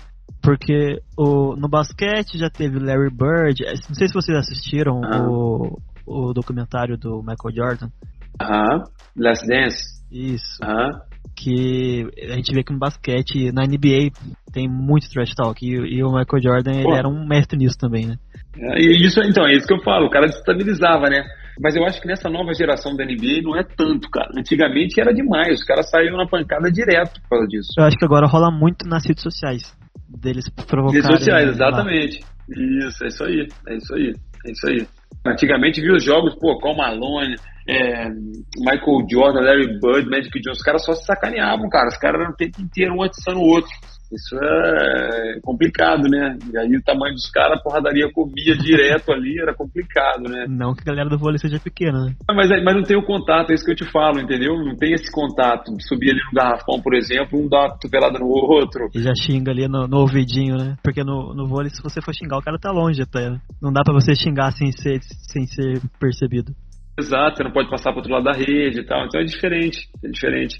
Porque 0.42 1.00
o, 1.16 1.56
no 1.56 1.68
basquete 1.68 2.38
já 2.38 2.48
teve 2.48 2.78
Larry 2.78 3.10
Bird. 3.10 3.64
Não 3.88 3.94
sei 3.94 4.06
se 4.06 4.14
vocês 4.14 4.36
assistiram 4.36 5.00
ah. 5.04 5.26
o, 5.28 5.78
o 6.06 6.32
documentário 6.32 6.96
do 6.96 7.20
Michael 7.20 7.54
Jordan. 7.54 7.88
Aham. 8.40 8.84
Last 9.16 9.46
Dance. 9.46 9.96
Isso. 10.10 10.62
Aham. 10.62 10.90
Que 11.34 12.06
a 12.30 12.34
gente 12.34 12.54
vê 12.54 12.62
que 12.62 12.72
no 12.72 12.78
basquete, 12.78 13.52
na 13.52 13.66
NBA, 13.66 14.10
tem 14.52 14.68
muito 14.68 15.10
trash 15.10 15.34
talk. 15.34 15.62
E, 15.62 15.68
e 15.68 16.02
o 16.02 16.12
Michael 16.12 16.42
Jordan, 16.42 16.72
ele 16.72 16.94
era 16.94 17.08
um 17.08 17.26
mestre 17.26 17.58
nisso 17.58 17.76
também, 17.76 18.06
né? 18.06 18.16
É, 18.56 18.80
e 18.80 19.04
isso, 19.04 19.20
então, 19.20 19.46
é 19.46 19.52
isso 19.52 19.66
que 19.66 19.74
eu 19.74 19.82
falo. 19.82 20.06
O 20.06 20.10
cara 20.10 20.26
destabilizava, 20.26 21.10
né? 21.10 21.22
Mas 21.60 21.74
eu 21.74 21.84
acho 21.84 22.00
que 22.00 22.08
nessa 22.08 22.28
nova 22.28 22.52
geração 22.54 22.94
da 22.96 23.04
NBA 23.04 23.42
não 23.42 23.56
é 23.56 23.64
tanto, 23.64 24.10
cara. 24.10 24.30
Antigamente 24.36 25.00
era 25.00 25.12
demais. 25.12 25.60
Os 25.60 25.64
caras 25.64 25.90
saíam 25.90 26.16
na 26.16 26.26
pancada 26.26 26.70
direto 26.70 27.20
por 27.22 27.30
causa 27.30 27.46
disso. 27.48 27.72
Eu 27.78 27.84
acho 27.84 27.96
que 27.96 28.04
agora 28.04 28.26
rola 28.26 28.50
muito 28.50 28.86
nas 28.86 29.04
redes 29.06 29.22
sociais 29.22 29.62
deles 30.08 30.48
provocarem. 30.50 31.02
Redes 31.02 31.18
sociais, 31.18 31.48
exatamente. 31.48 32.20
Lá. 32.20 32.88
Isso, 32.88 33.04
é 33.04 33.08
isso 33.08 33.24
aí. 33.24 33.48
É 33.68 33.76
isso 33.76 33.94
aí. 33.94 34.14
É 34.46 34.50
isso 34.50 34.68
aí. 34.68 34.86
Antigamente 35.32 35.80
viu 35.80 35.94
os 35.94 36.04
jogos, 36.04 36.34
pô, 36.34 36.58
com 36.58 36.74
Malone, 36.74 37.36
é, 37.68 38.08
Michael 38.58 39.06
Jordan, 39.10 39.40
Larry 39.40 39.80
Bird, 39.80 40.08
Magic 40.08 40.30
Johnson, 40.40 40.52
os 40.52 40.62
caras 40.62 40.84
só 40.84 40.92
se 40.94 41.04
sacaneavam, 41.04 41.68
cara. 41.68 41.88
Os 41.88 41.96
caras 41.96 42.20
eram 42.20 42.32
o 42.32 42.36
tempo 42.36 42.60
inteiro 42.60 42.94
um 42.94 43.02
atiçando 43.02 43.40
o 43.40 43.48
outro. 43.48 43.70
Isso 44.12 44.36
é 44.36 45.40
complicado, 45.42 46.08
né? 46.08 46.38
E 46.52 46.58
aí 46.58 46.76
o 46.76 46.82
tamanho 46.82 47.14
dos 47.14 47.30
caras, 47.30 47.58
a 47.58 47.62
porradaria 47.62 48.10
comia 48.12 48.56
direto 48.56 49.12
ali, 49.12 49.40
era 49.40 49.54
complicado, 49.54 50.28
né? 50.28 50.46
Não 50.48 50.74
que 50.74 50.82
a 50.82 50.92
galera 50.92 51.08
do 51.08 51.18
vôlei 51.18 51.38
seja 51.38 51.58
pequena, 51.58 52.04
né? 52.04 52.14
Mas, 52.28 52.48
mas 52.62 52.74
não 52.74 52.82
tem 52.82 52.96
o 52.96 53.04
contato, 53.04 53.50
é 53.50 53.54
isso 53.54 53.64
que 53.64 53.72
eu 53.72 53.76
te 53.76 53.90
falo, 53.90 54.20
entendeu? 54.20 54.54
Não 54.56 54.76
tem 54.76 54.92
esse 54.92 55.10
contato 55.10 55.72
subir 55.80 56.10
ali 56.10 56.20
no 56.20 56.40
garrafão, 56.40 56.80
por 56.80 56.94
exemplo, 56.94 57.38
um 57.38 57.48
dar 57.48 57.66
uma 57.66 57.70
cotovelada 57.70 58.18
no 58.18 58.26
outro. 58.26 58.88
E 58.94 59.00
já 59.00 59.14
xinga 59.14 59.50
ali 59.50 59.68
no, 59.68 59.86
no 59.86 59.98
ouvidinho, 59.98 60.56
né? 60.56 60.76
Porque 60.82 61.02
no, 61.02 61.34
no 61.34 61.46
vôlei, 61.46 61.70
se 61.70 61.82
você 61.82 62.00
for 62.00 62.14
xingar, 62.14 62.38
o 62.38 62.42
cara 62.42 62.58
tá 62.58 62.70
longe 62.70 63.02
até. 63.02 63.30
Né? 63.30 63.40
Não 63.60 63.72
dá 63.72 63.82
para 63.84 63.94
você 63.94 64.14
xingar 64.14 64.52
sem 64.52 64.70
ser, 64.72 65.00
sem 65.02 65.46
ser 65.46 65.80
percebido. 65.98 66.52
Exato, 66.98 67.36
você 67.36 67.44
não 67.44 67.52
pode 67.52 67.68
passar 67.68 67.90
pro 67.90 67.98
outro 67.98 68.12
lado 68.12 68.24
da 68.24 68.32
rede 68.32 68.80
e 68.80 68.84
tal. 68.84 69.04
Então 69.04 69.20
é 69.20 69.24
diferente, 69.24 69.88
é 70.02 70.08
diferente. 70.08 70.58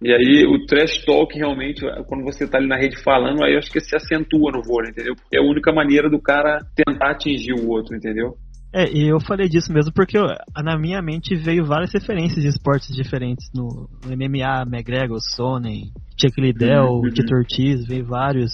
E 0.00 0.12
aí 0.12 0.46
o 0.46 0.64
trash 0.64 1.04
talk 1.04 1.36
realmente, 1.36 1.80
quando 2.06 2.22
você 2.24 2.46
tá 2.46 2.58
ali 2.58 2.68
na 2.68 2.76
rede 2.76 3.02
falando, 3.02 3.42
aí 3.42 3.54
eu 3.54 3.58
acho 3.58 3.70
que 3.70 3.80
se 3.80 3.96
acentua 3.96 4.52
no 4.52 4.62
vôlei, 4.62 4.90
entendeu? 4.90 5.16
Porque 5.16 5.36
é 5.36 5.40
a 5.40 5.44
única 5.44 5.72
maneira 5.72 6.08
do 6.08 6.20
cara 6.20 6.60
tentar 6.74 7.10
atingir 7.10 7.52
o 7.52 7.68
outro, 7.68 7.96
entendeu? 7.96 8.36
É, 8.72 8.84
e 8.92 9.08
eu 9.08 9.18
falei 9.18 9.48
disso 9.48 9.72
mesmo 9.72 9.92
porque 9.92 10.16
eu, 10.16 10.26
na 10.62 10.78
minha 10.78 11.00
mente 11.00 11.34
veio 11.34 11.64
várias 11.64 11.92
referências 11.92 12.42
de 12.42 12.48
esportes 12.48 12.94
diferentes. 12.94 13.48
No, 13.54 13.88
no 14.04 14.16
MMA, 14.16 14.62
McGregor, 14.66 15.18
Sonnen, 15.20 15.90
Chuck 16.20 16.38
Liddell, 16.40 16.86
uhum. 16.86 17.10
Tito 17.10 17.34
Ortiz, 17.34 17.86
veio 17.86 18.04
vários. 18.04 18.52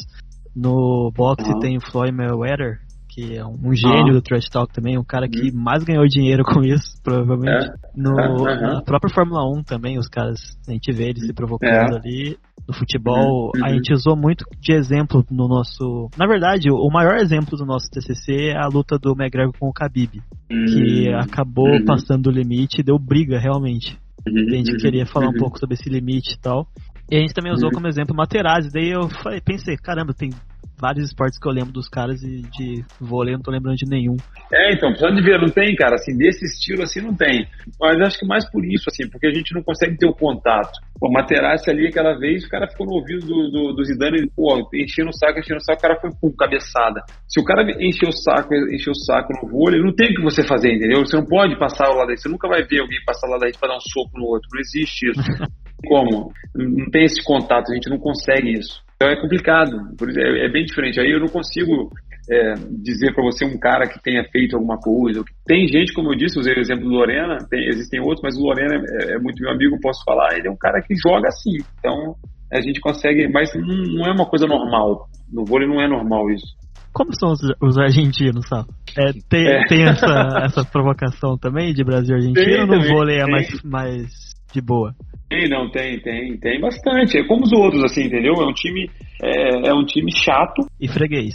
No 0.54 1.11
boxe 1.14 1.50
uhum. 1.50 1.59
tem 1.59 1.80
Floyd 1.80 2.12
Mayweather, 2.12 2.78
que 3.14 3.37
é 3.37 3.44
um 3.46 3.72
gênio 3.74 4.09
Ah. 4.11 4.12
do 4.14 4.22
Trash 4.22 4.48
Talk 4.48 4.72
também, 4.72 4.98
um 4.98 5.05
cara 5.05 5.29
que 5.29 5.53
mais 5.53 5.85
ganhou 5.85 6.05
dinheiro 6.07 6.42
com 6.44 6.62
isso, 6.64 6.96
provavelmente. 7.05 7.66
É? 7.66 7.72
No, 7.96 8.18
Aham. 8.18 8.61
Na 8.74 8.83
própria 8.83 9.14
Fórmula 9.14 9.42
1 9.57 9.62
também, 9.62 9.98
os 9.98 10.09
caras, 10.09 10.40
a 10.68 10.72
gente 10.72 10.90
vê 10.92 11.11
eles 11.11 11.24
se 11.27 11.33
provocando 11.33 11.94
É. 11.94 11.96
ali. 11.98 12.37
No 12.66 12.72
futebol, 12.74 13.53
Uhum, 13.55 13.62
a 13.64 13.68
uhum. 13.68 13.74
gente 13.74 13.92
usou 13.92 14.16
muito 14.16 14.44
de 14.59 14.72
exemplo 14.72 15.22
no 15.31 15.46
nosso. 15.46 16.09
Na 16.16 16.27
verdade, 16.27 16.70
o 16.70 16.88
maior 16.90 17.16
exemplo 17.18 17.59
do 17.59 17.66
nosso 17.66 17.90
TCC 17.90 18.53
é 18.53 18.57
a 18.57 18.66
luta 18.68 18.98
do 18.98 19.12
McGregor 19.12 19.53
com 19.59 19.68
o 19.68 19.72
Khabib, 19.72 20.22
que 20.48 21.11
Hum, 21.11 21.18
acabou 21.18 21.68
uhum. 21.68 21.85
passando 21.85 22.22
do 22.22 22.31
limite 22.31 22.81
e 22.81 22.83
deu 22.85 22.98
briga 22.98 23.38
realmente. 23.38 23.98
uhum, 24.27 24.46
A 24.48 24.55
gente 24.57 24.70
uhum, 24.72 24.79
queria 24.79 25.05
falar 25.05 25.27
um 25.27 25.33
uhum. 25.33 25.38
pouco 25.38 25.59
sobre 25.59 25.74
esse 25.74 25.90
limite 25.90 26.35
e 26.35 26.40
tal. 26.40 26.66
E 27.12 27.16
a 27.16 27.20
gente 27.20 27.35
também 27.35 27.53
usou 27.53 27.68
Uhum. 27.68 27.74
como 27.74 27.87
exemplo 27.87 28.16
Materazzi. 28.16 28.70
Daí 28.72 28.88
eu 28.90 29.11
falei, 29.22 29.40
pensei, 29.42 29.77
caramba, 29.77 30.14
tem 30.14 30.31
vários 30.78 31.06
esportes 31.06 31.38
que 31.38 31.48
eu 31.48 31.52
lembro 31.52 31.72
dos 31.72 31.88
caras 31.88 32.22
e 32.22 32.42
de 32.42 32.84
vôlei 33.00 33.34
não 33.34 33.42
tô 33.42 33.50
lembrando 33.50 33.76
de 33.76 33.88
nenhum. 33.88 34.16
É, 34.52 34.74
então, 34.74 34.90
precisando 34.90 35.16
de 35.16 35.22
ver, 35.22 35.40
não 35.40 35.48
tem, 35.48 35.74
cara, 35.76 35.94
assim, 35.94 36.16
desse 36.16 36.44
estilo 36.44 36.82
assim 36.82 37.00
não 37.00 37.14
tem. 37.14 37.46
Mas 37.80 38.00
acho 38.00 38.18
que 38.18 38.26
mais 38.26 38.48
por 38.50 38.64
isso, 38.64 38.84
assim, 38.88 39.08
porque 39.08 39.26
a 39.26 39.32
gente 39.32 39.54
não 39.54 39.62
consegue 39.62 39.96
ter 39.96 40.06
o 40.06 40.14
contato. 40.14 40.72
Pô, 40.98 41.10
Materazzi 41.10 41.70
ali 41.70 41.87
aquela 41.87 42.18
vez, 42.18 42.44
o 42.44 42.48
cara 42.48 42.68
ficou 42.68 42.87
no 42.87 42.94
ouvido 42.94 43.26
do, 43.26 43.50
do, 43.50 43.72
do 43.74 43.84
Zidane, 43.84 44.30
pô, 44.34 44.68
enchendo 44.74 45.10
o 45.10 45.16
saco, 45.16 45.38
enchendo 45.38 45.58
o 45.58 45.64
saco, 45.64 45.78
o 45.78 45.82
cara 45.82 46.00
foi 46.00 46.10
com 46.20 46.32
cabeçada. 46.37 47.00
Se 47.28 47.40
o 47.40 47.44
cara 47.44 47.62
encheu 47.80 48.08
o 48.08 48.12
saco, 48.12 48.54
encheu 48.54 48.92
o 48.92 49.04
saco 49.04 49.32
no 49.42 49.50
vôlei, 49.50 49.80
não 49.80 49.94
tem 49.94 50.12
o 50.12 50.14
que 50.14 50.22
você 50.22 50.46
fazer, 50.46 50.74
entendeu? 50.74 51.04
Você 51.04 51.16
não 51.16 51.26
pode 51.26 51.58
passar 51.58 51.88
ao 51.88 51.96
lado 51.96 52.08
daí, 52.08 52.16
você 52.16 52.28
nunca 52.28 52.48
vai 52.48 52.62
ver 52.62 52.80
alguém 52.80 52.98
passar 53.04 53.26
ao 53.26 53.32
lado 53.32 53.40
daí 53.40 53.52
pra 53.58 53.68
dar 53.68 53.76
um 53.76 53.80
soco 53.80 54.18
no 54.18 54.26
outro, 54.26 54.48
não 54.52 54.60
existe 54.60 55.10
isso. 55.10 55.20
Como? 55.84 56.32
Não 56.54 56.90
tem 56.90 57.04
esse 57.04 57.22
contato, 57.24 57.70
a 57.70 57.74
gente 57.74 57.90
não 57.90 57.98
consegue 57.98 58.52
isso. 58.52 58.82
Então 58.96 59.08
é 59.08 59.20
complicado, 59.20 59.76
é, 60.16 60.46
é 60.46 60.48
bem 60.50 60.64
diferente. 60.64 61.00
Aí 61.00 61.10
eu 61.10 61.20
não 61.20 61.28
consigo 61.28 61.90
é, 62.30 62.54
dizer 62.82 63.12
para 63.14 63.24
você 63.24 63.44
um 63.44 63.58
cara 63.58 63.86
que 63.88 64.02
tenha 64.02 64.24
feito 64.30 64.56
alguma 64.56 64.78
coisa. 64.78 65.22
Tem 65.46 65.66
gente, 65.68 65.92
como 65.92 66.12
eu 66.12 66.16
disse, 66.16 66.38
usei 66.38 66.54
o 66.54 66.60
exemplo 66.60 66.84
do 66.84 66.90
Lorena, 66.94 67.38
tem- 67.50 67.68
existem 67.68 68.00
outros, 68.00 68.22
mas 68.22 68.36
o 68.36 68.42
Lorena 68.42 68.76
é, 69.02 69.14
é 69.14 69.18
muito 69.18 69.42
meu 69.42 69.50
amigo, 69.50 69.78
posso 69.80 70.02
falar, 70.04 70.36
ele 70.38 70.48
é 70.48 70.50
um 70.50 70.56
cara 70.56 70.80
que 70.80 70.94
joga 70.96 71.28
assim. 71.28 71.58
Então 71.78 72.14
a 72.52 72.60
gente 72.60 72.80
consegue, 72.80 73.28
mas 73.28 73.50
não, 73.54 73.76
não 73.94 74.06
é 74.06 74.12
uma 74.12 74.26
coisa 74.26 74.46
normal. 74.46 75.06
No 75.32 75.44
vôlei 75.44 75.66
não 75.68 75.80
é 75.82 75.88
normal 75.88 76.30
isso. 76.30 76.46
Como 76.92 77.10
são 77.18 77.32
os, 77.32 77.40
os 77.60 77.76
argentinos, 77.76 78.46
sabe? 78.48 78.68
É, 78.96 79.10
tem 79.28 79.48
É. 79.48 79.66
tem 79.66 79.82
essa, 79.82 80.06
essa 80.44 80.64
provocação 80.64 81.36
também 81.36 81.74
de 81.74 81.82
Brasil 81.82 82.14
e 82.16 82.20
Argentina 82.20 82.60
ou 82.60 82.66
no 82.68 82.80
vôlei 82.88 83.18
é 83.18 83.26
mais, 83.26 83.62
mais 83.64 84.10
de 84.52 84.60
boa? 84.60 84.94
Tem, 85.28 85.48
não, 85.48 85.70
tem, 85.70 86.00
tem, 86.00 86.38
tem 86.38 86.60
bastante. 86.60 87.18
É 87.18 87.26
como 87.26 87.44
os 87.44 87.52
outros, 87.52 87.82
assim, 87.84 88.04
entendeu? 88.04 88.34
É 88.34 88.46
um 88.46 88.52
time, 88.52 88.90
é, 89.22 89.70
é 89.70 89.74
um 89.74 89.84
time 89.84 90.10
chato, 90.12 90.62
E 90.80 90.88
freguês. 90.88 91.34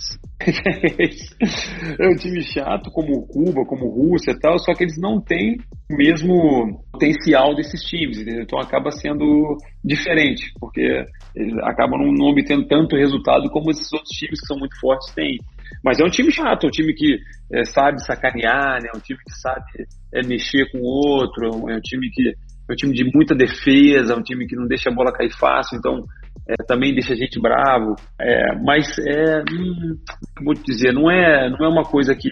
é 1.99 2.07
um 2.07 2.15
time 2.15 2.41
chato 2.43 2.91
como 2.91 3.27
Cuba, 3.27 3.65
como 3.65 3.89
Rússia 3.89 4.31
e 4.31 4.39
tal, 4.39 4.59
só 4.59 4.73
que 4.73 4.83
eles 4.83 4.97
não 4.99 5.19
têm 5.19 5.57
o 5.91 5.95
mesmo 5.95 6.83
potencial 6.91 7.55
desses 7.55 7.81
times, 7.81 8.19
entendeu? 8.19 8.43
Então 8.43 8.59
acaba 8.59 8.91
sendo 8.91 9.57
diferente, 9.83 10.51
porque 10.59 11.03
eles 11.35 11.57
acabam 11.63 11.99
não, 11.99 12.11
não 12.11 12.27
obtendo 12.27 12.67
tanto 12.67 12.95
resultado 12.95 13.49
como 13.49 13.71
esses 13.71 13.91
outros 13.91 14.11
times 14.11 14.39
que 14.39 14.47
são 14.47 14.57
muito 14.57 14.79
fortes 14.79 15.13
têm. 15.13 15.37
Mas 15.83 15.99
é 15.99 16.03
um 16.05 16.09
time 16.09 16.31
chato, 16.31 16.65
é 16.65 16.67
um 16.67 16.71
time 16.71 16.93
que 16.93 17.17
é, 17.53 17.63
sabe 17.65 18.03
sacanear, 18.05 18.81
né? 18.81 18.89
É 18.93 18.97
um 18.97 19.01
time 19.01 19.19
que 19.19 19.33
sabe 19.41 19.63
é, 20.13 20.25
mexer 20.25 20.69
com 20.71 20.79
o 20.79 20.83
outro, 20.83 21.45
é 21.45 21.55
um, 21.55 21.69
é 21.69 21.75
um 21.75 21.81
time 21.81 22.09
que 22.11 22.33
é 22.69 22.73
um 22.73 22.75
time 22.75 22.93
de 22.93 23.11
muita 23.13 23.35
defesa, 23.35 24.13
é 24.13 24.15
um 24.15 24.21
time 24.21 24.45
que 24.45 24.55
não 24.55 24.67
deixa 24.67 24.89
a 24.89 24.93
bola 24.93 25.11
cair 25.11 25.31
fácil, 25.31 25.77
então 25.77 26.05
é, 26.47 26.55
também 26.67 26.93
deixa 26.93 27.13
a 27.13 27.15
gente 27.15 27.39
bravo. 27.39 27.95
É, 28.19 28.55
mas 28.63 28.87
é, 28.99 29.39
hum, 29.51 29.97
vou 30.43 30.53
te 30.53 30.63
dizer, 30.63 30.93
não 30.93 31.09
é, 31.09 31.49
não 31.49 31.65
é 31.65 31.67
uma 31.67 31.83
coisa 31.83 32.15
que 32.15 32.29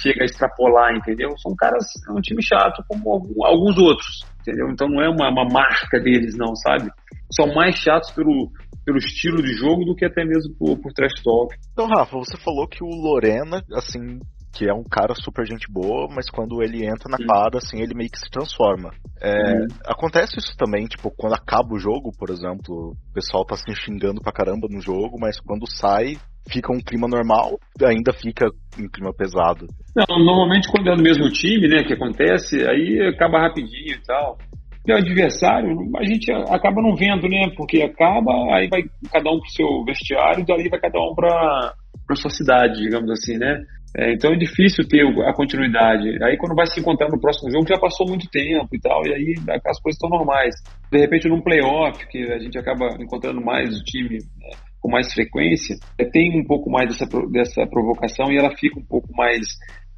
chega 0.00 0.22
a 0.22 0.24
extrapolar, 0.24 0.94
entendeu? 0.94 1.30
São 1.38 1.54
caras, 1.56 1.84
é 2.08 2.12
um 2.12 2.20
time 2.20 2.42
chato 2.42 2.84
como 2.88 3.44
alguns 3.44 3.76
outros, 3.78 4.24
entendeu? 4.40 4.68
Então 4.70 4.88
não 4.88 5.02
é 5.02 5.08
uma, 5.08 5.28
uma 5.28 5.44
marca 5.44 5.98
deles, 6.00 6.36
não, 6.36 6.54
sabe? 6.54 6.90
São 7.32 7.52
mais 7.54 7.76
chatos 7.76 8.10
pelo, 8.12 8.50
pelo 8.84 8.98
estilo 8.98 9.42
de 9.42 9.54
jogo 9.54 9.84
do 9.84 9.94
que 9.94 10.04
até 10.04 10.24
mesmo 10.24 10.54
por, 10.58 10.78
por 10.80 10.92
trash 10.92 11.22
talk. 11.22 11.54
Então, 11.72 11.86
Rafa, 11.86 12.16
você 12.16 12.36
falou 12.36 12.66
que 12.66 12.82
o 12.82 12.88
Lorena, 12.88 13.62
assim, 13.72 14.20
que 14.52 14.68
é 14.68 14.74
um 14.74 14.84
cara 14.84 15.14
super 15.14 15.46
gente 15.46 15.70
boa, 15.70 16.08
mas 16.08 16.28
quando 16.30 16.62
ele 16.62 16.84
entra 16.84 17.08
na 17.08 17.18
quadra, 17.18 17.58
assim, 17.58 17.80
ele 17.80 17.94
meio 17.94 18.10
que 18.10 18.18
se 18.18 18.30
transforma. 18.30 18.90
É, 19.20 19.40
Hum. 19.40 19.66
Acontece 19.86 20.38
isso 20.38 20.56
também, 20.56 20.86
tipo, 20.86 21.10
quando 21.10 21.34
acaba 21.34 21.74
o 21.74 21.78
jogo, 21.78 22.10
por 22.18 22.30
exemplo, 22.30 22.92
o 22.92 23.14
pessoal 23.14 23.44
tá 23.44 23.56
se 23.56 23.72
xingando 23.74 24.20
pra 24.20 24.32
caramba 24.32 24.66
no 24.70 24.80
jogo, 24.80 25.18
mas 25.20 25.38
quando 25.40 25.66
sai, 25.66 26.16
fica 26.48 26.72
um 26.72 26.80
clima 26.80 27.06
normal, 27.08 27.58
ainda 27.82 28.12
fica 28.12 28.46
um 28.78 28.88
clima 28.88 29.12
pesado. 29.12 29.66
Não, 29.94 30.18
normalmente 30.24 30.70
quando 30.70 30.88
é 30.88 30.96
no 30.96 31.02
mesmo 31.02 31.28
time, 31.30 31.68
né, 31.68 31.84
que 31.84 31.92
acontece, 31.92 32.56
aí 32.68 33.08
acaba 33.08 33.40
rapidinho 33.40 33.94
e 33.94 34.02
tal. 34.06 34.38
E 34.86 34.92
o 34.92 34.96
adversário, 34.96 35.76
a 35.96 36.04
gente 36.04 36.32
acaba 36.32 36.80
não 36.80 36.96
vendo, 36.96 37.28
né, 37.28 37.50
porque 37.56 37.82
acaba, 37.82 38.32
aí 38.54 38.68
vai 38.68 38.82
cada 39.12 39.30
um 39.30 39.38
pro 39.38 39.50
seu 39.50 39.84
vestiário, 39.84 40.40
e 40.40 40.46
dali 40.46 40.68
vai 40.68 40.80
cada 40.80 40.98
um 40.98 41.14
pra, 41.14 41.74
pra 42.06 42.16
sua 42.16 42.30
cidade, 42.30 42.80
digamos 42.80 43.10
assim, 43.10 43.36
né. 43.36 43.62
É, 43.96 44.12
então 44.12 44.32
é 44.32 44.36
difícil 44.36 44.86
ter 44.86 45.04
a 45.26 45.32
continuidade. 45.32 46.22
Aí 46.22 46.36
quando 46.36 46.54
vai 46.54 46.66
se 46.66 46.80
encontrar 46.80 47.08
no 47.08 47.20
próximo 47.20 47.50
jogo 47.50 47.66
já 47.66 47.78
passou 47.78 48.06
muito 48.06 48.28
tempo 48.30 48.68
e 48.72 48.80
tal, 48.80 49.04
e 49.06 49.14
aí 49.14 49.34
as 49.66 49.80
coisas 49.80 49.96
estão 49.96 50.08
normais. 50.08 50.54
De 50.90 50.98
repente 50.98 51.28
num 51.28 51.42
playoff, 51.42 52.06
que 52.08 52.22
a 52.32 52.38
gente 52.38 52.56
acaba 52.58 52.96
encontrando 53.00 53.40
mais 53.40 53.76
o 53.76 53.82
time 53.82 54.18
né, 54.38 54.50
com 54.80 54.90
mais 54.90 55.12
frequência, 55.12 55.76
é, 55.98 56.04
tem 56.04 56.40
um 56.40 56.44
pouco 56.44 56.70
mais 56.70 56.88
dessa, 56.88 57.06
dessa 57.30 57.66
provocação 57.66 58.30
e 58.32 58.38
ela 58.38 58.56
fica 58.56 58.78
um 58.78 58.84
pouco 58.84 59.08
mais 59.14 59.40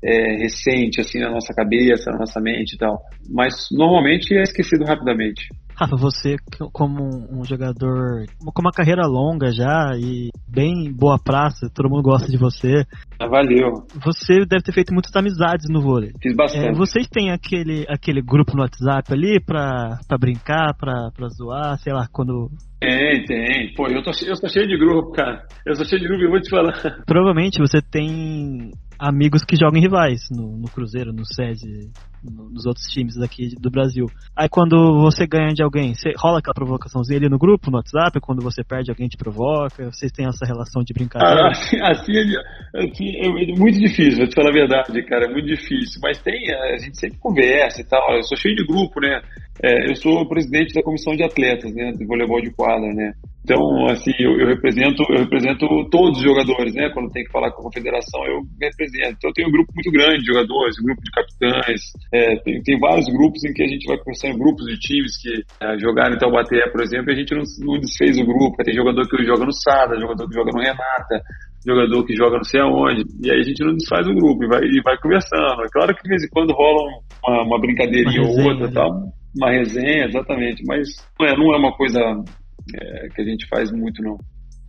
é, 0.04 0.36
recente 0.42 1.00
assim 1.00 1.20
na 1.20 1.30
nossa 1.30 1.52
cabeça, 1.54 2.10
na 2.10 2.18
nossa 2.18 2.40
mente 2.40 2.74
e 2.74 2.78
tal. 2.78 2.98
Mas 3.30 3.54
normalmente 3.72 4.34
é 4.34 4.42
esquecido 4.42 4.84
rapidamente. 4.84 5.46
Rafa, 5.74 5.96
você 5.96 6.36
como 6.72 7.02
um 7.32 7.44
jogador 7.44 8.26
com 8.38 8.60
uma 8.60 8.70
carreira 8.70 9.06
longa 9.06 9.50
já 9.50 9.92
e 9.96 10.28
bem 10.46 10.92
boa 10.92 11.18
praça, 11.18 11.70
todo 11.74 11.88
mundo 11.88 12.02
gosta 12.02 12.30
de 12.30 12.36
você. 12.36 12.84
Ah, 13.18 13.26
Valeu, 13.26 13.72
Você 14.04 14.44
deve 14.44 14.62
ter 14.62 14.72
feito 14.72 14.92
muitas 14.92 15.14
amizades 15.16 15.66
no 15.70 15.80
vôlei. 15.80 16.10
fiz 16.22 16.32
É, 16.32 16.36
bastante. 16.36 16.76
vocês 16.78 17.08
têm 17.08 17.30
aquele, 17.30 17.86
aquele 17.88 18.20
grupo 18.20 18.54
no 18.54 18.62
WhatsApp 18.62 19.12
ali 19.12 19.40
pra, 19.40 19.98
pra 20.06 20.18
brincar, 20.18 20.74
pra, 20.76 21.10
pra 21.16 21.28
zoar, 21.28 21.78
sei 21.78 21.92
lá, 21.92 22.06
quando. 22.12 22.50
Tem, 22.80 23.24
tem. 23.24 23.72
Pô, 23.74 23.86
eu 23.88 24.02
tô, 24.02 24.10
eu 24.26 24.34
tô 24.40 24.48
cheio 24.48 24.66
de 24.68 24.76
grupo, 24.76 25.12
cara. 25.12 25.42
Eu 25.64 25.74
tô 25.74 25.84
cheio 25.84 26.02
de 26.02 26.06
grupo, 26.08 26.22
eu 26.24 26.30
vou 26.30 26.40
te 26.40 26.50
falar. 26.50 27.02
Provavelmente 27.06 27.58
você 27.60 27.80
tem 27.80 28.70
amigos 29.02 29.44
que 29.44 29.56
jogam 29.56 29.78
em 29.78 29.82
rivais 29.82 30.28
no, 30.30 30.56
no 30.56 30.68
Cruzeiro, 30.68 31.12
no 31.12 31.24
SESI, 31.26 31.90
nos 32.22 32.66
outros 32.66 32.86
times 32.86 33.16
daqui 33.16 33.54
do 33.58 33.70
Brasil. 33.70 34.06
Aí 34.36 34.48
quando 34.48 35.00
você 35.00 35.26
ganha 35.26 35.52
de 35.52 35.62
alguém, 35.62 35.94
você 35.94 36.12
rola 36.16 36.38
aquela 36.38 36.54
provocaçãozinha 36.54 37.18
ali 37.18 37.28
no 37.28 37.38
grupo, 37.38 37.70
no 37.70 37.78
WhatsApp, 37.78 38.20
quando 38.20 38.42
você 38.42 38.62
perde 38.62 38.90
alguém 38.90 39.08
te 39.08 39.16
provoca, 39.16 39.90
vocês 39.90 40.12
têm 40.12 40.26
essa 40.26 40.46
relação 40.46 40.82
de 40.82 40.92
Ah, 40.92 40.98
brincadeira. 40.98 41.48
assim, 41.50 41.80
assim, 41.80 42.12
é, 42.12 42.84
assim, 42.84 43.16
é 43.18 43.58
muito 43.58 43.78
difícil, 43.78 44.18
vou 44.18 44.28
te 44.28 44.34
falar 44.34 44.50
a 44.50 44.52
verdade, 44.52 45.02
cara, 45.04 45.26
é 45.26 45.32
muito 45.32 45.46
difícil. 45.46 46.00
Mas 46.02 46.20
tem, 46.22 46.52
a 46.54 46.78
gente 46.78 46.98
sempre 46.98 47.18
conversa 47.18 47.80
e 47.80 47.84
tal. 47.84 48.16
Eu 48.16 48.22
sou 48.22 48.36
cheio 48.36 48.56
de 48.56 48.66
grupo, 48.66 49.00
né? 49.00 49.20
É, 49.62 49.90
eu 49.90 49.96
sou 49.96 50.26
presidente 50.28 50.74
da 50.74 50.82
comissão 50.82 51.14
de 51.14 51.22
atletas, 51.22 51.74
né? 51.74 51.92
De 51.92 52.06
voleibol 52.06 52.40
de 52.40 52.50
quadra, 52.52 52.92
né? 52.92 53.12
Então, 53.44 53.58
assim, 53.90 54.12
eu, 54.20 54.38
eu 54.38 54.46
represento, 54.46 55.02
eu 55.10 55.18
represento 55.18 55.66
todos 55.90 56.18
os 56.18 56.24
jogadores, 56.24 56.74
né? 56.74 56.90
Quando 56.94 57.10
tem 57.10 57.24
que 57.24 57.32
falar 57.32 57.50
com 57.50 57.60
a 57.60 57.64
confederação, 57.64 58.24
eu 58.26 58.40
represento. 58.60 59.16
Então, 59.18 59.30
eu 59.30 59.34
tenho 59.34 59.48
um 59.48 59.52
grupo 59.52 59.72
muito 59.74 59.90
grande 59.90 60.20
de 60.20 60.26
jogadores, 60.26 60.76
um 60.78 60.84
grupo 60.84 61.02
de 61.02 61.10
capitães. 61.10 61.80
É, 62.12 62.36
tem, 62.44 62.62
tem 62.62 62.78
vários 62.78 63.06
grupos 63.06 63.42
em 63.44 63.52
que 63.54 63.62
a 63.62 63.66
gente 63.66 63.86
vai 63.86 63.96
conversando, 63.98 64.38
grupos 64.38 64.66
de 64.66 64.78
times 64.78 65.16
que 65.16 65.30
é, 65.64 65.78
jogaram 65.78 66.14
em 66.14 66.18
Taubaté, 66.18 66.68
por 66.70 66.82
exemplo, 66.82 67.10
e 67.10 67.14
a 67.14 67.16
gente 67.16 67.34
não, 67.34 67.42
não 67.64 67.80
desfez 67.80 68.18
o 68.18 68.26
grupo. 68.26 68.62
Tem 68.62 68.74
jogador 68.74 69.08
que 69.08 69.24
joga 69.24 69.44
no 69.46 69.52
Sada, 69.52 69.98
jogador 69.98 70.28
que 70.28 70.34
joga 70.34 70.50
no 70.52 70.60
Renata, 70.60 71.22
jogador 71.66 72.04
que 72.04 72.14
joga 72.14 72.36
não 72.36 72.44
sei 72.44 72.60
aonde, 72.60 73.02
e 73.24 73.30
aí 73.30 73.40
a 73.40 73.42
gente 73.42 73.64
não 73.64 73.74
desfaz 73.74 74.06
o 74.06 74.14
grupo 74.14 74.44
e 74.44 74.48
vai, 74.48 74.60
e 74.60 74.82
vai 74.84 74.98
conversando. 74.98 75.62
É 75.64 75.68
claro 75.72 75.94
que 75.94 76.02
de 76.02 76.08
vez 76.10 76.22
em 76.22 76.28
quando 76.28 76.52
rola 76.52 76.82
um- 76.82 77.00
uma, 77.26 77.42
uma 77.44 77.60
brincadeirinha 77.60 78.22
ou 78.22 78.40
outra, 78.50 78.66
né? 78.66 78.72
tal, 78.74 78.90
uma 79.34 79.50
resenha, 79.50 80.04
exatamente, 80.04 80.62
mas 80.66 80.88
não 81.18 81.26
é, 81.26 81.36
não 81.36 81.54
é 81.54 81.56
uma 81.58 81.72
coisa 81.76 81.98
é, 82.00 83.08
que 83.08 83.22
a 83.22 83.24
gente 83.24 83.46
faz 83.48 83.72
muito, 83.72 84.02
não. 84.02 84.18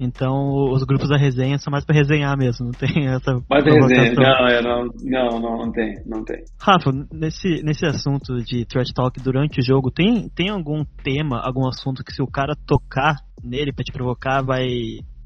Então 0.03 0.71
os 0.71 0.83
grupos 0.83 1.09
da 1.09 1.17
resenha 1.17 1.57
são 1.57 1.71
mais 1.71 1.85
pra 1.85 1.95
resenhar 1.95 2.37
mesmo, 2.37 2.65
não 2.65 2.71
tem 2.71 3.07
essa 3.07 3.39
Mas 3.49 3.65
a 3.65 3.71
resenha, 3.71 4.13
é, 4.49 4.61
não, 4.61 4.85
não, 5.03 5.39
não, 5.39 5.57
não 5.57 5.71
tem, 5.71 5.93
não 6.05 6.23
tem. 6.23 6.43
Rafa, 6.59 6.91
nesse, 7.11 7.63
nesse 7.63 7.85
assunto 7.85 8.35
de 8.43 8.65
trash 8.65 8.91
talk 8.93 9.19
durante 9.21 9.59
o 9.59 9.63
jogo, 9.63 9.89
tem, 9.91 10.29
tem 10.29 10.49
algum 10.49 10.83
tema, 11.03 11.39
algum 11.39 11.67
assunto 11.67 12.03
que 12.03 12.13
se 12.13 12.21
o 12.21 12.27
cara 12.27 12.55
tocar 12.67 13.15
nele 13.43 13.73
pra 13.73 13.83
te 13.83 13.91
provocar, 13.91 14.41
vai, 14.41 14.67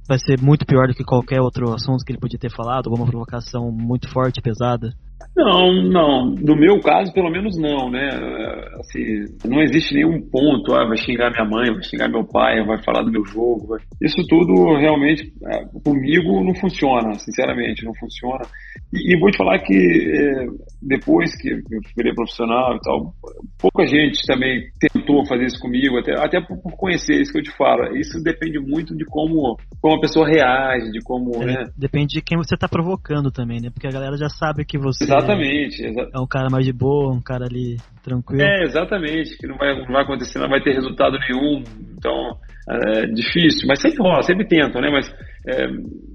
vai 0.07 0.19
ser 0.19 0.39
muito 0.41 0.65
pior 0.65 0.87
do 0.87 0.93
que 0.93 1.03
qualquer 1.03 1.41
outro 1.41 1.73
assunto 1.73 2.03
que 2.05 2.11
ele 2.11 2.19
podia 2.19 2.39
ter 2.39 2.51
falado? 2.51 2.87
Alguma 2.87 3.05
provocação 3.05 3.71
muito 3.71 4.09
forte, 4.09 4.41
pesada? 4.41 4.89
Não, 5.37 5.71
não. 5.83 6.25
No 6.31 6.55
meu 6.55 6.79
caso, 6.81 7.13
pelo 7.13 7.29
menos 7.29 7.55
não, 7.59 7.91
né? 7.91 8.09
Assim, 8.79 9.23
não 9.45 9.61
existe 9.61 9.93
nenhum 9.93 10.19
ponto, 10.31 10.73
ah, 10.73 10.87
vai 10.87 10.97
xingar 10.97 11.29
minha 11.29 11.45
mãe, 11.45 11.71
vai 11.71 11.83
xingar 11.83 12.09
meu 12.09 12.25
pai, 12.25 12.65
vai 12.65 12.81
falar 12.83 13.03
do 13.03 13.11
meu 13.11 13.23
jogo. 13.23 13.67
Vai... 13.67 13.79
Isso 14.01 14.17
tudo 14.27 14.75
realmente, 14.79 15.31
é, 15.45 15.63
comigo, 15.85 16.43
não 16.43 16.55
funciona, 16.55 17.13
sinceramente, 17.19 17.85
não 17.85 17.93
funciona. 17.99 18.45
E, 18.91 19.13
e 19.13 19.19
vou 19.19 19.29
te 19.29 19.37
falar 19.37 19.59
que 19.59 19.75
é, 19.75 20.47
depois 20.81 21.39
que 21.39 21.51
eu 21.51 21.81
virei 21.95 22.15
profissional 22.15 22.75
e 22.75 22.79
tal, 22.81 23.13
pouca 23.61 23.85
gente 23.85 24.25
também 24.25 24.63
tentou 25.07 25.25
fazer 25.25 25.45
isso 25.45 25.59
comigo, 25.59 25.97
até, 25.97 26.13
até 26.13 26.41
por, 26.41 26.57
por 26.61 26.75
conhecer 26.75 27.21
isso 27.21 27.31
que 27.31 27.39
eu 27.39 27.43
te 27.43 27.55
falo. 27.55 27.95
Isso 27.95 28.21
depende 28.21 28.59
muito 28.59 28.95
de 28.95 29.05
como, 29.05 29.57
como 29.81 29.95
a 29.95 30.01
pessoa 30.01 30.27
reage, 30.27 30.91
de 30.91 31.01
como. 31.01 31.41
É, 31.41 31.45
né? 31.45 31.65
Depende 31.77 32.15
de 32.15 32.21
quem 32.21 32.37
você 32.37 32.55
está 32.55 32.67
provocando 32.67 33.31
também, 33.31 33.59
né? 33.61 33.69
Porque 33.73 33.87
a 33.87 33.91
galera 33.91 34.17
já 34.17 34.29
sabe 34.29 34.65
que 34.65 34.77
você. 34.77 35.05
Exatamente 35.05 35.37
Exatamente. 35.37 35.83
Exa 35.83 36.09
é 36.13 36.19
um 36.19 36.27
cara 36.27 36.49
mais 36.49 36.65
de 36.65 36.73
boa, 36.73 37.13
um 37.13 37.21
cara 37.21 37.45
ali 37.45 37.77
tranquilo. 38.07 38.41
É, 38.41 38.63
exatamente. 38.63 39.37
Que 39.37 39.47
não 39.47 39.57
vai, 39.57 39.77
não 39.77 39.93
vai 39.93 40.03
acontecer, 40.03 40.39
não 40.39 40.49
vai 40.49 40.61
ter 40.61 40.73
resultado 40.73 41.17
nenhum. 41.19 41.63
Então, 41.97 42.37
é 42.69 43.05
difícil. 43.07 43.67
Mas 43.67 43.81
sempre 43.81 43.99
rola, 43.99 44.23
sempre 44.23 44.47
tentam, 44.47 44.81
né? 44.81 44.89
Mas 44.89 45.07
é, 45.47 45.67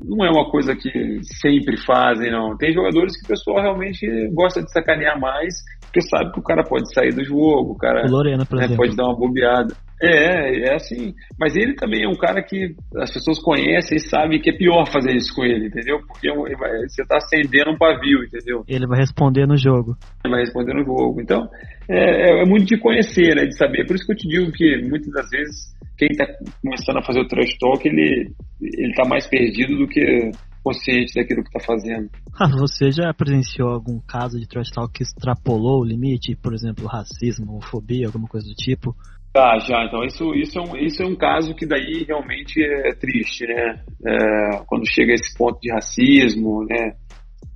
não 0.05 0.25
é 0.25 0.31
uma 0.31 0.51
coisa 0.51 0.75
que 0.75 1.21
sempre 1.23 1.77
fazem, 1.77 2.31
não. 2.31 2.57
Tem 2.57 2.73
jogadores 2.73 3.17
que 3.19 3.25
o 3.25 3.29
pessoal 3.29 3.63
realmente 3.63 4.07
gosta 4.33 4.63
de 4.63 4.73
sacanear 4.73 5.21
mais, 5.21 5.55
porque 5.83 6.01
sabe 6.03 6.33
que 6.33 6.41
o 6.41 6.43
cara 6.43 6.63
pode 6.65 6.93
sair 6.95 7.15
do 7.15 7.25
jogo, 7.25 7.73
o 7.73 7.79
cara 7.79 8.07
o 8.07 8.11
Lorena, 8.11 8.47
né, 8.51 8.77
pode 8.77 8.97
dar 8.97 9.05
uma 9.05 9.17
bobeada. 9.17 9.75
É, 10.03 10.69
é 10.69 10.75
assim. 10.75 11.15
Mas 11.39 11.55
ele 11.55 11.75
também 11.75 12.05
é 12.05 12.09
um 12.09 12.17
cara 12.17 12.43
que 12.43 12.75
as 12.97 13.13
pessoas 13.13 13.41
conhecem 13.41 13.97
e 13.97 14.09
sabem 14.09 14.41
que 14.41 14.51
é 14.51 14.57
pior 14.57 14.85
fazer 14.91 15.15
isso 15.15 15.33
com 15.35 15.45
ele, 15.45 15.67
entendeu? 15.67 16.01
Porque 16.07 16.29
você 16.29 17.03
está 17.03 17.19
acendendo 17.19 17.71
um 17.71 17.79
pavio, 17.79 18.25
entendeu? 18.25 18.65
Ele 18.67 18.87
vai 18.87 18.99
responder 18.99 19.47
no 19.47 19.57
jogo. 19.57 19.97
Ele 20.25 20.35
vai 20.35 20.41
responder 20.41 20.75
no 20.75 20.85
jogo. 20.85 21.21
Então, 21.21 21.49
é, 21.89 22.31
é, 22.31 22.43
é 22.43 22.45
muito 22.45 22.67
de 22.67 22.79
conhecer, 22.79 23.37
né? 23.37 23.47
De 23.47 23.57
saber. 23.57 23.87
Por 23.87 23.95
isso 23.95 24.05
que 24.05 24.13
eu 24.13 24.17
te 24.17 24.29
digo 24.29 24.53
que 24.53 24.83
muitas 24.83 25.13
das 25.13 25.31
vezes 25.31 25.73
quem 25.97 26.09
está 26.11 26.27
começando 26.61 26.99
a 26.99 27.05
fazer 27.05 27.21
o 27.21 27.29
trash 27.29 27.57
talk, 27.59 27.87
ele, 27.87 28.33
ele 28.61 28.95
tá 28.95 29.05
mais 29.09 29.27
perdido 29.29 29.79
do 29.79 29.87
que 29.87 30.33
consciente 30.65 31.15
daquilo 31.15 31.43
que 31.43 31.49
está 31.57 31.61
fazendo. 31.61 32.11
Ah, 32.35 32.49
você 32.49 32.91
já 32.91 33.13
presenciou 33.13 33.69
algum 33.69 34.01
caso 34.01 34.41
de 34.41 34.49
trash 34.49 34.71
talk 34.71 34.91
que 34.91 35.03
extrapolou 35.03 35.83
o 35.83 35.85
limite, 35.85 36.35
por 36.35 36.55
exemplo, 36.55 36.87
racismo, 36.87 37.53
homofobia, 37.53 38.07
alguma 38.07 38.27
coisa 38.27 38.49
do 38.49 38.55
tipo? 38.55 38.97
Tá, 39.33 39.59
já. 39.59 39.85
Então, 39.87 40.05
isso, 40.05 40.35
isso, 40.35 40.59
é 40.59 40.63
um, 40.63 40.77
isso 40.77 41.03
é 41.03 41.07
um 41.07 41.17
caso 41.17 41.55
que 41.55 41.67
daí 41.67 42.05
realmente 42.07 42.63
é 42.63 42.95
triste, 42.95 43.47
né? 43.47 43.83
É, 44.07 44.63
quando 44.67 44.87
chega 44.87 45.13
a 45.13 45.15
esse 45.15 45.37
ponto 45.37 45.59
de 45.61 45.73
racismo, 45.73 46.65
né? 46.67 46.93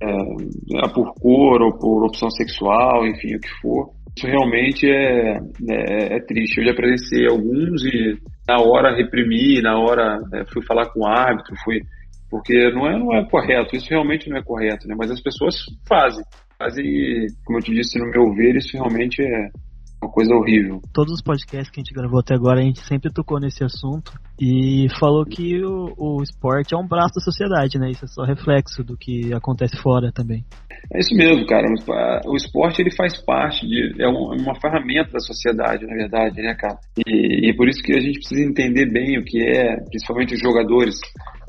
É, 0.01 0.85
é, 0.85 0.89
por 0.93 1.13
cor 1.15 1.61
ou 1.61 1.77
por 1.77 2.05
opção 2.05 2.29
sexual, 2.31 3.05
enfim, 3.05 3.35
o 3.35 3.39
que 3.39 3.49
for. 3.61 3.91
Isso 4.17 4.25
realmente 4.25 4.89
é, 4.89 5.37
é, 5.69 6.15
é 6.15 6.19
triste. 6.21 6.59
Eu 6.59 6.65
já 6.65 6.73
presenciei 6.73 7.27
alguns 7.27 7.83
e 7.85 8.17
na 8.47 8.57
hora 8.59 8.95
reprimi, 8.95 9.61
na 9.61 9.77
hora 9.77 10.19
né, 10.31 10.43
fui 10.51 10.63
falar 10.65 10.87
com 10.89 11.01
o 11.01 11.07
árbitro, 11.07 11.55
fui 11.63 11.81
porque 12.29 12.71
não 12.71 12.87
é, 12.87 12.97
não 12.97 13.13
é 13.13 13.29
correto, 13.29 13.75
isso 13.75 13.89
realmente 13.89 14.29
não 14.29 14.37
é 14.37 14.43
correto, 14.43 14.87
né? 14.87 14.95
Mas 14.97 15.11
as 15.11 15.21
pessoas 15.21 15.55
fazem, 15.87 16.23
fazem, 16.57 16.85
como 17.45 17.59
eu 17.59 17.63
te 17.63 17.73
disse, 17.73 17.97
no 17.99 18.09
meu 18.09 18.33
ver, 18.33 18.55
isso 18.57 18.73
realmente 18.73 19.21
é, 19.21 19.49
uma 20.07 20.11
coisa 20.11 20.33
horrível. 20.33 20.81
Todos 20.93 21.13
os 21.13 21.21
podcasts 21.21 21.69
que 21.69 21.79
a 21.79 21.83
gente 21.83 21.93
gravou 21.93 22.19
até 22.19 22.33
agora, 22.33 22.59
a 22.59 22.63
gente 22.63 22.79
sempre 22.79 23.11
tocou 23.11 23.39
nesse 23.39 23.63
assunto 23.63 24.13
e 24.39 24.87
falou 24.99 25.25
que 25.25 25.63
o, 25.63 25.93
o 25.97 26.23
esporte 26.23 26.73
é 26.73 26.77
um 26.77 26.87
braço 26.87 27.15
da 27.15 27.21
sociedade, 27.21 27.77
né? 27.77 27.89
Isso 27.91 28.05
é 28.05 28.07
só 28.07 28.23
reflexo 28.23 28.83
do 28.83 28.97
que 28.97 29.33
acontece 29.33 29.77
fora 29.77 30.11
também. 30.11 30.43
É 30.93 30.99
isso 30.99 31.13
mesmo, 31.15 31.45
cara. 31.45 31.67
O 32.25 32.35
esporte 32.35 32.81
ele 32.81 32.95
faz 32.95 33.21
parte 33.23 33.67
de 33.67 34.01
é 34.01 34.07
uma 34.07 34.55
ferramenta 34.59 35.11
da 35.11 35.19
sociedade, 35.19 35.85
na 35.85 35.93
verdade, 35.93 36.41
né, 36.41 36.55
cara? 36.55 36.77
E, 37.05 37.49
e 37.49 37.55
por 37.55 37.67
isso 37.67 37.81
que 37.81 37.93
a 37.93 37.99
gente 37.99 38.19
precisa 38.19 38.41
entender 38.41 38.89
bem 38.91 39.17
o 39.19 39.23
que 39.23 39.41
é, 39.43 39.75
principalmente 39.89 40.35
os 40.35 40.39
jogadores 40.39 40.95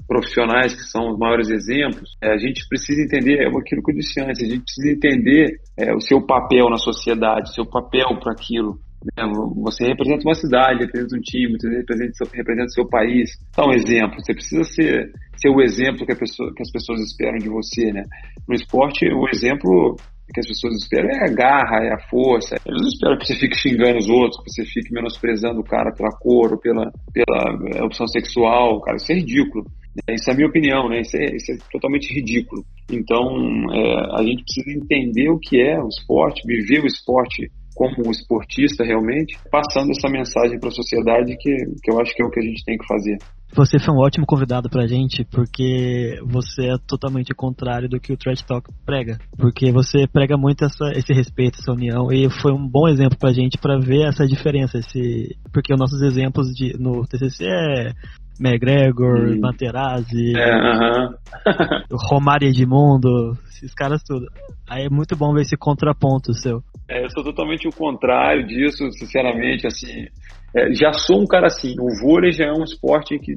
profissionais 0.09 0.75
que 0.75 0.83
são 0.91 1.11
os 1.11 1.19
maiores 1.19 1.51
exemplos, 1.51 2.17
é, 2.23 2.33
a 2.33 2.39
gente 2.39 2.67
precisa 2.67 3.03
entender 3.03 3.43
é 3.43 3.47
aquilo 3.47 3.83
que 3.83 3.93
eu 3.93 3.97
disse 3.97 4.19
antes, 4.21 4.43
a 4.43 4.47
gente 4.47 4.63
precisa 4.63 4.91
entender 4.91 5.61
é, 5.77 5.95
o 5.95 6.01
seu 6.01 6.25
papel 6.27 6.71
na 6.71 6.79
sociedade, 6.79 7.51
o 7.51 7.55
seu 7.55 7.67
papel 7.67 8.19
para 8.19 8.33
aquilo. 8.33 8.81
Né? 9.05 9.23
Você 9.63 9.85
representa 9.87 10.23
uma 10.27 10.35
cidade, 10.35 10.81
representa 10.87 11.15
um 11.15 11.21
time, 11.21 11.57
você 11.61 11.69
representa, 11.69 12.25
representa 12.35 12.69
seu 12.71 12.89
país. 12.89 13.31
Dá 13.55 13.67
um 13.67 13.73
exemplo, 13.73 14.17
você 14.19 14.33
precisa 14.33 14.65
ser, 14.65 15.13
ser 15.37 15.51
o 15.51 15.61
exemplo 15.61 16.07
que, 16.07 16.15
pessoa, 16.17 16.53
que 16.57 16.63
as 16.63 16.73
pessoas 16.73 17.01
esperam 17.03 17.39
de 17.39 17.51
você. 17.51 17.93
Né? 17.93 18.03
No 18.49 18.55
esporte, 18.55 19.07
o 19.07 19.29
exemplo 19.29 19.97
que 20.33 20.41
as 20.41 20.47
pessoas 20.47 20.75
esperam 20.77 21.09
é 21.11 21.25
a 21.25 21.33
garra, 21.33 21.85
é 21.85 21.93
a 21.93 22.09
força. 22.09 22.57
Eles 22.67 22.81
não 22.81 22.89
esperam 22.89 23.19
que 23.19 23.27
você 23.27 23.35
fique 23.35 23.57
xingando 23.57 23.99
os 23.99 24.09
outros, 24.09 24.43
que 24.43 24.51
você 24.51 24.65
fique 24.65 24.93
menosprezando 24.93 25.61
o 25.61 25.65
cara 25.65 25.93
pela 25.93 26.11
cor 26.11 26.53
ou 26.53 26.59
pela, 26.59 26.91
pela 27.13 27.85
opção 27.85 28.07
sexual. 28.07 28.81
Cara, 28.83 28.97
isso 28.97 29.13
é 29.13 29.17
ridículo. 29.17 29.65
Isso 30.11 30.31
é 30.31 30.33
a 30.33 30.37
minha 30.37 30.49
opinião, 30.49 30.89
né? 30.89 31.01
Isso 31.01 31.17
é, 31.17 31.25
isso 31.35 31.53
é 31.53 31.57
totalmente 31.73 32.13
ridículo. 32.15 32.63
Então, 32.91 33.27
é, 33.73 34.21
a 34.21 34.23
gente 34.23 34.45
precisa 34.45 34.79
entender 34.79 35.29
o 35.31 35.39
que 35.39 35.61
é 35.61 35.83
o 35.83 35.89
esporte, 35.89 36.47
viver 36.47 36.83
o 36.83 36.87
esporte 36.87 37.51
como 37.79 38.09
um 38.09 38.11
esportista 38.11 38.85
realmente, 38.85 39.39
passando 39.53 39.93
essa 39.93 40.11
mensagem 40.11 40.59
para 40.59 40.69
a 40.69 40.73
sociedade 40.73 41.37
que, 41.39 41.55
que 41.81 41.93
eu 41.93 42.01
acho 42.01 42.13
que 42.13 42.21
é 42.21 42.27
o 42.27 42.31
que 42.31 42.41
a 42.41 42.43
gente 42.43 42.65
tem 42.65 42.77
que 42.77 42.85
fazer. 42.85 43.17
Você 43.55 43.79
foi 43.79 43.95
um 43.95 43.99
ótimo 43.99 44.27
convidado 44.27 44.69
pra 44.69 44.87
gente, 44.87 45.25
porque 45.25 46.19
você 46.27 46.67
é 46.67 46.77
totalmente 46.87 47.33
contrário 47.33 47.89
do 47.89 47.99
que 47.99 48.13
o 48.13 48.17
Trash 48.17 48.43
Talk 48.43 48.69
prega. 48.85 49.19
Porque 49.39 49.71
você 49.73 50.07
prega 50.07 50.37
muito 50.37 50.65
essa, 50.65 50.91
esse 50.95 51.13
respeito, 51.15 51.61
essa 51.61 51.73
união, 51.73 52.13
e 52.13 52.29
foi 52.29 52.53
um 52.53 52.69
bom 52.69 52.89
exemplo 52.89 53.17
pra 53.17 53.33
gente 53.33 53.57
para 53.57 53.79
ver 53.79 54.07
essa 54.07 54.27
diferença. 54.27 54.79
Esse, 54.79 55.37
porque 55.53 55.73
os 55.73 55.79
nossos 55.79 56.03
exemplos 56.03 56.49
de, 56.49 56.77
no 56.79 57.07
TCC 57.07 57.47
é 57.47 57.93
McGregor, 58.41 59.31
hum. 59.31 59.41
Materazzi, 59.41 60.33
é, 60.37 60.55
uh 60.55 61.11
-huh. 61.15 61.97
Romário 62.11 62.49
Edmundo, 62.49 63.33
esses 63.49 63.75
caras 63.75 64.03
tudo. 64.03 64.27
Aí 64.69 64.87
é 64.87 64.91
muito 64.91 65.17
bom 65.17 65.33
ver 65.33 65.43
esse 65.43 65.57
contraponto 65.57 66.33
seu. 66.35 66.63
É, 66.89 67.05
eu 67.05 67.11
sou 67.11 67.25
totalmente 67.25 67.67
o 67.67 67.73
contrário 67.73 68.47
disso, 68.47 68.91
sinceramente, 68.93 69.67
assim. 69.67 70.07
É, 70.55 70.73
já 70.73 70.93
sou 70.93 71.21
um 71.21 71.27
cara 71.27 71.47
assim, 71.47 71.75
o 71.79 71.89
vôlei 72.01 72.33
já 72.33 72.47
é 72.47 72.53
um 72.53 72.65
esporte 72.65 73.19
que 73.19 73.35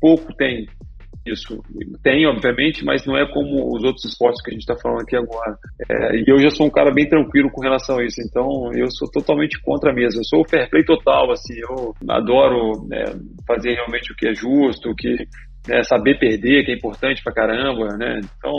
pouco 0.00 0.34
tem 0.34 0.66
isso. 1.30 1.62
Tem, 2.02 2.26
obviamente, 2.26 2.84
mas 2.84 3.04
não 3.06 3.16
é 3.16 3.26
como 3.32 3.74
os 3.74 3.84
outros 3.84 4.04
esportes 4.04 4.42
que 4.42 4.50
a 4.50 4.52
gente 4.52 4.62
está 4.62 4.76
falando 4.76 5.02
aqui 5.02 5.16
agora. 5.16 5.56
É, 5.90 6.16
e 6.16 6.24
eu 6.26 6.38
já 6.38 6.50
sou 6.50 6.66
um 6.66 6.70
cara 6.70 6.92
bem 6.92 7.08
tranquilo 7.08 7.50
com 7.50 7.62
relação 7.62 7.98
a 7.98 8.04
isso, 8.04 8.20
então 8.22 8.72
eu 8.74 8.90
sou 8.90 9.10
totalmente 9.10 9.60
contra 9.62 9.92
mesmo. 9.92 10.20
Eu 10.20 10.24
sou 10.24 10.40
o 10.40 10.48
fair 10.48 10.68
play 10.70 10.84
total, 10.84 11.30
assim, 11.32 11.54
eu 11.58 11.94
adoro 12.08 12.86
né, 12.88 13.04
fazer 13.46 13.74
realmente 13.74 14.12
o 14.12 14.16
que 14.16 14.28
é 14.28 14.34
justo, 14.34 14.90
o 14.90 14.94
que 14.94 15.26
né, 15.68 15.82
saber 15.82 16.18
perder, 16.18 16.64
que 16.64 16.72
é 16.72 16.74
importante 16.74 17.22
pra 17.22 17.32
caramba, 17.32 17.96
né? 17.98 18.20
Então, 18.38 18.52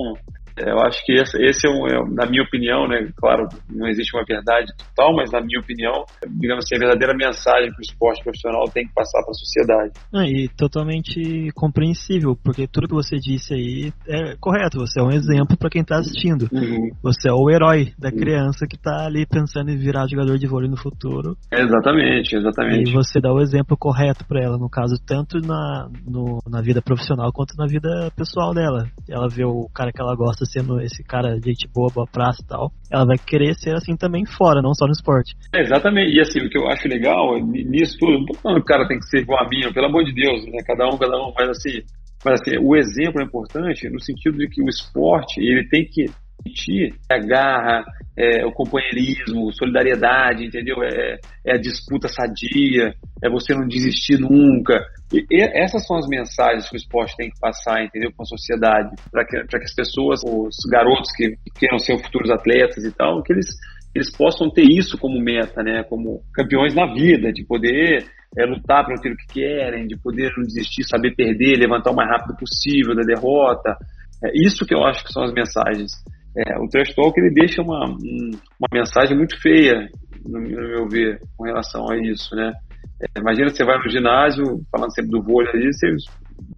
eu 0.68 0.80
acho 0.82 1.04
que 1.06 1.14
esse, 1.14 1.68
é, 1.68 1.70
um, 1.70 1.88
é, 1.88 2.00
na 2.12 2.26
minha 2.26 2.44
opinião, 2.44 2.88
né? 2.88 3.10
Claro, 3.18 3.48
não 3.70 3.88
existe 3.88 4.16
uma 4.16 4.26
verdade 4.26 4.72
total, 4.78 5.16
mas 5.16 5.32
na 5.32 5.42
minha 5.42 5.60
opinião, 5.60 6.04
digamos 6.28 6.66
assim, 6.66 6.76
a 6.76 6.80
verdadeira 6.80 7.14
mensagem 7.16 7.72
que 7.72 7.80
o 7.80 7.82
esporte 7.82 8.24
profissional 8.24 8.66
tem 8.74 8.86
que 8.86 8.94
passar 8.94 9.22
para 9.22 9.32
a 9.32 9.34
sociedade. 9.34 9.92
Ah, 10.14 10.28
e 10.28 10.48
totalmente 10.50 11.50
compreensível, 11.56 12.38
porque 12.44 12.68
tudo 12.68 12.88
que 12.88 12.94
você 12.94 13.18
disse 13.18 13.54
aí 13.54 13.94
é 14.08 14.36
correto. 14.40 14.80
Você 14.80 15.00
é 15.00 15.04
um 15.04 15.12
exemplo 15.12 15.58
para 15.58 15.70
quem 15.70 15.82
está 15.82 15.98
assistindo. 15.98 16.48
Uhum. 16.52 16.90
Você 17.04 17.30
é 17.30 17.34
o 17.34 17.50
herói 17.50 17.94
da 17.98 18.12
criança 18.12 18.66
que 18.68 18.76
está 18.76 19.06
ali 19.06 19.26
pensando 19.26 19.70
em 19.70 19.78
virar 19.78 20.08
jogador 20.08 20.38
de 20.38 20.48
vôlei 20.48 20.70
no 20.70 20.78
futuro. 20.78 21.38
Exatamente, 21.52 22.36
exatamente. 22.36 22.90
E 22.90 22.94
você 22.94 23.20
dá 23.20 23.32
o 23.32 23.42
exemplo 23.42 23.78
correto 23.78 24.26
para 24.28 24.44
ela, 24.44 24.58
no 24.58 24.70
caso, 24.70 24.96
tanto 25.06 25.40
na, 25.40 25.90
no, 26.06 26.40
na 26.48 26.62
vida 26.62 26.82
profissional 26.82 27.32
quanto 27.32 27.56
na 27.58 27.66
vida 27.66 28.12
pessoal 28.16 28.54
dela. 28.54 28.88
Ela 29.08 29.28
vê 29.30 29.46
o 29.46 29.70
cara 29.74 29.92
que 29.92 30.02
ela 30.02 30.16
gosta 30.16 30.46
sendo 30.52 30.80
esse 30.82 31.04
cara 31.04 31.40
gente 31.44 31.68
boa, 31.74 31.90
boa 31.94 32.08
praça 32.08 32.42
e 32.44 32.48
tal, 32.48 32.72
ela 32.92 33.06
vai 33.06 33.18
querer 33.18 33.54
ser 33.56 33.76
assim 33.76 33.96
também 33.96 34.26
fora, 34.26 34.62
não 34.62 34.74
só 34.74 34.86
no 34.86 34.92
esporte. 34.92 35.36
É, 35.54 35.62
exatamente, 35.62 36.16
e 36.16 36.20
assim, 36.20 36.40
o 36.40 36.50
que 36.50 36.58
eu 36.58 36.68
acho 36.68 36.88
legal 36.88 37.40
nisso 37.40 37.98
tudo, 38.00 38.26
não 38.44 38.58
o 38.58 38.64
cara 38.64 38.88
tem 38.88 39.00
que 39.00 39.06
ser 39.06 39.20
igual 39.20 39.44
a 39.44 39.48
mim, 39.48 39.72
pelo 39.74 39.88
amor 39.88 40.04
de 40.04 40.14
Deus, 40.14 40.46
né? 40.46 40.60
Cada 40.66 40.88
um, 40.88 40.98
cada 40.98 41.18
um, 41.18 41.34
mas 41.38 41.50
assim, 41.50 41.82
mas 42.24 42.42
assim, 42.42 42.58
o 42.58 42.76
exemplo 42.76 43.22
é 43.22 43.26
importante 43.26 43.90
no 43.90 44.00
sentido 44.00 44.38
de 44.38 44.48
que 44.50 44.62
o 44.62 44.68
esporte, 44.68 45.40
ele 45.40 45.68
tem 45.70 45.86
que 45.86 46.06
permitir 46.44 46.94
a 47.10 47.18
garra, 47.18 47.84
é, 48.18 48.46
o 48.46 48.52
companheirismo, 48.52 49.52
solidariedade, 49.54 50.46
entendeu? 50.46 50.84
É, 50.84 51.18
é, 51.46 51.54
a 51.56 51.58
disputa 51.58 52.08
sadia, 52.08 52.94
é 53.24 53.30
você 53.30 53.54
não 53.54 53.68
desistir 53.68 54.20
nunca. 54.20 54.80
E, 55.14 55.26
e 55.32 55.42
essas 55.54 55.86
são 55.86 55.98
as 55.98 56.08
mensagens 56.08 56.68
que 56.70 56.76
o 56.76 56.78
esporte 56.78 57.16
tem 57.16 57.30
que 57.30 57.40
passar, 57.40 57.84
entendeu? 57.84 58.12
Com 58.16 58.24
a 58.24 58.26
sociedade, 58.26 58.96
para 59.12 59.26
que, 59.26 59.42
que 59.46 59.58
as 59.58 59.74
pessoas, 59.74 60.22
os 60.24 60.56
garotos 60.70 61.12
que 61.16 61.36
queiram 61.58 61.80
ser 61.80 61.98
futuros 62.04 62.30
atletas 62.30 62.84
e 62.84 62.92
tal, 62.92 63.24
que 63.24 63.34
eles, 63.34 63.48
eles 63.96 64.12
possam 64.16 64.50
ter 64.50 64.64
isso 64.64 64.98
como 64.98 65.20
meta, 65.20 65.64
né? 65.64 65.84
Como 65.84 66.22
campeões 66.34 66.76
na 66.76 66.94
vida, 66.94 67.32
de 67.32 67.46
poder 67.46 68.06
é, 68.38 68.46
lutar 68.46 68.86
para 68.86 68.96
aquilo 68.96 69.16
que 69.16 69.34
querem, 69.34 69.88
de 69.88 69.98
poder 69.98 70.32
não 70.38 70.44
desistir, 70.44 70.84
saber 70.84 71.16
perder, 71.16 71.58
levantar 71.58 71.92
o 71.92 71.96
mais 71.96 72.10
rápido 72.10 72.36
possível 72.38 72.96
da 72.96 73.02
derrota. 73.02 73.78
É 74.24 74.32
isso 74.36 74.66
que 74.66 74.76
eu 74.76 74.84
acho 74.84 75.04
que 75.04 75.14
são 75.14 75.24
as 75.24 75.34
mensagens. 75.34 75.92
É, 76.38 76.58
o 76.60 76.68
trash 76.68 76.94
talk 76.94 77.20
ele 77.20 77.34
deixa 77.34 77.62
uma, 77.62 77.86
uma 77.86 78.70
mensagem 78.72 79.18
muito 79.18 79.40
feia, 79.42 79.90
no, 80.26 80.40
no 80.40 80.68
meu 80.70 80.88
ver, 80.88 81.20
com 81.36 81.46
relação 81.46 81.90
a 81.90 81.98
isso, 81.98 82.36
né? 82.36 82.54
É, 83.02 83.20
imagina 83.20 83.50
você 83.50 83.66
vai 83.66 83.78
no 83.78 83.90
ginásio, 83.90 84.62
falando 84.72 84.94
sempre 84.94 85.12
do 85.12 85.24
vôlei 85.24 85.52
ali, 85.54 85.74
você 85.74 85.88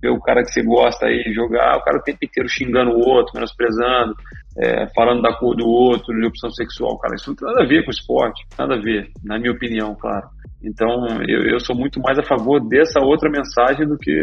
vê 0.02 0.10
o 0.10 0.20
cara 0.20 0.42
que 0.42 0.52
você 0.52 0.64
gosta 0.64 1.06
aí 1.06 1.32
jogar, 1.34 1.78
o 1.78 1.84
cara 1.84 1.98
o 1.98 2.04
tempo 2.04 2.20
inteiro 2.24 2.50
xingando 2.50 2.92
o 2.92 3.00
outro, 3.00 3.34
menosprezando, 3.36 4.16
é, 4.58 4.88
falando 4.94 5.22
da 5.22 5.34
cor 5.38 5.56
do 5.56 5.68
outro, 5.68 6.14
de 6.14 6.28
opção 6.28 6.50
sexual, 6.52 6.98
cara, 7.00 7.16
isso 7.16 7.30
não 7.30 7.36
tem 7.36 7.48
nada 7.48 7.64
a 7.64 7.68
ver 7.68 7.84
com 7.86 7.92
esporte, 7.92 8.44
nada 8.58 8.76
a 8.76 8.82
ver, 8.82 9.10
na 9.24 9.40
minha 9.40 9.52
opinião, 9.52 9.96
claro. 9.96 10.28
Então, 10.64 11.08
eu, 11.28 11.44
eu 11.48 11.60
sou 11.60 11.76
muito 11.76 12.00
mais 12.00 12.20
a 12.20 12.24
favor 12.24 12.60
dessa 12.68 13.00
outra 13.00 13.30
mensagem 13.30 13.88
do 13.88 13.98
que, 13.98 14.14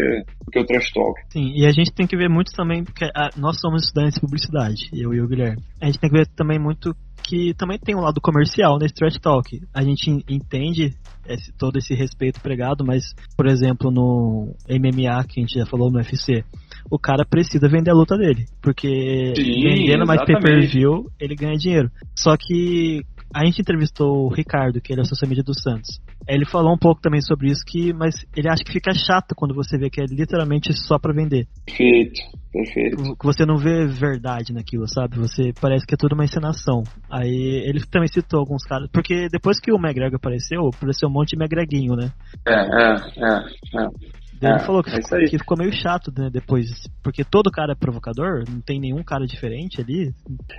do 0.44 0.50
que 0.52 0.60
o 0.60 0.64
trash 0.64 0.92
talk. 0.92 1.20
Sim, 1.32 1.52
e 1.54 1.66
a 1.66 1.70
gente 1.70 1.92
tem 1.92 2.06
que 2.06 2.16
ver 2.16 2.28
muito 2.28 2.52
também, 2.52 2.84
porque 2.84 3.04
a, 3.06 3.10
ah, 3.16 3.30
nós 3.36 3.58
somos 3.60 3.84
estudantes 3.84 4.14
de 4.14 4.20
publicidade, 4.20 4.88
eu 4.92 5.12
e 5.12 5.20
o 5.20 5.26
Guilherme. 5.26 5.62
A 5.82 5.86
gente 5.86 5.98
tem 5.98 6.10
que 6.10 6.16
ver 6.16 6.28
também 6.36 6.58
muito 6.58 6.94
que 7.28 7.52
também 7.52 7.78
tem 7.78 7.94
um 7.94 8.00
lado 8.00 8.22
comercial 8.22 8.78
nesse 8.78 8.94
trash 8.94 9.18
talk. 9.18 9.60
A 9.74 9.82
gente 9.82 10.24
entende 10.26 10.94
esse, 11.26 11.52
todo 11.58 11.76
esse 11.76 11.92
respeito 11.94 12.40
pregado, 12.40 12.82
mas, 12.82 13.14
por 13.36 13.46
exemplo, 13.46 13.90
no 13.90 14.54
MMA, 14.66 15.24
que 15.24 15.40
a 15.40 15.42
gente 15.42 15.58
já 15.58 15.66
falou 15.66 15.90
no 15.90 15.98
UFC, 15.98 16.42
o 16.90 16.98
cara 16.98 17.26
precisa 17.28 17.68
vender 17.68 17.90
a 17.90 17.94
luta 17.94 18.16
dele. 18.16 18.46
Porque 18.62 19.34
Sim, 19.36 19.62
vendendo 19.62 20.06
mais 20.06 20.24
pay-per-view, 20.24 21.10
ele 21.20 21.34
ganha 21.34 21.58
dinheiro. 21.58 21.90
Só 22.16 22.34
que 22.34 23.02
a 23.34 23.44
gente 23.44 23.60
entrevistou 23.60 24.24
o 24.24 24.32
Ricardo, 24.32 24.80
que 24.80 24.90
ele 24.90 25.02
é 25.02 25.04
o 25.04 25.06
social 25.06 25.28
media 25.28 25.44
do 25.44 25.52
Santos. 25.52 26.00
Ele 26.26 26.44
falou 26.44 26.74
um 26.74 26.78
pouco 26.78 27.00
também 27.00 27.20
sobre 27.20 27.48
isso, 27.48 27.62
que, 27.66 27.92
mas 27.92 28.14
ele 28.36 28.48
acha 28.48 28.62
que 28.64 28.72
fica 28.72 28.92
chato 28.92 29.34
quando 29.34 29.54
você 29.54 29.78
vê 29.78 29.88
que 29.88 30.00
é 30.00 30.04
literalmente 30.04 30.72
só 30.72 30.98
para 30.98 31.14
vender. 31.14 31.46
Perfeito, 31.64 32.20
perfeito. 32.52 33.16
Que 33.16 33.26
você 33.26 33.46
não 33.46 33.56
vê 33.56 33.86
verdade 33.86 34.52
naquilo, 34.52 34.86
sabe? 34.88 35.18
Você 35.18 35.52
parece 35.60 35.86
que 35.86 35.94
é 35.94 35.96
tudo 35.96 36.14
uma 36.14 36.24
encenação. 36.24 36.82
Aí 37.10 37.62
ele 37.64 37.80
também 37.86 38.08
citou 38.08 38.40
alguns 38.40 38.64
caras, 38.64 38.88
porque 38.92 39.28
depois 39.30 39.60
que 39.60 39.72
o 39.72 39.76
McGregor 39.76 40.16
apareceu, 40.16 40.68
apareceu 40.68 41.08
um 41.08 41.12
monte 41.12 41.36
de 41.36 41.42
McGreguinho, 41.42 41.94
né? 41.94 42.12
É, 42.46 42.54
é, 42.54 42.94
é, 43.24 43.84
é. 43.84 44.17
Ele 44.40 44.52
é, 44.52 44.58
falou 44.60 44.82
que, 44.82 44.90
é 44.90 45.02
ficou, 45.02 45.18
que, 45.18 45.38
ficou 45.38 45.58
meio 45.58 45.72
chato 45.72 46.12
né, 46.16 46.30
depois, 46.32 46.66
porque 47.02 47.24
todo 47.24 47.50
cara 47.50 47.72
é 47.72 47.74
provocador, 47.74 48.44
não 48.48 48.60
tem 48.60 48.78
nenhum 48.78 49.02
cara 49.02 49.26
diferente 49.26 49.80
ali. 49.80 50.12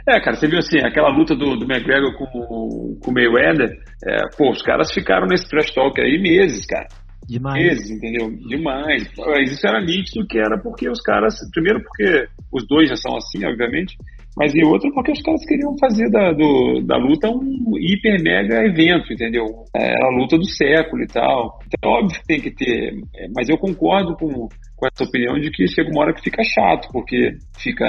É, 0.08 0.20
cara, 0.20 0.36
você 0.36 0.48
viu 0.48 0.60
assim, 0.60 0.80
aquela 0.80 1.10
luta 1.10 1.36
do, 1.36 1.56
do 1.56 1.66
McGregor 1.66 2.14
com, 2.18 2.26
com 2.26 3.12
o 3.12 3.14
Mayweather, 3.14 3.70
é, 4.06 4.18
pô, 4.38 4.52
os 4.52 4.62
caras 4.62 4.92
ficaram 4.94 5.28
nesse 5.28 5.48
trash 5.50 5.74
talk 5.74 6.00
aí 6.02 6.22
meses, 6.22 6.66
cara. 6.66 6.88
Demais. 7.28 7.64
Meses, 7.64 7.92
entendeu? 7.92 8.32
Demais. 8.48 9.10
Mas 9.18 9.52
isso 9.52 9.68
era 9.68 9.80
nítido 9.80 10.26
que 10.28 10.40
era 10.40 10.58
porque 10.58 10.90
os 10.90 11.00
caras, 11.02 11.36
primeiro 11.54 11.80
porque 11.82 12.28
os 12.52 12.68
dois 12.68 12.90
já 12.90 12.96
são 12.96 13.16
assim, 13.16 13.46
obviamente, 13.46 13.96
mas 14.40 14.56
em 14.56 14.66
outro 14.66 14.90
porque 14.94 15.12
os 15.12 15.22
caras 15.22 15.46
queriam 15.46 15.76
fazer 15.78 16.10
da, 16.10 16.32
do, 16.32 16.82
da 16.86 16.96
luta 16.96 17.28
um 17.30 17.78
hiper 17.78 18.24
mega 18.24 18.66
evento, 18.66 19.12
entendeu? 19.12 19.46
É, 19.76 19.92
era 19.92 20.08
a 20.08 20.18
luta 20.18 20.38
do 20.38 20.46
século 20.46 21.04
e 21.04 21.08
tal. 21.08 21.60
Então, 21.68 21.92
óbvio 21.92 22.18
que 22.18 22.26
tem 22.26 22.40
que 22.40 22.52
ter, 22.52 22.94
é, 23.18 23.28
mas 23.36 23.50
eu 23.50 23.58
concordo 23.58 24.16
com, 24.16 24.48
com 24.78 24.88
essa 24.88 25.04
opinião 25.04 25.38
de 25.38 25.52
que 25.52 25.68
chega 25.68 25.92
uma 25.92 26.04
hora 26.04 26.14
que 26.14 26.24
fica 26.24 26.42
chato, 26.42 26.88
porque 26.94 27.34
fica 27.62 27.86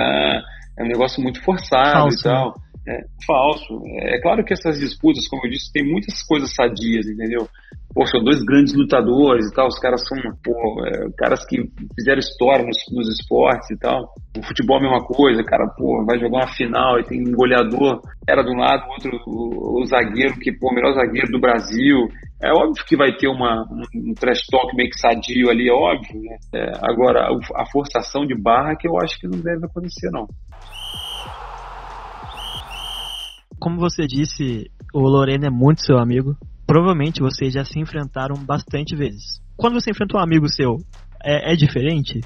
é 0.76 0.82
um 0.82 0.88
negócio 0.88 1.22
muito 1.22 1.40
forçado 1.44 1.92
Falso, 1.92 2.18
e 2.18 2.22
tal. 2.24 2.54
É, 2.88 3.04
falso. 3.26 3.82
É 4.00 4.20
claro 4.20 4.42
que 4.42 4.54
essas 4.54 4.78
disputas, 4.78 5.28
como 5.28 5.44
eu 5.44 5.50
disse, 5.50 5.70
tem 5.72 5.84
muitas 5.84 6.22
coisas 6.22 6.54
sadias, 6.54 7.06
entendeu? 7.06 7.46
Pô, 7.94 8.06
são 8.06 8.22
dois 8.22 8.42
grandes 8.42 8.74
lutadores 8.74 9.46
e 9.46 9.54
tal, 9.54 9.66
os 9.66 9.78
caras 9.78 10.06
são, 10.06 10.16
pô, 10.42 10.86
é, 10.86 11.10
caras 11.18 11.44
que 11.44 11.58
fizeram 11.94 12.20
história 12.20 12.64
nos, 12.64 12.78
nos, 12.90 13.08
esportes 13.08 13.68
e 13.70 13.78
tal. 13.78 14.14
O 14.38 14.42
futebol 14.42 14.76
é 14.76 14.80
a 14.80 14.82
mesma 14.82 15.04
coisa, 15.04 15.44
cara, 15.44 15.66
pô, 15.76 16.04
vai 16.06 16.18
jogar 16.18 16.38
uma 16.38 16.54
final 16.54 16.98
e 16.98 17.04
tem 17.04 17.20
um 17.20 17.32
goleador, 17.32 18.00
era 18.26 18.42
de 18.42 18.50
um 18.50 18.58
lado, 18.58 18.88
outro, 18.88 19.10
o, 19.26 19.82
o 19.82 19.86
zagueiro, 19.86 20.38
que, 20.38 20.52
pô, 20.52 20.70
o 20.70 20.74
melhor 20.74 20.94
zagueiro 20.94 21.30
do 21.30 21.40
Brasil. 21.40 22.08
É 22.42 22.50
óbvio 22.52 22.86
que 22.86 22.96
vai 22.96 23.14
ter 23.16 23.28
uma, 23.28 23.62
um, 23.70 24.10
um 24.10 24.14
trash 24.14 24.46
talk 24.50 24.74
meio 24.74 24.88
que 24.88 24.98
sadio 24.98 25.50
ali, 25.50 25.68
é 25.68 25.72
óbvio, 25.72 26.22
né? 26.22 26.38
É, 26.54 26.72
agora, 26.80 27.28
a 27.54 27.66
forçação 27.70 28.24
de 28.24 28.34
barra 28.34 28.74
que 28.74 28.88
eu 28.88 28.98
acho 28.98 29.18
que 29.18 29.28
não 29.28 29.38
deve 29.38 29.66
acontecer, 29.66 30.10
não. 30.10 30.26
Como 33.60 33.78
você 33.78 34.06
disse, 34.06 34.70
o 34.94 35.00
Lorena 35.00 35.48
é 35.48 35.50
muito 35.50 35.82
seu 35.82 35.98
amigo. 35.98 36.34
Provavelmente 36.66 37.20
vocês 37.20 37.52
já 37.52 37.64
se 37.64 37.78
enfrentaram 37.78 38.34
bastante 38.44 38.96
vezes. 38.96 39.40
Quando 39.56 39.74
você 39.74 39.90
enfrenta 39.90 40.16
um 40.16 40.20
amigo 40.20 40.48
seu, 40.48 40.78
é, 41.22 41.52
é 41.52 41.56
diferente? 41.56 42.20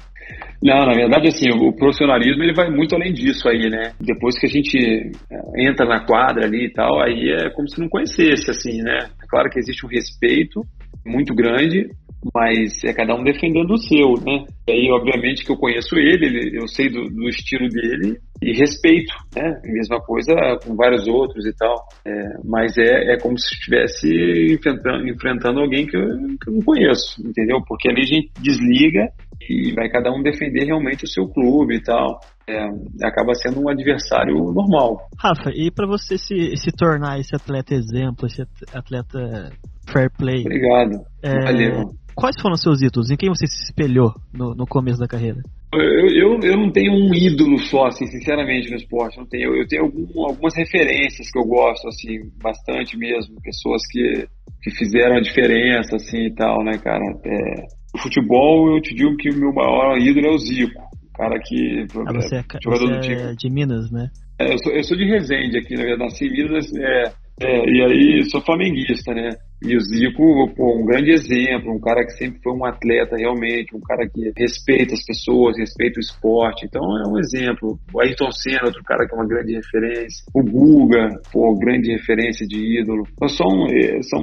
Não, 0.63 0.85
na 0.85 0.93
verdade, 0.93 1.27
assim, 1.27 1.49
o 1.51 1.73
profissionalismo 1.75 2.41
ele 2.41 2.53
vai 2.53 2.71
muito 2.71 2.95
além 2.95 3.13
disso 3.13 3.47
aí, 3.47 3.69
né? 3.69 3.91
Depois 3.99 4.39
que 4.39 4.47
a 4.47 4.49
gente 4.49 4.77
é, 4.77 5.69
entra 5.69 5.85
na 5.85 6.05
quadra 6.05 6.45
ali 6.45 6.67
e 6.67 6.71
tal, 6.71 7.01
aí 7.01 7.29
é 7.29 7.49
como 7.51 7.69
se 7.69 7.79
não 7.79 7.89
conhecesse, 7.89 8.49
assim, 8.49 8.81
né? 8.81 9.09
É 9.21 9.27
claro 9.29 9.49
que 9.49 9.59
existe 9.59 9.85
um 9.85 9.89
respeito 9.89 10.61
muito 11.05 11.35
grande, 11.35 11.89
mas 12.33 12.83
é 12.83 12.93
cada 12.93 13.15
um 13.15 13.23
defendendo 13.23 13.71
o 13.71 13.77
seu, 13.77 14.13
né? 14.25 14.45
E 14.67 14.71
aí, 14.71 14.91
obviamente, 14.91 15.43
que 15.43 15.51
eu 15.51 15.57
conheço 15.57 15.95
ele, 15.95 16.57
eu 16.57 16.67
sei 16.67 16.89
do, 16.89 17.07
do 17.09 17.29
estilo 17.29 17.69
dele 17.69 18.17
e 18.41 18.57
respeito, 18.57 19.13
né? 19.35 19.61
Mesma 19.63 19.99
coisa 20.01 20.33
com 20.65 20.75
vários 20.75 21.07
outros 21.07 21.45
e 21.45 21.55
tal. 21.55 21.75
É, 22.05 22.11
mas 22.43 22.77
é, 22.77 23.13
é 23.13 23.19
como 23.19 23.37
se 23.37 23.53
estivesse 23.53 24.07
enfrentando, 24.53 25.07
enfrentando 25.07 25.59
alguém 25.59 25.85
que 25.85 25.95
eu, 25.95 26.07
que 26.41 26.49
eu 26.49 26.53
não 26.53 26.61
conheço, 26.61 27.21
entendeu? 27.25 27.61
Porque 27.67 27.89
ali 27.89 28.01
a 28.01 28.05
gente 28.05 28.31
desliga 28.41 29.09
e 29.47 29.73
vai 29.73 29.89
cada 29.89 30.11
um 30.11 30.23
defender 30.23 30.65
realmente 30.65 31.03
o 31.03 31.07
seu 31.07 31.27
clube 31.27 31.75
e 31.75 31.81
tal. 31.81 32.19
É, 32.47 33.07
acaba 33.07 33.33
sendo 33.33 33.61
um 33.61 33.69
adversário 33.69 34.35
normal. 34.53 34.97
Rafa, 35.17 35.49
e 35.49 35.71
para 35.71 35.87
você 35.87 36.17
se, 36.17 36.55
se 36.57 36.71
tornar 36.71 37.19
esse 37.19 37.35
atleta 37.35 37.73
exemplo, 37.73 38.27
esse 38.27 38.43
atleta 38.71 39.51
fair 39.91 40.11
play? 40.15 40.41
Obrigado. 40.41 41.01
É, 41.23 41.43
Valeu. 41.43 41.95
Quais 42.15 42.35
foram 42.41 42.53
os 42.53 42.61
seus 42.61 42.81
ídolos? 42.81 43.09
Em 43.09 43.17
quem 43.17 43.29
você 43.29 43.45
se 43.45 43.65
espelhou 43.65 44.13
no, 44.33 44.55
no 44.55 44.65
começo 44.65 44.99
da 44.99 45.07
carreira? 45.07 45.41
Eu, 45.73 46.07
eu, 46.07 46.39
eu, 46.41 46.57
não 46.57 46.71
tenho 46.71 46.93
um 46.93 47.13
ídolo 47.13 47.57
só, 47.59 47.87
assim, 47.87 48.05
sinceramente, 48.05 48.69
no 48.69 48.77
esporte. 48.77 49.17
Não 49.17 49.25
tenho, 49.25 49.53
eu 49.53 49.67
tenho 49.67 49.83
algum, 49.83 50.05
algumas 50.23 50.55
referências 50.55 51.29
que 51.29 51.37
eu 51.37 51.43
gosto, 51.43 51.87
assim, 51.89 52.31
bastante 52.41 52.97
mesmo. 52.97 53.35
Pessoas 53.41 53.81
que, 53.91 54.27
que 54.63 54.71
fizeram 54.71 55.17
a 55.17 55.21
diferença, 55.21 55.97
assim, 55.97 56.27
e 56.27 56.33
tal, 56.33 56.63
né, 56.63 56.77
cara? 56.77 57.03
É, 57.25 57.61
no 57.93 58.01
futebol, 58.01 58.73
eu 58.73 58.81
te 58.81 58.95
digo 58.95 59.17
que 59.17 59.29
o 59.29 59.37
meu 59.37 59.51
maior 59.51 59.97
ídolo 59.97 60.27
é 60.27 60.31
o 60.31 60.37
Zico. 60.37 60.81
Cara 61.17 61.39
que... 61.39 61.85
Ah, 62.05 62.13
você 62.13 62.35
é, 62.35 62.43
jogador 62.61 63.01
você 63.01 63.15
do 63.15 63.21
é 63.21 63.35
de 63.35 63.49
Minas, 63.49 63.91
né? 63.91 64.09
É, 64.39 64.53
eu, 64.53 64.57
sou, 64.59 64.73
eu 64.73 64.83
sou 64.83 64.97
de 64.97 65.05
Resende 65.05 65.57
aqui, 65.57 65.75
na 65.75 65.83
verdade. 65.83 66.03
Nasci 66.03 66.25
em 66.25 66.31
Minas, 66.31 66.75
é, 66.75 67.13
é, 67.41 67.69
e 67.69 67.81
aí 67.81 68.29
sou 68.29 68.41
flamenguista, 68.41 69.13
né? 69.13 69.29
E 69.63 69.75
o 69.75 69.79
Zico, 69.79 70.53
pô, 70.55 70.79
um 70.79 70.85
grande 70.85 71.11
exemplo, 71.11 71.73
um 71.73 71.79
cara 71.79 72.03
que 72.03 72.11
sempre 72.11 72.39
foi 72.43 72.53
um 72.53 72.65
atleta 72.65 73.15
realmente, 73.17 73.75
um 73.75 73.79
cara 73.79 74.07
que 74.07 74.31
respeita 74.37 74.93
as 74.93 75.03
pessoas, 75.05 75.57
respeita 75.57 75.99
o 75.99 76.01
esporte. 76.01 76.65
Então 76.65 76.83
é 76.99 77.09
um 77.09 77.17
exemplo. 77.17 77.79
O 77.93 78.01
Ayrton 78.01 78.31
Senna, 78.31 78.65
outro 78.65 78.83
cara 78.83 79.07
que 79.07 79.13
é 79.13 79.17
uma 79.17 79.27
grande 79.27 79.55
referência. 79.55 80.23
O 80.33 80.43
Guga, 80.43 81.09
pô, 81.31 81.57
grande 81.57 81.91
referência 81.91 82.45
de 82.45 82.79
ídolo. 82.79 83.03
Então 83.13 83.29
são, 83.29 83.65
é, 83.67 84.01
são, 84.03 84.21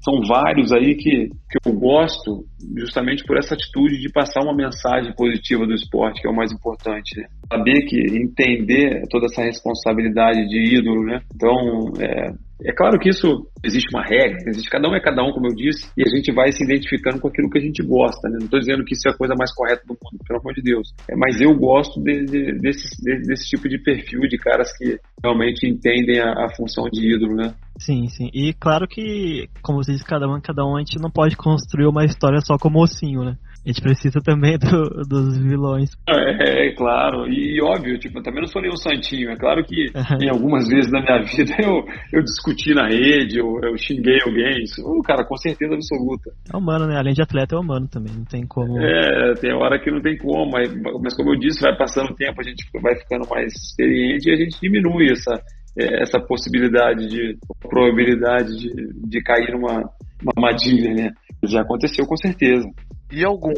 são 0.00 0.20
vários 0.26 0.72
aí 0.72 0.94
que, 0.94 1.28
que 1.28 1.68
eu 1.68 1.72
gosto 1.72 2.44
justamente 2.76 3.24
por 3.24 3.36
essa 3.36 3.54
atitude 3.54 4.00
de 4.00 4.10
passar 4.10 4.42
uma 4.42 4.54
mensagem 4.54 5.12
positiva 5.14 5.66
do 5.66 5.74
esporte, 5.74 6.20
que 6.20 6.28
é 6.28 6.30
o 6.30 6.36
mais 6.36 6.52
importante. 6.52 7.20
Né? 7.20 7.28
Saber 7.52 7.84
que, 7.86 7.98
entender 8.16 9.02
toda 9.10 9.26
essa 9.26 9.42
responsabilidade 9.42 10.46
de 10.48 10.78
ídolo, 10.78 11.04
né? 11.04 11.20
Então, 11.34 11.92
é, 12.00 12.32
é 12.64 12.72
claro 12.72 12.98
que 12.98 13.08
isso 13.08 13.46
existe 13.62 13.88
uma 13.94 14.02
regra, 14.02 14.36
existe 14.48 14.68
cada 14.68 14.88
um 14.88 14.94
é 14.94 15.00
cada 15.00 15.22
um, 15.22 15.30
como 15.30 15.46
eu 15.46 15.54
disse, 15.54 15.88
e 15.96 16.02
a 16.02 16.08
gente 16.08 16.32
vai 16.32 16.50
se 16.50 16.64
identificando 16.64 17.20
com 17.20 17.28
aquilo 17.28 17.48
que 17.48 17.58
a 17.58 17.62
gente 17.62 17.82
gosta. 17.84 18.28
Né? 18.28 18.38
Não 18.38 18.46
estou 18.46 18.58
dizendo 18.58 18.84
que 18.84 18.94
isso 18.94 19.08
é 19.08 19.12
a 19.12 19.16
coisa 19.16 19.34
mais 19.38 19.54
correta 19.54 19.82
do 19.86 19.94
mundo, 19.94 20.24
pelo 20.26 20.40
amor 20.40 20.54
de 20.54 20.62
Deus. 20.62 20.92
É, 21.08 21.14
mas 21.16 21.40
eu 21.40 21.54
gosto 21.56 22.02
de, 22.02 22.24
de, 22.24 22.52
desse, 22.58 22.88
de, 23.00 23.22
desse 23.22 23.48
tipo 23.48 23.68
de 23.68 23.78
perfil 23.78 24.20
de 24.22 24.36
caras 24.38 24.76
que 24.76 24.98
realmente 25.22 25.68
entendem 25.68 26.20
a, 26.20 26.32
a, 26.32 26.48
função 26.56 26.84
de 26.90 27.14
ídolo, 27.14 27.36
né? 27.36 27.54
Sim, 27.78 28.08
sim. 28.08 28.28
E 28.34 28.52
claro 28.54 28.88
que, 28.88 29.48
como 29.62 29.82
você 29.82 29.92
disse, 29.92 30.04
cada 30.04 30.26
um 30.26 30.36
é 30.36 30.40
cada 30.40 30.64
um, 30.64 30.76
a 30.76 30.80
gente 30.80 30.98
não 31.00 31.10
pode 31.10 31.36
construir 31.36 31.86
uma 31.86 32.04
história 32.04 32.40
só 32.40 32.58
como 32.58 32.80
mocinho, 32.80 33.24
né? 33.24 33.36
A 33.68 33.70
gente 33.70 33.82
precisa 33.82 34.18
também 34.22 34.56
do, 34.56 35.04
dos 35.06 35.36
vilões. 35.36 35.90
É, 36.08 36.68
é, 36.68 36.74
claro. 36.74 37.28
E 37.28 37.60
óbvio, 37.60 37.98
tipo, 37.98 38.18
eu 38.18 38.22
também 38.22 38.40
não 38.40 38.48
sou 38.48 38.62
nenhum 38.62 38.78
santinho. 38.78 39.30
É 39.30 39.36
claro 39.36 39.62
que 39.62 39.92
em 40.22 40.30
algumas 40.30 40.66
vezes 40.66 40.90
na 40.90 41.02
minha 41.02 41.20
vida 41.28 41.54
eu, 41.62 41.84
eu 42.10 42.22
discuti 42.22 42.72
na 42.72 42.88
rede, 42.88 43.38
eu, 43.38 43.60
eu 43.62 43.76
xinguei 43.76 44.16
alguém. 44.24 44.62
Isso, 44.62 44.82
cara, 45.04 45.22
com 45.22 45.36
certeza 45.36 45.74
absoluta. 45.74 46.30
É 46.50 46.56
humano, 46.56 46.86
né? 46.86 46.96
Além 46.96 47.12
de 47.12 47.20
atleta, 47.20 47.56
é 47.56 47.58
humano 47.58 47.86
também. 47.88 48.14
Não 48.16 48.24
tem 48.24 48.46
como. 48.46 48.80
É, 48.80 49.34
tem 49.34 49.52
hora 49.52 49.78
que 49.78 49.90
não 49.90 50.00
tem 50.00 50.16
como. 50.16 50.50
Mas, 50.50 50.72
mas 51.02 51.14
como 51.14 51.34
eu 51.34 51.38
disse, 51.38 51.60
vai 51.60 51.76
passando 51.76 52.12
o 52.12 52.16
tempo, 52.16 52.40
a 52.40 52.44
gente 52.44 52.64
vai 52.80 52.96
ficando 52.96 53.28
mais 53.28 53.52
experiente 53.52 54.30
e 54.30 54.32
a 54.32 54.36
gente 54.36 54.58
diminui 54.62 55.12
essa, 55.12 55.34
é, 55.78 56.04
essa 56.04 56.18
possibilidade 56.18 57.06
de 57.06 57.36
probabilidade 57.60 58.48
de, 58.48 58.70
de 59.10 59.22
cair 59.22 59.52
numa, 59.52 59.82
numa 60.22 60.32
armadilha, 60.34 60.94
né? 60.94 61.10
Já 61.44 61.60
aconteceu 61.60 62.06
com 62.06 62.16
certeza. 62.16 62.66
E 63.10 63.24
algum 63.24 63.52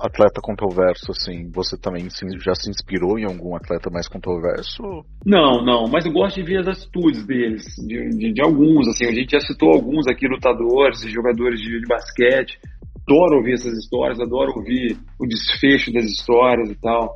atleta 0.00 0.40
controverso, 0.40 1.10
assim, 1.10 1.50
você 1.52 1.76
também 1.76 2.06
já 2.44 2.54
se 2.54 2.70
inspirou 2.70 3.18
em 3.18 3.24
algum 3.24 3.56
atleta 3.56 3.90
mais 3.90 4.08
controverso? 4.08 4.82
Não, 5.26 5.64
não, 5.64 5.88
mas 5.88 6.06
eu 6.06 6.12
gosto 6.12 6.36
de 6.36 6.46
ver 6.46 6.60
as 6.60 6.68
atitudes 6.68 7.26
deles, 7.26 7.64
de, 7.86 8.08
de, 8.10 8.32
de 8.32 8.42
alguns, 8.42 8.86
assim, 8.86 9.06
a 9.06 9.12
gente 9.12 9.32
já 9.32 9.40
citou 9.40 9.72
alguns 9.72 10.06
aqui, 10.06 10.28
lutadores 10.28 11.00
jogadores 11.10 11.60
de, 11.60 11.80
de 11.80 11.86
basquete, 11.88 12.58
adoro 13.02 13.38
ouvir 13.38 13.54
essas 13.54 13.76
histórias, 13.76 14.20
adoro 14.20 14.52
ouvir 14.56 14.96
o 15.20 15.26
desfecho 15.26 15.92
das 15.92 16.04
histórias 16.04 16.70
e 16.70 16.76
tal. 16.76 17.12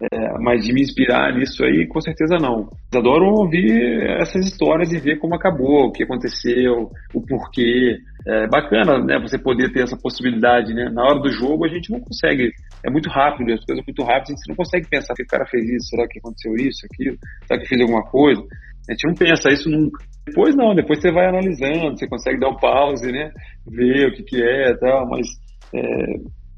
É, 0.00 0.38
mas 0.38 0.64
de 0.64 0.72
me 0.72 0.80
inspirar 0.80 1.34
nisso 1.34 1.64
aí, 1.64 1.86
com 1.88 2.00
certeza 2.00 2.36
não. 2.40 2.68
Adoro 2.94 3.34
ouvir 3.34 4.00
essas 4.20 4.46
histórias 4.46 4.92
e 4.92 5.00
ver 5.00 5.18
como 5.18 5.34
acabou, 5.34 5.86
o 5.86 5.92
que 5.92 6.04
aconteceu, 6.04 6.92
o 7.12 7.20
porquê. 7.26 7.96
É 8.26 8.46
bacana, 8.48 8.98
né, 8.98 9.18
você 9.20 9.38
poder 9.38 9.72
ter 9.72 9.82
essa 9.82 9.96
possibilidade, 9.96 10.74
né? 10.74 10.90
Na 10.90 11.02
hora 11.02 11.20
do 11.20 11.30
jogo 11.30 11.64
a 11.64 11.68
gente 11.68 11.90
não 11.90 12.00
consegue, 12.00 12.50
é 12.84 12.90
muito 12.90 13.08
rápido, 13.08 13.52
as 13.52 13.64
coisas 13.64 13.84
muito 13.86 14.02
rápidas, 14.02 14.30
a 14.30 14.34
gente 14.34 14.48
não 14.48 14.56
consegue 14.56 14.88
pensar 14.88 15.14
que 15.14 15.22
o 15.22 15.26
cara 15.26 15.46
fez 15.46 15.64
isso, 15.64 15.88
será 15.88 16.06
que 16.08 16.18
aconteceu 16.18 16.54
isso, 16.56 16.86
aquilo, 16.92 17.16
será 17.46 17.60
que 17.60 17.68
fez 17.68 17.80
alguma 17.80 18.02
coisa? 18.02 18.42
A 18.88 18.92
gente 18.92 19.06
não 19.06 19.14
pensa 19.14 19.50
isso 19.50 19.70
nunca. 19.70 20.04
Depois 20.26 20.56
não, 20.56 20.74
depois 20.74 21.00
você 21.00 21.12
vai 21.12 21.26
analisando, 21.26 21.96
você 21.96 22.08
consegue 22.08 22.40
dar 22.40 22.48
um 22.48 22.56
pause, 22.56 23.10
né? 23.12 23.30
Ver 23.66 24.08
o 24.08 24.12
que 24.14 24.22
que 24.22 24.42
é 24.42 24.74
tal, 24.76 25.08
mas 25.08 25.26
é, 25.74 25.80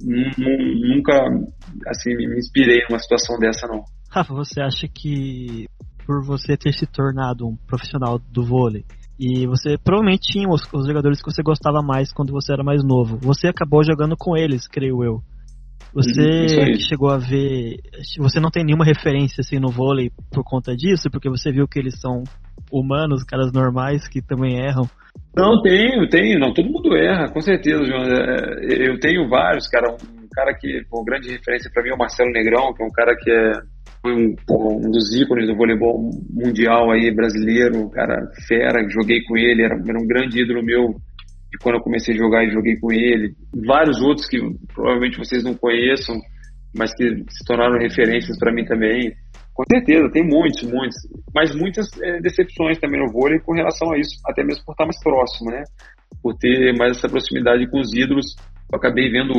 nunca 0.00 1.12
assim 1.86 2.16
me 2.16 2.38
inspirei 2.38 2.80
numa 2.88 2.98
situação 2.98 3.38
dessa 3.38 3.66
não. 3.66 3.84
Rafa, 4.10 4.32
você 4.32 4.60
acha 4.60 4.88
que 4.88 5.66
por 6.06 6.24
você 6.24 6.56
ter 6.56 6.72
se 6.72 6.86
tornado 6.86 7.46
um 7.46 7.56
profissional 7.66 8.18
do 8.18 8.44
vôlei 8.44 8.84
e 9.20 9.46
você 9.46 9.76
provavelmente 9.76 10.32
tinha 10.32 10.48
os, 10.48 10.62
os 10.72 10.86
jogadores 10.86 11.20
que 11.22 11.30
você 11.30 11.42
gostava 11.42 11.82
mais 11.82 12.10
quando 12.10 12.32
você 12.32 12.54
era 12.54 12.64
mais 12.64 12.82
novo, 12.82 13.18
você 13.18 13.48
acabou 13.48 13.84
jogando 13.84 14.16
com 14.16 14.34
eles, 14.34 14.66
creio 14.66 15.04
eu. 15.04 15.20
Você 15.92 16.22
uhum, 16.22 16.74
chegou 16.78 17.10
a 17.10 17.18
ver, 17.18 17.76
você 18.16 18.40
não 18.40 18.50
tem 18.50 18.64
nenhuma 18.64 18.84
referência 18.84 19.42
assim 19.42 19.58
no 19.58 19.68
vôlei 19.68 20.10
por 20.32 20.42
conta 20.42 20.74
disso, 20.74 21.10
porque 21.10 21.28
você 21.28 21.52
viu 21.52 21.68
que 21.68 21.78
eles 21.78 22.00
são 22.00 22.22
humanos, 22.72 23.24
caras 23.24 23.52
normais 23.52 24.08
que 24.08 24.22
também 24.22 24.58
erram. 24.58 24.88
Não, 25.36 25.60
tenho, 25.60 26.08
tenho. 26.08 26.38
Não, 26.38 26.54
todo 26.54 26.70
mundo 26.70 26.96
erra, 26.96 27.28
com 27.30 27.40
certeza, 27.40 27.84
João. 27.84 28.02
É, 28.04 28.88
eu 28.88 28.98
tenho 29.00 29.28
vários, 29.28 29.68
cara. 29.68 29.92
Um 29.92 30.28
cara 30.32 30.54
que, 30.54 30.80
uma 30.92 31.04
grande 31.04 31.30
referência 31.30 31.70
para 31.74 31.82
mim 31.82 31.90
é 31.90 31.94
o 31.94 31.98
Marcelo 31.98 32.30
Negrão, 32.30 32.72
que 32.72 32.82
é 32.82 32.86
um 32.86 32.92
cara 32.92 33.16
que 33.16 33.30
é 33.30 33.52
um, 34.04 34.34
um, 34.50 34.90
dos 34.90 35.14
ícones 35.14 35.46
do 35.46 35.56
voleibol 35.56 36.10
mundial 36.30 36.90
aí, 36.90 37.14
brasileiro, 37.14 37.90
cara 37.90 38.30
fera, 38.48 38.88
joguei 38.88 39.22
com 39.24 39.36
ele, 39.36 39.62
era, 39.62 39.74
era 39.74 39.98
um 39.98 40.06
grande 40.06 40.42
ídolo 40.42 40.62
meu 40.64 40.94
de 41.50 41.58
quando 41.58 41.76
eu 41.76 41.82
comecei 41.82 42.14
a 42.14 42.18
jogar 42.18 42.44
e 42.44 42.50
joguei 42.50 42.76
com 42.76 42.92
ele. 42.92 43.34
Vários 43.66 44.00
outros 44.00 44.28
que 44.28 44.38
provavelmente 44.72 45.18
vocês 45.18 45.42
não 45.42 45.54
conheçam, 45.54 46.16
mas 46.74 46.94
que 46.94 47.04
se 47.28 47.44
tornaram 47.44 47.78
referências 47.78 48.38
para 48.38 48.52
mim 48.52 48.64
também. 48.64 49.12
Com 49.52 49.64
certeza, 49.70 50.10
tem 50.12 50.24
muitos, 50.24 50.62
muitos. 50.62 50.96
Mas 51.34 51.54
muitas 51.54 51.86
é, 52.00 52.20
decepções 52.20 52.78
também 52.78 53.00
no 53.00 53.12
vôlei 53.12 53.40
com 53.40 53.52
relação 53.52 53.92
a 53.92 53.98
isso, 53.98 54.18
até 54.26 54.44
mesmo 54.44 54.64
por 54.64 54.72
estar 54.72 54.84
mais 54.84 55.02
próximo, 55.02 55.50
né? 55.50 55.64
Por 56.22 56.36
ter 56.36 56.76
mais 56.76 56.98
essa 56.98 57.08
proximidade 57.08 57.68
com 57.70 57.80
os 57.80 57.92
ídolos. 57.94 58.36
Eu 58.72 58.78
acabei 58.78 59.10
vendo 59.10 59.32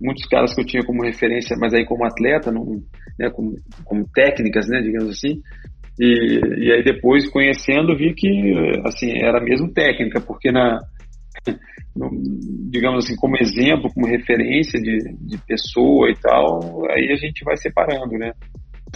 muitos 0.00 0.24
caras 0.26 0.54
que 0.54 0.62
eu 0.62 0.66
tinha 0.66 0.82
como 0.82 1.04
referência, 1.04 1.56
mas 1.60 1.74
aí 1.74 1.84
como 1.84 2.06
atleta, 2.06 2.50
não, 2.50 2.64
né, 3.18 3.28
como, 3.30 3.54
como 3.84 4.08
técnicas, 4.14 4.66
né, 4.66 4.80
digamos 4.80 5.10
assim. 5.10 5.42
E, 6.00 6.40
e 6.64 6.72
aí 6.72 6.82
depois, 6.82 7.28
conhecendo, 7.28 7.96
vi 7.96 8.14
que, 8.14 8.30
assim, 8.86 9.18
era 9.18 9.42
mesmo 9.42 9.72
técnica, 9.72 10.20
porque 10.20 10.50
na, 10.50 10.78
digamos 12.70 13.04
assim, 13.04 13.16
como 13.16 13.36
exemplo, 13.36 13.92
como 13.92 14.06
referência 14.06 14.80
de, 14.80 14.98
de 15.20 15.38
pessoa 15.46 16.10
e 16.10 16.14
tal, 16.20 16.88
aí 16.90 17.10
a 17.12 17.16
gente 17.16 17.44
vai 17.44 17.56
separando, 17.56 18.16
né? 18.16 18.32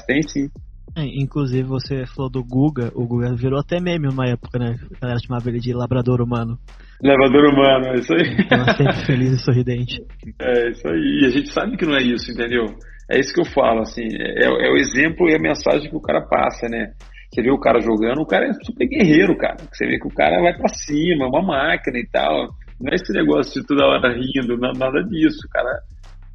Tem 0.07 0.23
sim. 0.23 0.49
É, 0.97 1.05
inclusive, 1.05 1.63
você 1.63 2.05
falou 2.07 2.31
do 2.31 2.45
Guga, 2.45 2.93
o 2.95 3.07
Guga 3.07 3.35
virou 3.35 3.59
até 3.59 3.81
meme 3.81 4.09
numa 4.09 4.29
época, 4.29 4.59
né? 4.59 4.77
A 4.97 5.01
galera 5.01 5.21
chamava 5.25 5.49
ele 5.49 5.59
de 5.59 5.73
labrador 5.73 6.21
humano. 6.21 6.59
Labrador 7.03 7.51
humano, 7.51 7.87
é 7.87 7.95
isso 7.95 8.13
aí. 8.13 8.37
Então, 8.39 8.65
sempre 8.77 9.07
feliz 9.07 9.33
e 9.33 9.39
sorridente. 9.39 10.03
É 10.41 10.71
isso 10.71 10.87
aí. 10.87 11.21
E 11.23 11.27
a 11.27 11.31
gente 11.31 11.53
sabe 11.53 11.77
que 11.77 11.87
não 11.87 11.97
é 11.97 12.03
isso, 12.03 12.31
entendeu? 12.31 12.67
É 13.11 13.19
isso 13.19 13.33
que 13.35 13.41
eu 13.41 13.45
falo, 13.45 13.81
assim, 13.81 14.07
é, 14.13 14.45
é 14.45 14.71
o 14.71 14.77
exemplo 14.77 15.29
e 15.29 15.35
a 15.35 15.39
mensagem 15.39 15.89
que 15.89 15.97
o 15.97 16.01
cara 16.01 16.21
passa, 16.23 16.69
né? 16.69 16.93
Você 17.33 17.43
vê 17.43 17.51
o 17.51 17.59
cara 17.59 17.81
jogando, 17.81 18.21
o 18.21 18.27
cara 18.27 18.47
é 18.47 18.53
super 18.53 18.87
guerreiro, 18.87 19.37
cara. 19.37 19.57
Você 19.73 19.87
vê 19.87 19.99
que 19.99 20.07
o 20.07 20.15
cara 20.15 20.43
vai 20.43 20.55
para 20.55 20.69
cima, 20.69 21.25
é 21.25 21.29
uma 21.29 21.43
máquina 21.43 21.99
e 21.99 22.07
tal. 22.13 22.49
Não 22.79 22.93
é 22.93 22.95
esse 22.95 23.13
negócio 23.13 23.61
de 23.61 23.67
toda 23.67 23.87
hora 23.87 24.13
rindo, 24.13 24.59
nada 24.59 25.03
disso, 25.05 25.49
cara. 25.51 25.81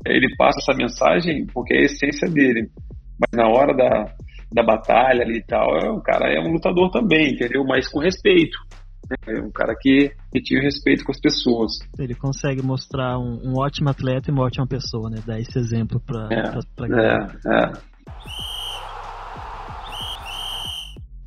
Ele 0.06 0.28
passa 0.38 0.60
essa 0.60 0.76
mensagem 0.76 1.46
porque 1.54 1.76
é 1.76 1.80
a 1.80 1.86
essência 1.86 2.28
dele. 2.30 2.70
Mas 3.20 3.30
na 3.34 3.48
hora 3.48 3.76
da, 3.76 4.12
da 4.52 4.64
batalha 4.64 5.24
ali 5.24 5.40
e 5.40 5.44
tal, 5.44 5.78
é, 5.78 5.90
o 5.90 6.02
cara 6.02 6.34
é 6.34 6.40
um 6.40 6.52
lutador 6.52 6.90
também, 6.90 7.34
entendeu? 7.34 7.64
Mas 7.66 7.88
com 7.90 8.00
respeito. 8.00 8.58
É 9.26 9.40
um 9.40 9.52
cara 9.52 9.74
que, 9.80 10.12
que 10.34 10.42
tinha 10.42 10.62
respeito 10.62 11.06
com 11.06 11.12
as 11.12 11.20
pessoas. 11.20 11.72
Ele 11.98 12.14
consegue 12.14 12.62
mostrar 12.62 13.18
um, 13.18 13.40
um 13.42 13.58
ótimo 13.58 13.90
atleta 13.90 14.30
e 14.30 14.34
uma 14.34 14.44
ótima 14.44 14.68
pessoa, 14.68 15.10
né? 15.10 15.18
Dar 15.26 15.40
esse 15.40 15.58
exemplo 15.58 16.02
pra, 16.06 16.28
é, 16.30 16.42
pra, 16.42 16.60
pra. 16.76 17.02
É, 17.02 17.16
é. 17.48 17.72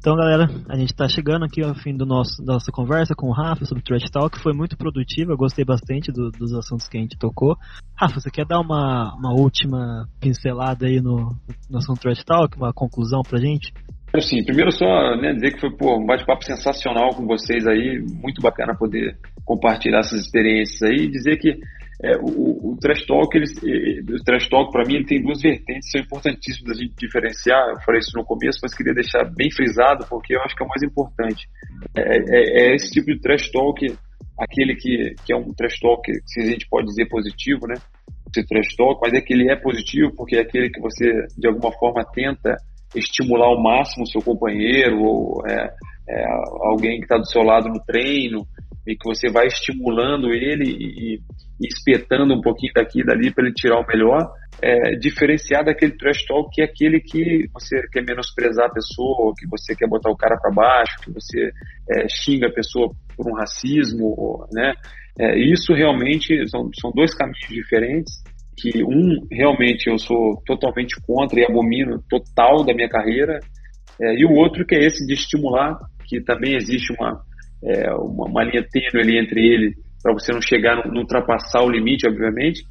Então, 0.00 0.16
galera, 0.16 0.48
a 0.66 0.76
gente 0.78 0.92
está 0.92 1.06
chegando 1.06 1.44
aqui 1.44 1.62
ao 1.62 1.74
fim 1.74 1.94
do 1.94 2.06
nosso, 2.06 2.42
da 2.42 2.54
nossa 2.54 2.72
conversa 2.72 3.14
com 3.14 3.26
o 3.26 3.32
Rafa 3.32 3.66
sobre 3.66 3.84
Trash 3.84 4.08
Talk. 4.10 4.40
Foi 4.42 4.54
muito 4.54 4.74
produtiva, 4.74 5.36
gostei 5.36 5.62
bastante 5.62 6.10
do, 6.10 6.30
dos 6.30 6.54
assuntos 6.54 6.88
que 6.88 6.96
a 6.96 7.00
gente 7.02 7.18
tocou. 7.18 7.54
Rafa, 7.94 8.18
você 8.18 8.30
quer 8.30 8.46
dar 8.46 8.60
uma, 8.60 9.14
uma 9.14 9.38
última 9.38 10.08
pincelada 10.18 10.86
aí 10.86 11.02
no, 11.02 11.36
no 11.68 11.76
assunto 11.76 12.00
Trash 12.00 12.24
Talk, 12.24 12.56
uma 12.56 12.72
conclusão 12.72 13.20
pra 13.20 13.38
gente? 13.38 13.74
Sim, 14.22 14.42
primeiro 14.42 14.72
só 14.72 14.86
né, 15.20 15.34
dizer 15.34 15.52
que 15.52 15.60
foi 15.60 15.70
pô, 15.76 15.98
um 15.98 16.06
bate-papo 16.06 16.44
sensacional 16.44 17.10
com 17.10 17.26
vocês 17.26 17.66
aí, 17.66 18.02
muito 18.22 18.40
bacana 18.40 18.74
poder 18.74 19.18
compartilhar 19.44 19.98
essas 19.98 20.22
experiências 20.22 20.82
aí 20.82 21.04
e 21.04 21.10
dizer 21.10 21.36
que 21.36 21.60
é, 22.02 22.16
o, 22.16 22.72
o 22.72 22.76
trash 22.80 23.04
talk, 23.04 23.36
ele, 23.36 23.44
o 24.14 24.24
trash 24.24 24.48
talk 24.48 24.72
para 24.72 24.86
mim 24.86 24.96
ele 24.96 25.04
tem 25.04 25.22
duas 25.22 25.42
vertentes, 25.42 25.90
são 25.90 26.00
importantíssimas 26.00 26.78
a 26.78 26.82
gente 26.82 26.94
diferenciar. 26.96 27.68
Eu 27.68 27.80
falei 27.80 28.00
isso 28.00 28.16
no 28.16 28.24
começo, 28.24 28.58
mas 28.62 28.74
queria 28.74 28.94
deixar 28.94 29.24
bem 29.24 29.50
frisado 29.50 30.06
porque 30.08 30.34
eu 30.34 30.40
acho 30.40 30.56
que 30.56 30.62
é 30.62 30.66
o 30.66 30.68
mais 30.68 30.82
importante. 30.82 31.46
É, 31.94 32.00
é, 32.00 32.70
é 32.70 32.74
esse 32.74 32.90
tipo 32.90 33.06
de 33.06 33.20
trash 33.20 33.50
talk, 33.50 33.86
aquele 34.38 34.76
que, 34.76 35.14
que 35.26 35.32
é 35.32 35.36
um 35.36 35.52
trash 35.52 35.78
talk 35.78 36.02
que 36.02 36.40
a 36.40 36.46
gente 36.46 36.66
pode 36.70 36.86
dizer 36.86 37.06
positivo, 37.06 37.66
né? 37.66 37.74
Esse 38.34 38.46
trash 38.46 38.74
talk, 38.76 38.98
mas 39.02 39.12
é 39.12 39.20
que 39.20 39.34
ele 39.34 39.50
é 39.50 39.56
positivo 39.56 40.12
porque 40.16 40.36
é 40.36 40.40
aquele 40.40 40.70
que 40.70 40.80
você 40.80 41.26
de 41.36 41.48
alguma 41.48 41.72
forma 41.72 42.02
tenta 42.14 42.56
estimular 42.94 43.46
ao 43.46 43.62
máximo 43.62 44.04
o 44.04 44.06
seu 44.06 44.22
companheiro 44.22 45.02
ou 45.02 45.46
é, 45.46 45.70
é, 46.08 46.24
alguém 46.62 46.98
que 46.98 47.04
está 47.04 47.18
do 47.18 47.28
seu 47.28 47.42
lado 47.42 47.68
no 47.68 47.80
treino 47.84 48.46
e 48.90 48.96
que 48.96 49.08
você 49.08 49.30
vai 49.30 49.46
estimulando 49.46 50.32
ele 50.32 50.64
e, 50.64 51.14
e 51.60 51.66
espetando 51.68 52.34
um 52.34 52.40
pouquinho 52.40 52.72
daqui 52.74 53.00
e 53.00 53.04
dali 53.04 53.32
para 53.32 53.44
ele 53.44 53.54
tirar 53.54 53.78
o 53.78 53.86
melhor, 53.86 54.32
é, 54.60 54.96
diferenciar 54.96 55.64
daquele 55.64 55.96
trash 55.96 56.24
talk 56.24 56.50
que 56.52 56.62
é 56.62 56.64
aquele 56.64 57.00
que 57.00 57.48
você 57.52 57.80
quer 57.92 58.04
menosprezar 58.04 58.66
a 58.66 58.72
pessoa, 58.72 59.34
que 59.38 59.46
você 59.48 59.74
quer 59.76 59.88
botar 59.88 60.10
o 60.10 60.16
cara 60.16 60.36
para 60.36 60.52
baixo, 60.52 60.96
que 61.04 61.12
você 61.12 61.50
é, 61.90 62.06
xinga 62.08 62.48
a 62.48 62.52
pessoa 62.52 62.90
por 63.16 63.30
um 63.30 63.34
racismo, 63.34 64.46
né? 64.52 64.74
É, 65.18 65.38
isso 65.38 65.72
realmente 65.74 66.48
são, 66.48 66.70
são 66.80 66.90
dois 66.92 67.14
caminhos 67.14 67.48
diferentes 67.48 68.22
que 68.56 68.84
um 68.84 69.26
realmente 69.30 69.88
eu 69.88 69.98
sou 69.98 70.40
totalmente 70.46 70.94
contra 71.06 71.40
e 71.40 71.44
abomino 71.44 72.02
total 72.08 72.64
da 72.64 72.74
minha 72.74 72.88
carreira 72.88 73.38
é, 74.00 74.14
e 74.14 74.24
o 74.24 74.32
outro 74.32 74.66
que 74.66 74.74
é 74.74 74.84
esse 74.84 75.06
de 75.06 75.14
estimular 75.14 75.78
que 76.06 76.20
também 76.20 76.56
existe 76.56 76.92
uma 76.92 77.22
é, 77.64 77.92
uma, 77.94 78.26
uma, 78.26 78.44
linha 78.44 78.64
tênue 78.70 79.02
ali 79.02 79.18
entre 79.18 79.40
ele, 79.40 79.74
para 80.02 80.12
você 80.12 80.32
não 80.32 80.40
chegar, 80.40 80.76
não, 80.76 80.92
não 80.92 81.00
ultrapassar 81.02 81.62
o 81.62 81.70
limite, 81.70 82.08
obviamente, 82.08 82.62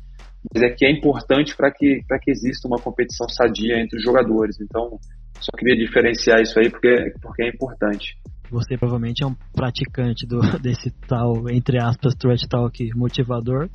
mas 0.53 0.63
é 0.63 0.69
que 0.69 0.85
é 0.85 0.91
importante 0.91 1.55
para 1.55 1.71
que, 1.71 2.01
que 2.21 2.31
exista 2.31 2.67
uma 2.67 2.77
competição 2.81 3.27
sadia 3.27 3.79
entre 3.79 3.97
os 3.97 4.03
jogadores. 4.03 4.59
Então, 4.61 4.97
só 5.39 5.51
queria 5.57 5.75
diferenciar 5.75 6.41
isso 6.41 6.57
aí 6.59 6.69
porque, 6.69 7.13
porque 7.21 7.43
é 7.43 7.49
importante. 7.49 8.15
Você 8.51 8.77
provavelmente 8.77 9.23
é 9.23 9.27
um 9.27 9.35
praticante 9.53 10.25
do, 10.25 10.39
desse 10.59 10.91
tal, 11.07 11.49
entre 11.49 11.77
aspas, 11.77 12.15
trash 12.15 12.47
talk 12.47 12.89
motivador 12.95 13.69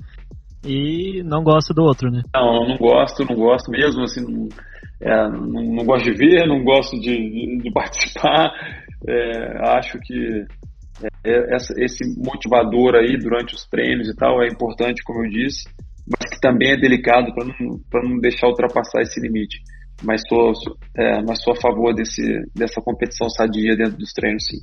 e 0.65 1.23
não 1.23 1.43
gosta 1.43 1.75
do 1.75 1.83
outro, 1.83 2.11
né? 2.11 2.23
Não, 2.35 2.67
não 2.67 2.77
gosto, 2.77 3.25
não 3.25 3.37
gosto 3.37 3.71
mesmo, 3.71 4.03
assim, 4.03 4.23
não, 4.23 4.49
é, 5.01 5.29
não, 5.29 5.63
não 5.63 5.85
gosto 5.85 6.05
de 6.05 6.15
ver, 6.17 6.47
não 6.47 6.65
gosto 6.65 6.99
de, 6.99 7.15
de, 7.15 7.59
de 7.59 7.71
participar. 7.73 8.51
É, 9.07 9.77
acho 9.77 9.99
que 10.01 10.45
é, 11.25 11.57
esse 11.85 12.05
motivador 12.19 12.95
aí 12.95 13.17
durante 13.19 13.55
os 13.55 13.67
treinos 13.67 14.09
e 14.09 14.15
tal 14.15 14.43
é 14.43 14.49
importante, 14.49 15.03
como 15.05 15.25
eu 15.25 15.31
disse, 15.31 15.65
mas 16.07 16.31
que 16.31 16.41
também 16.41 16.73
é 16.73 16.77
delicado 16.77 17.35
para 17.35 17.47
não, 17.47 18.11
não 18.11 18.19
deixar 18.19 18.49
ultrapassar 18.49 19.03
esse 19.03 19.21
limite. 19.21 19.59
Mas 20.03 20.23
sou, 20.29 20.53
é, 20.97 21.23
mas 21.23 21.43
sou 21.43 21.55
a 21.55 21.61
favor 21.61 21.95
desse, 21.95 22.23
dessa 22.55 22.81
competição 22.81 23.29
sadia 23.31 23.77
dentro 23.77 23.97
dos 23.97 24.13
treinos, 24.13 24.45
sim. 24.45 24.59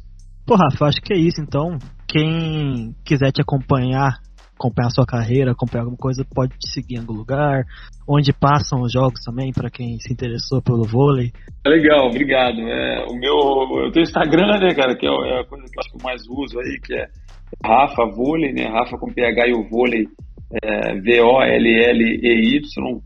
Pô, 0.45 0.55
Rafa, 0.55 0.86
acho 0.86 1.01
que 1.01 1.13
é 1.13 1.17
isso 1.17 1.41
então. 1.41 1.77
Quem 2.07 2.93
quiser 3.05 3.32
te 3.32 3.41
acompanhar 3.41 4.19
acompanhar 4.62 4.88
a 4.88 4.91
sua 4.91 5.05
carreira, 5.05 5.51
acompanhar 5.51 5.84
alguma 5.84 5.97
coisa, 5.97 6.24
pode 6.24 6.53
te 6.57 6.70
seguir 6.72 6.95
em 6.95 6.99
algum 6.99 7.14
lugar, 7.14 7.66
onde 8.07 8.32
passam 8.32 8.82
os 8.82 8.93
jogos 8.93 9.20
também, 9.26 9.51
para 9.51 9.72
quem 9.72 9.97
se 9.99 10.14
interessou 10.14 10.62
pelo 10.62 10.84
vôlei. 10.84 11.32
Legal, 11.66 12.07
obrigado. 12.07 12.62
É, 12.62 13.05
o 13.09 13.16
meu, 13.16 13.86
eu 13.86 13.91
tenho 13.91 14.03
Instagram, 14.03 14.59
né, 14.59 14.74
cara, 14.76 14.95
que 14.95 15.07
é, 15.07 15.09
é 15.09 15.41
a 15.41 15.45
coisa 15.45 15.66
que 15.66 15.78
eu 15.78 15.80
acho 15.80 15.89
que 15.89 15.97
eu 15.97 16.03
mais 16.03 16.22
uso 16.30 16.59
aí, 16.59 16.80
que 16.80 16.93
é 16.93 17.07
Rafa 17.66 18.05
Vôlei, 18.16 18.53
né, 18.53 18.68
Rafa 18.68 18.97
com 18.97 19.12
PH 19.12 19.47
e 19.47 19.53
o 19.53 19.68
vôlei, 19.68 20.07
é, 20.64 20.95
V-O-L-L-E-Y. 20.99 22.62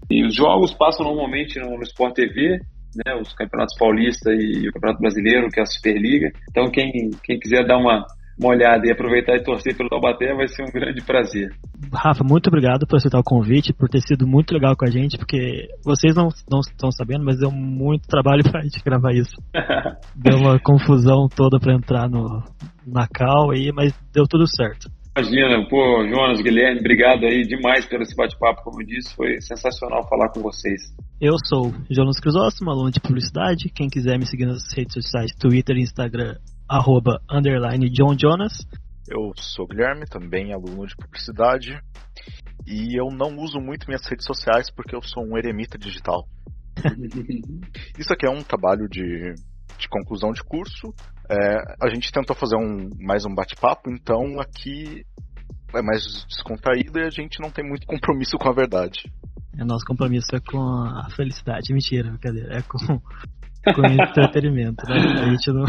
E 0.09 0.25
os 0.25 0.35
jogos 0.35 0.73
passam 0.73 1.05
normalmente 1.05 1.59
no, 1.59 1.77
no 1.77 1.83
Sport 1.83 2.15
TV, 2.15 2.59
né, 2.95 3.15
os 3.21 3.33
campeonatos 3.33 3.77
paulista 3.77 4.31
e 4.31 4.67
o 4.67 4.73
campeonato 4.73 5.01
brasileiro, 5.01 5.49
que 5.49 5.59
é 5.59 5.63
a 5.63 5.65
Superliga. 5.65 6.31
Então, 6.49 6.69
quem, 6.71 7.11
quem 7.23 7.39
quiser 7.39 7.65
dar 7.65 7.77
uma, 7.77 8.05
uma 8.37 8.49
olhada 8.49 8.85
e 8.85 8.91
aproveitar 8.91 9.35
e 9.35 9.43
torcer 9.43 9.75
pelo 9.75 9.89
Taubaté 9.89 10.33
vai 10.33 10.47
ser 10.47 10.63
um 10.63 10.71
grande 10.71 11.01
prazer. 11.03 11.49
Rafa, 11.93 12.23
muito 12.23 12.47
obrigado 12.47 12.85
por 12.85 12.97
aceitar 12.97 13.19
o 13.19 13.23
convite, 13.23 13.73
por 13.73 13.89
ter 13.89 14.01
sido 14.01 14.27
muito 14.27 14.53
legal 14.53 14.75
com 14.75 14.85
a 14.85 14.91
gente, 14.91 15.17
porque 15.17 15.67
vocês 15.83 16.15
não, 16.15 16.29
não 16.49 16.59
estão 16.59 16.91
sabendo, 16.91 17.23
mas 17.23 17.39
deu 17.39 17.51
muito 17.51 18.07
trabalho 18.07 18.43
pra 18.43 18.61
gente 18.61 18.83
gravar 18.83 19.13
isso. 19.13 19.35
deu 20.15 20.37
uma 20.37 20.59
confusão 20.59 21.27
toda 21.33 21.59
para 21.59 21.73
entrar 21.73 22.09
no, 22.09 22.43
na 22.85 23.07
cal 23.07 23.51
aí, 23.51 23.71
mas 23.73 23.93
deu 24.13 24.25
tudo 24.27 24.45
certo. 24.47 24.89
Imagina, 25.17 25.65
pô, 25.69 26.05
Jonas, 26.09 26.41
Guilherme, 26.41 26.81
obrigado 26.81 27.23
aí 27.23 27.43
demais 27.43 27.85
pelo 27.85 28.03
esse 28.03 28.13
bate-papo, 28.13 28.63
como 28.63 28.81
eu 28.81 28.85
disse, 28.85 29.15
foi 29.15 29.39
sensacional 29.39 30.05
falar 30.09 30.27
com 30.27 30.41
vocês. 30.41 30.93
Eu 31.21 31.35
sou 31.45 31.73
Jonas 31.89 32.19
Crisóstomo, 32.19 32.69
aluno 32.69 32.91
de 32.91 32.99
publicidade. 32.99 33.71
Quem 33.73 33.87
quiser 33.87 34.19
me 34.19 34.25
seguir 34.25 34.45
nas 34.45 34.73
redes 34.75 34.93
sociais, 34.93 35.31
Twitter 35.39 35.77
e 35.77 35.83
Instagram, 35.83 36.35
arroba, 36.67 37.21
underline 37.29 37.89
John 37.89 38.15
Jonas. 38.19 38.65
Eu 39.07 39.31
sou 39.37 39.67
Guilherme, 39.67 40.05
também 40.05 40.53
aluno 40.53 40.87
de 40.87 40.95
publicidade. 40.95 41.79
E 42.65 42.99
eu 42.99 43.09
não 43.11 43.37
uso 43.37 43.59
muito 43.59 43.87
minhas 43.87 44.05
redes 44.07 44.25
sociais 44.25 44.71
porque 44.75 44.95
eu 44.95 45.01
sou 45.01 45.23
um 45.23 45.37
eremita 45.37 45.77
digital. 45.77 46.27
Isso 47.99 48.11
aqui 48.11 48.25
é 48.25 48.29
um 48.29 48.41
trabalho 48.41 48.87
de, 48.89 49.35
de 49.77 49.87
conclusão 49.89 50.31
de 50.31 50.43
curso. 50.43 50.93
É, 51.29 51.57
a 51.81 51.89
gente 51.93 52.11
tentou 52.11 52.35
fazer 52.35 52.55
um, 52.55 52.89
mais 52.99 53.25
um 53.25 53.33
bate-papo, 53.33 53.91
então 53.91 54.39
aqui 54.39 55.05
é 55.73 55.81
mais 55.81 56.25
descontraído 56.27 56.99
e 56.99 57.03
a 57.03 57.09
gente 57.09 57.39
não 57.39 57.51
tem 57.51 57.67
muito 57.67 57.85
compromisso 57.85 58.37
com 58.37 58.49
a 58.49 58.53
verdade. 58.53 59.01
É, 59.57 59.63
nosso 59.63 59.85
compromisso 59.85 60.35
é 60.35 60.39
com 60.39 60.59
a 60.59 61.09
felicidade. 61.15 61.73
Mentira, 61.73 62.09
brincadeira. 62.09 62.57
É 62.57 62.61
com, 62.61 62.77
com 63.73 63.85
entretenimento, 63.85 64.87
né? 64.87 64.97
A 65.21 65.29
gente 65.29 65.51
não. 65.51 65.65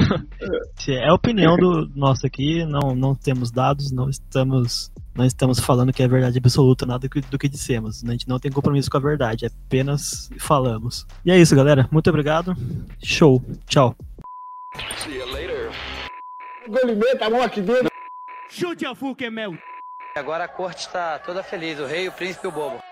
É 0.88 1.08
a 1.08 1.14
opinião 1.14 1.56
do 1.56 1.88
nosso 1.94 2.26
aqui, 2.26 2.64
não, 2.64 2.94
não 2.94 3.14
temos 3.14 3.50
dados, 3.50 3.90
não 3.90 4.08
estamos. 4.08 4.92
Não 5.14 5.24
estamos 5.24 5.58
falando 5.58 5.94
que 5.94 6.02
é 6.02 6.08
verdade 6.08 6.36
absoluta 6.36 6.84
nada 6.84 7.08
do 7.08 7.38
que 7.38 7.48
dissemos. 7.48 8.04
A 8.04 8.10
gente 8.10 8.28
não 8.28 8.38
tem 8.38 8.52
compromisso 8.52 8.90
com 8.90 8.98
a 8.98 9.00
verdade, 9.00 9.46
apenas 9.46 10.28
falamos. 10.38 11.06
E 11.24 11.30
é 11.30 11.38
isso, 11.38 11.56
galera. 11.56 11.88
Muito 11.90 12.10
obrigado. 12.10 12.54
Show. 13.02 13.42
Tchau. 13.66 13.96
See 14.98 15.14
you 15.14 15.32
later. 15.32 15.70
a 17.22 17.30
mão 17.30 17.40
aqui 17.40 17.62
dentro. 17.62 17.88
Chute 18.50 18.84
a 18.84 18.94
Fuca, 18.94 19.30
meu. 19.30 19.56
Agora 20.14 20.44
a 20.44 20.48
corte 20.48 20.80
está 20.80 21.18
toda 21.18 21.42
feliz, 21.42 21.78
o 21.78 21.86
rei, 21.86 22.08
o 22.08 22.12
príncipe 22.12 22.46
e 22.46 22.48
o 22.48 22.52
bobo. 22.52 22.85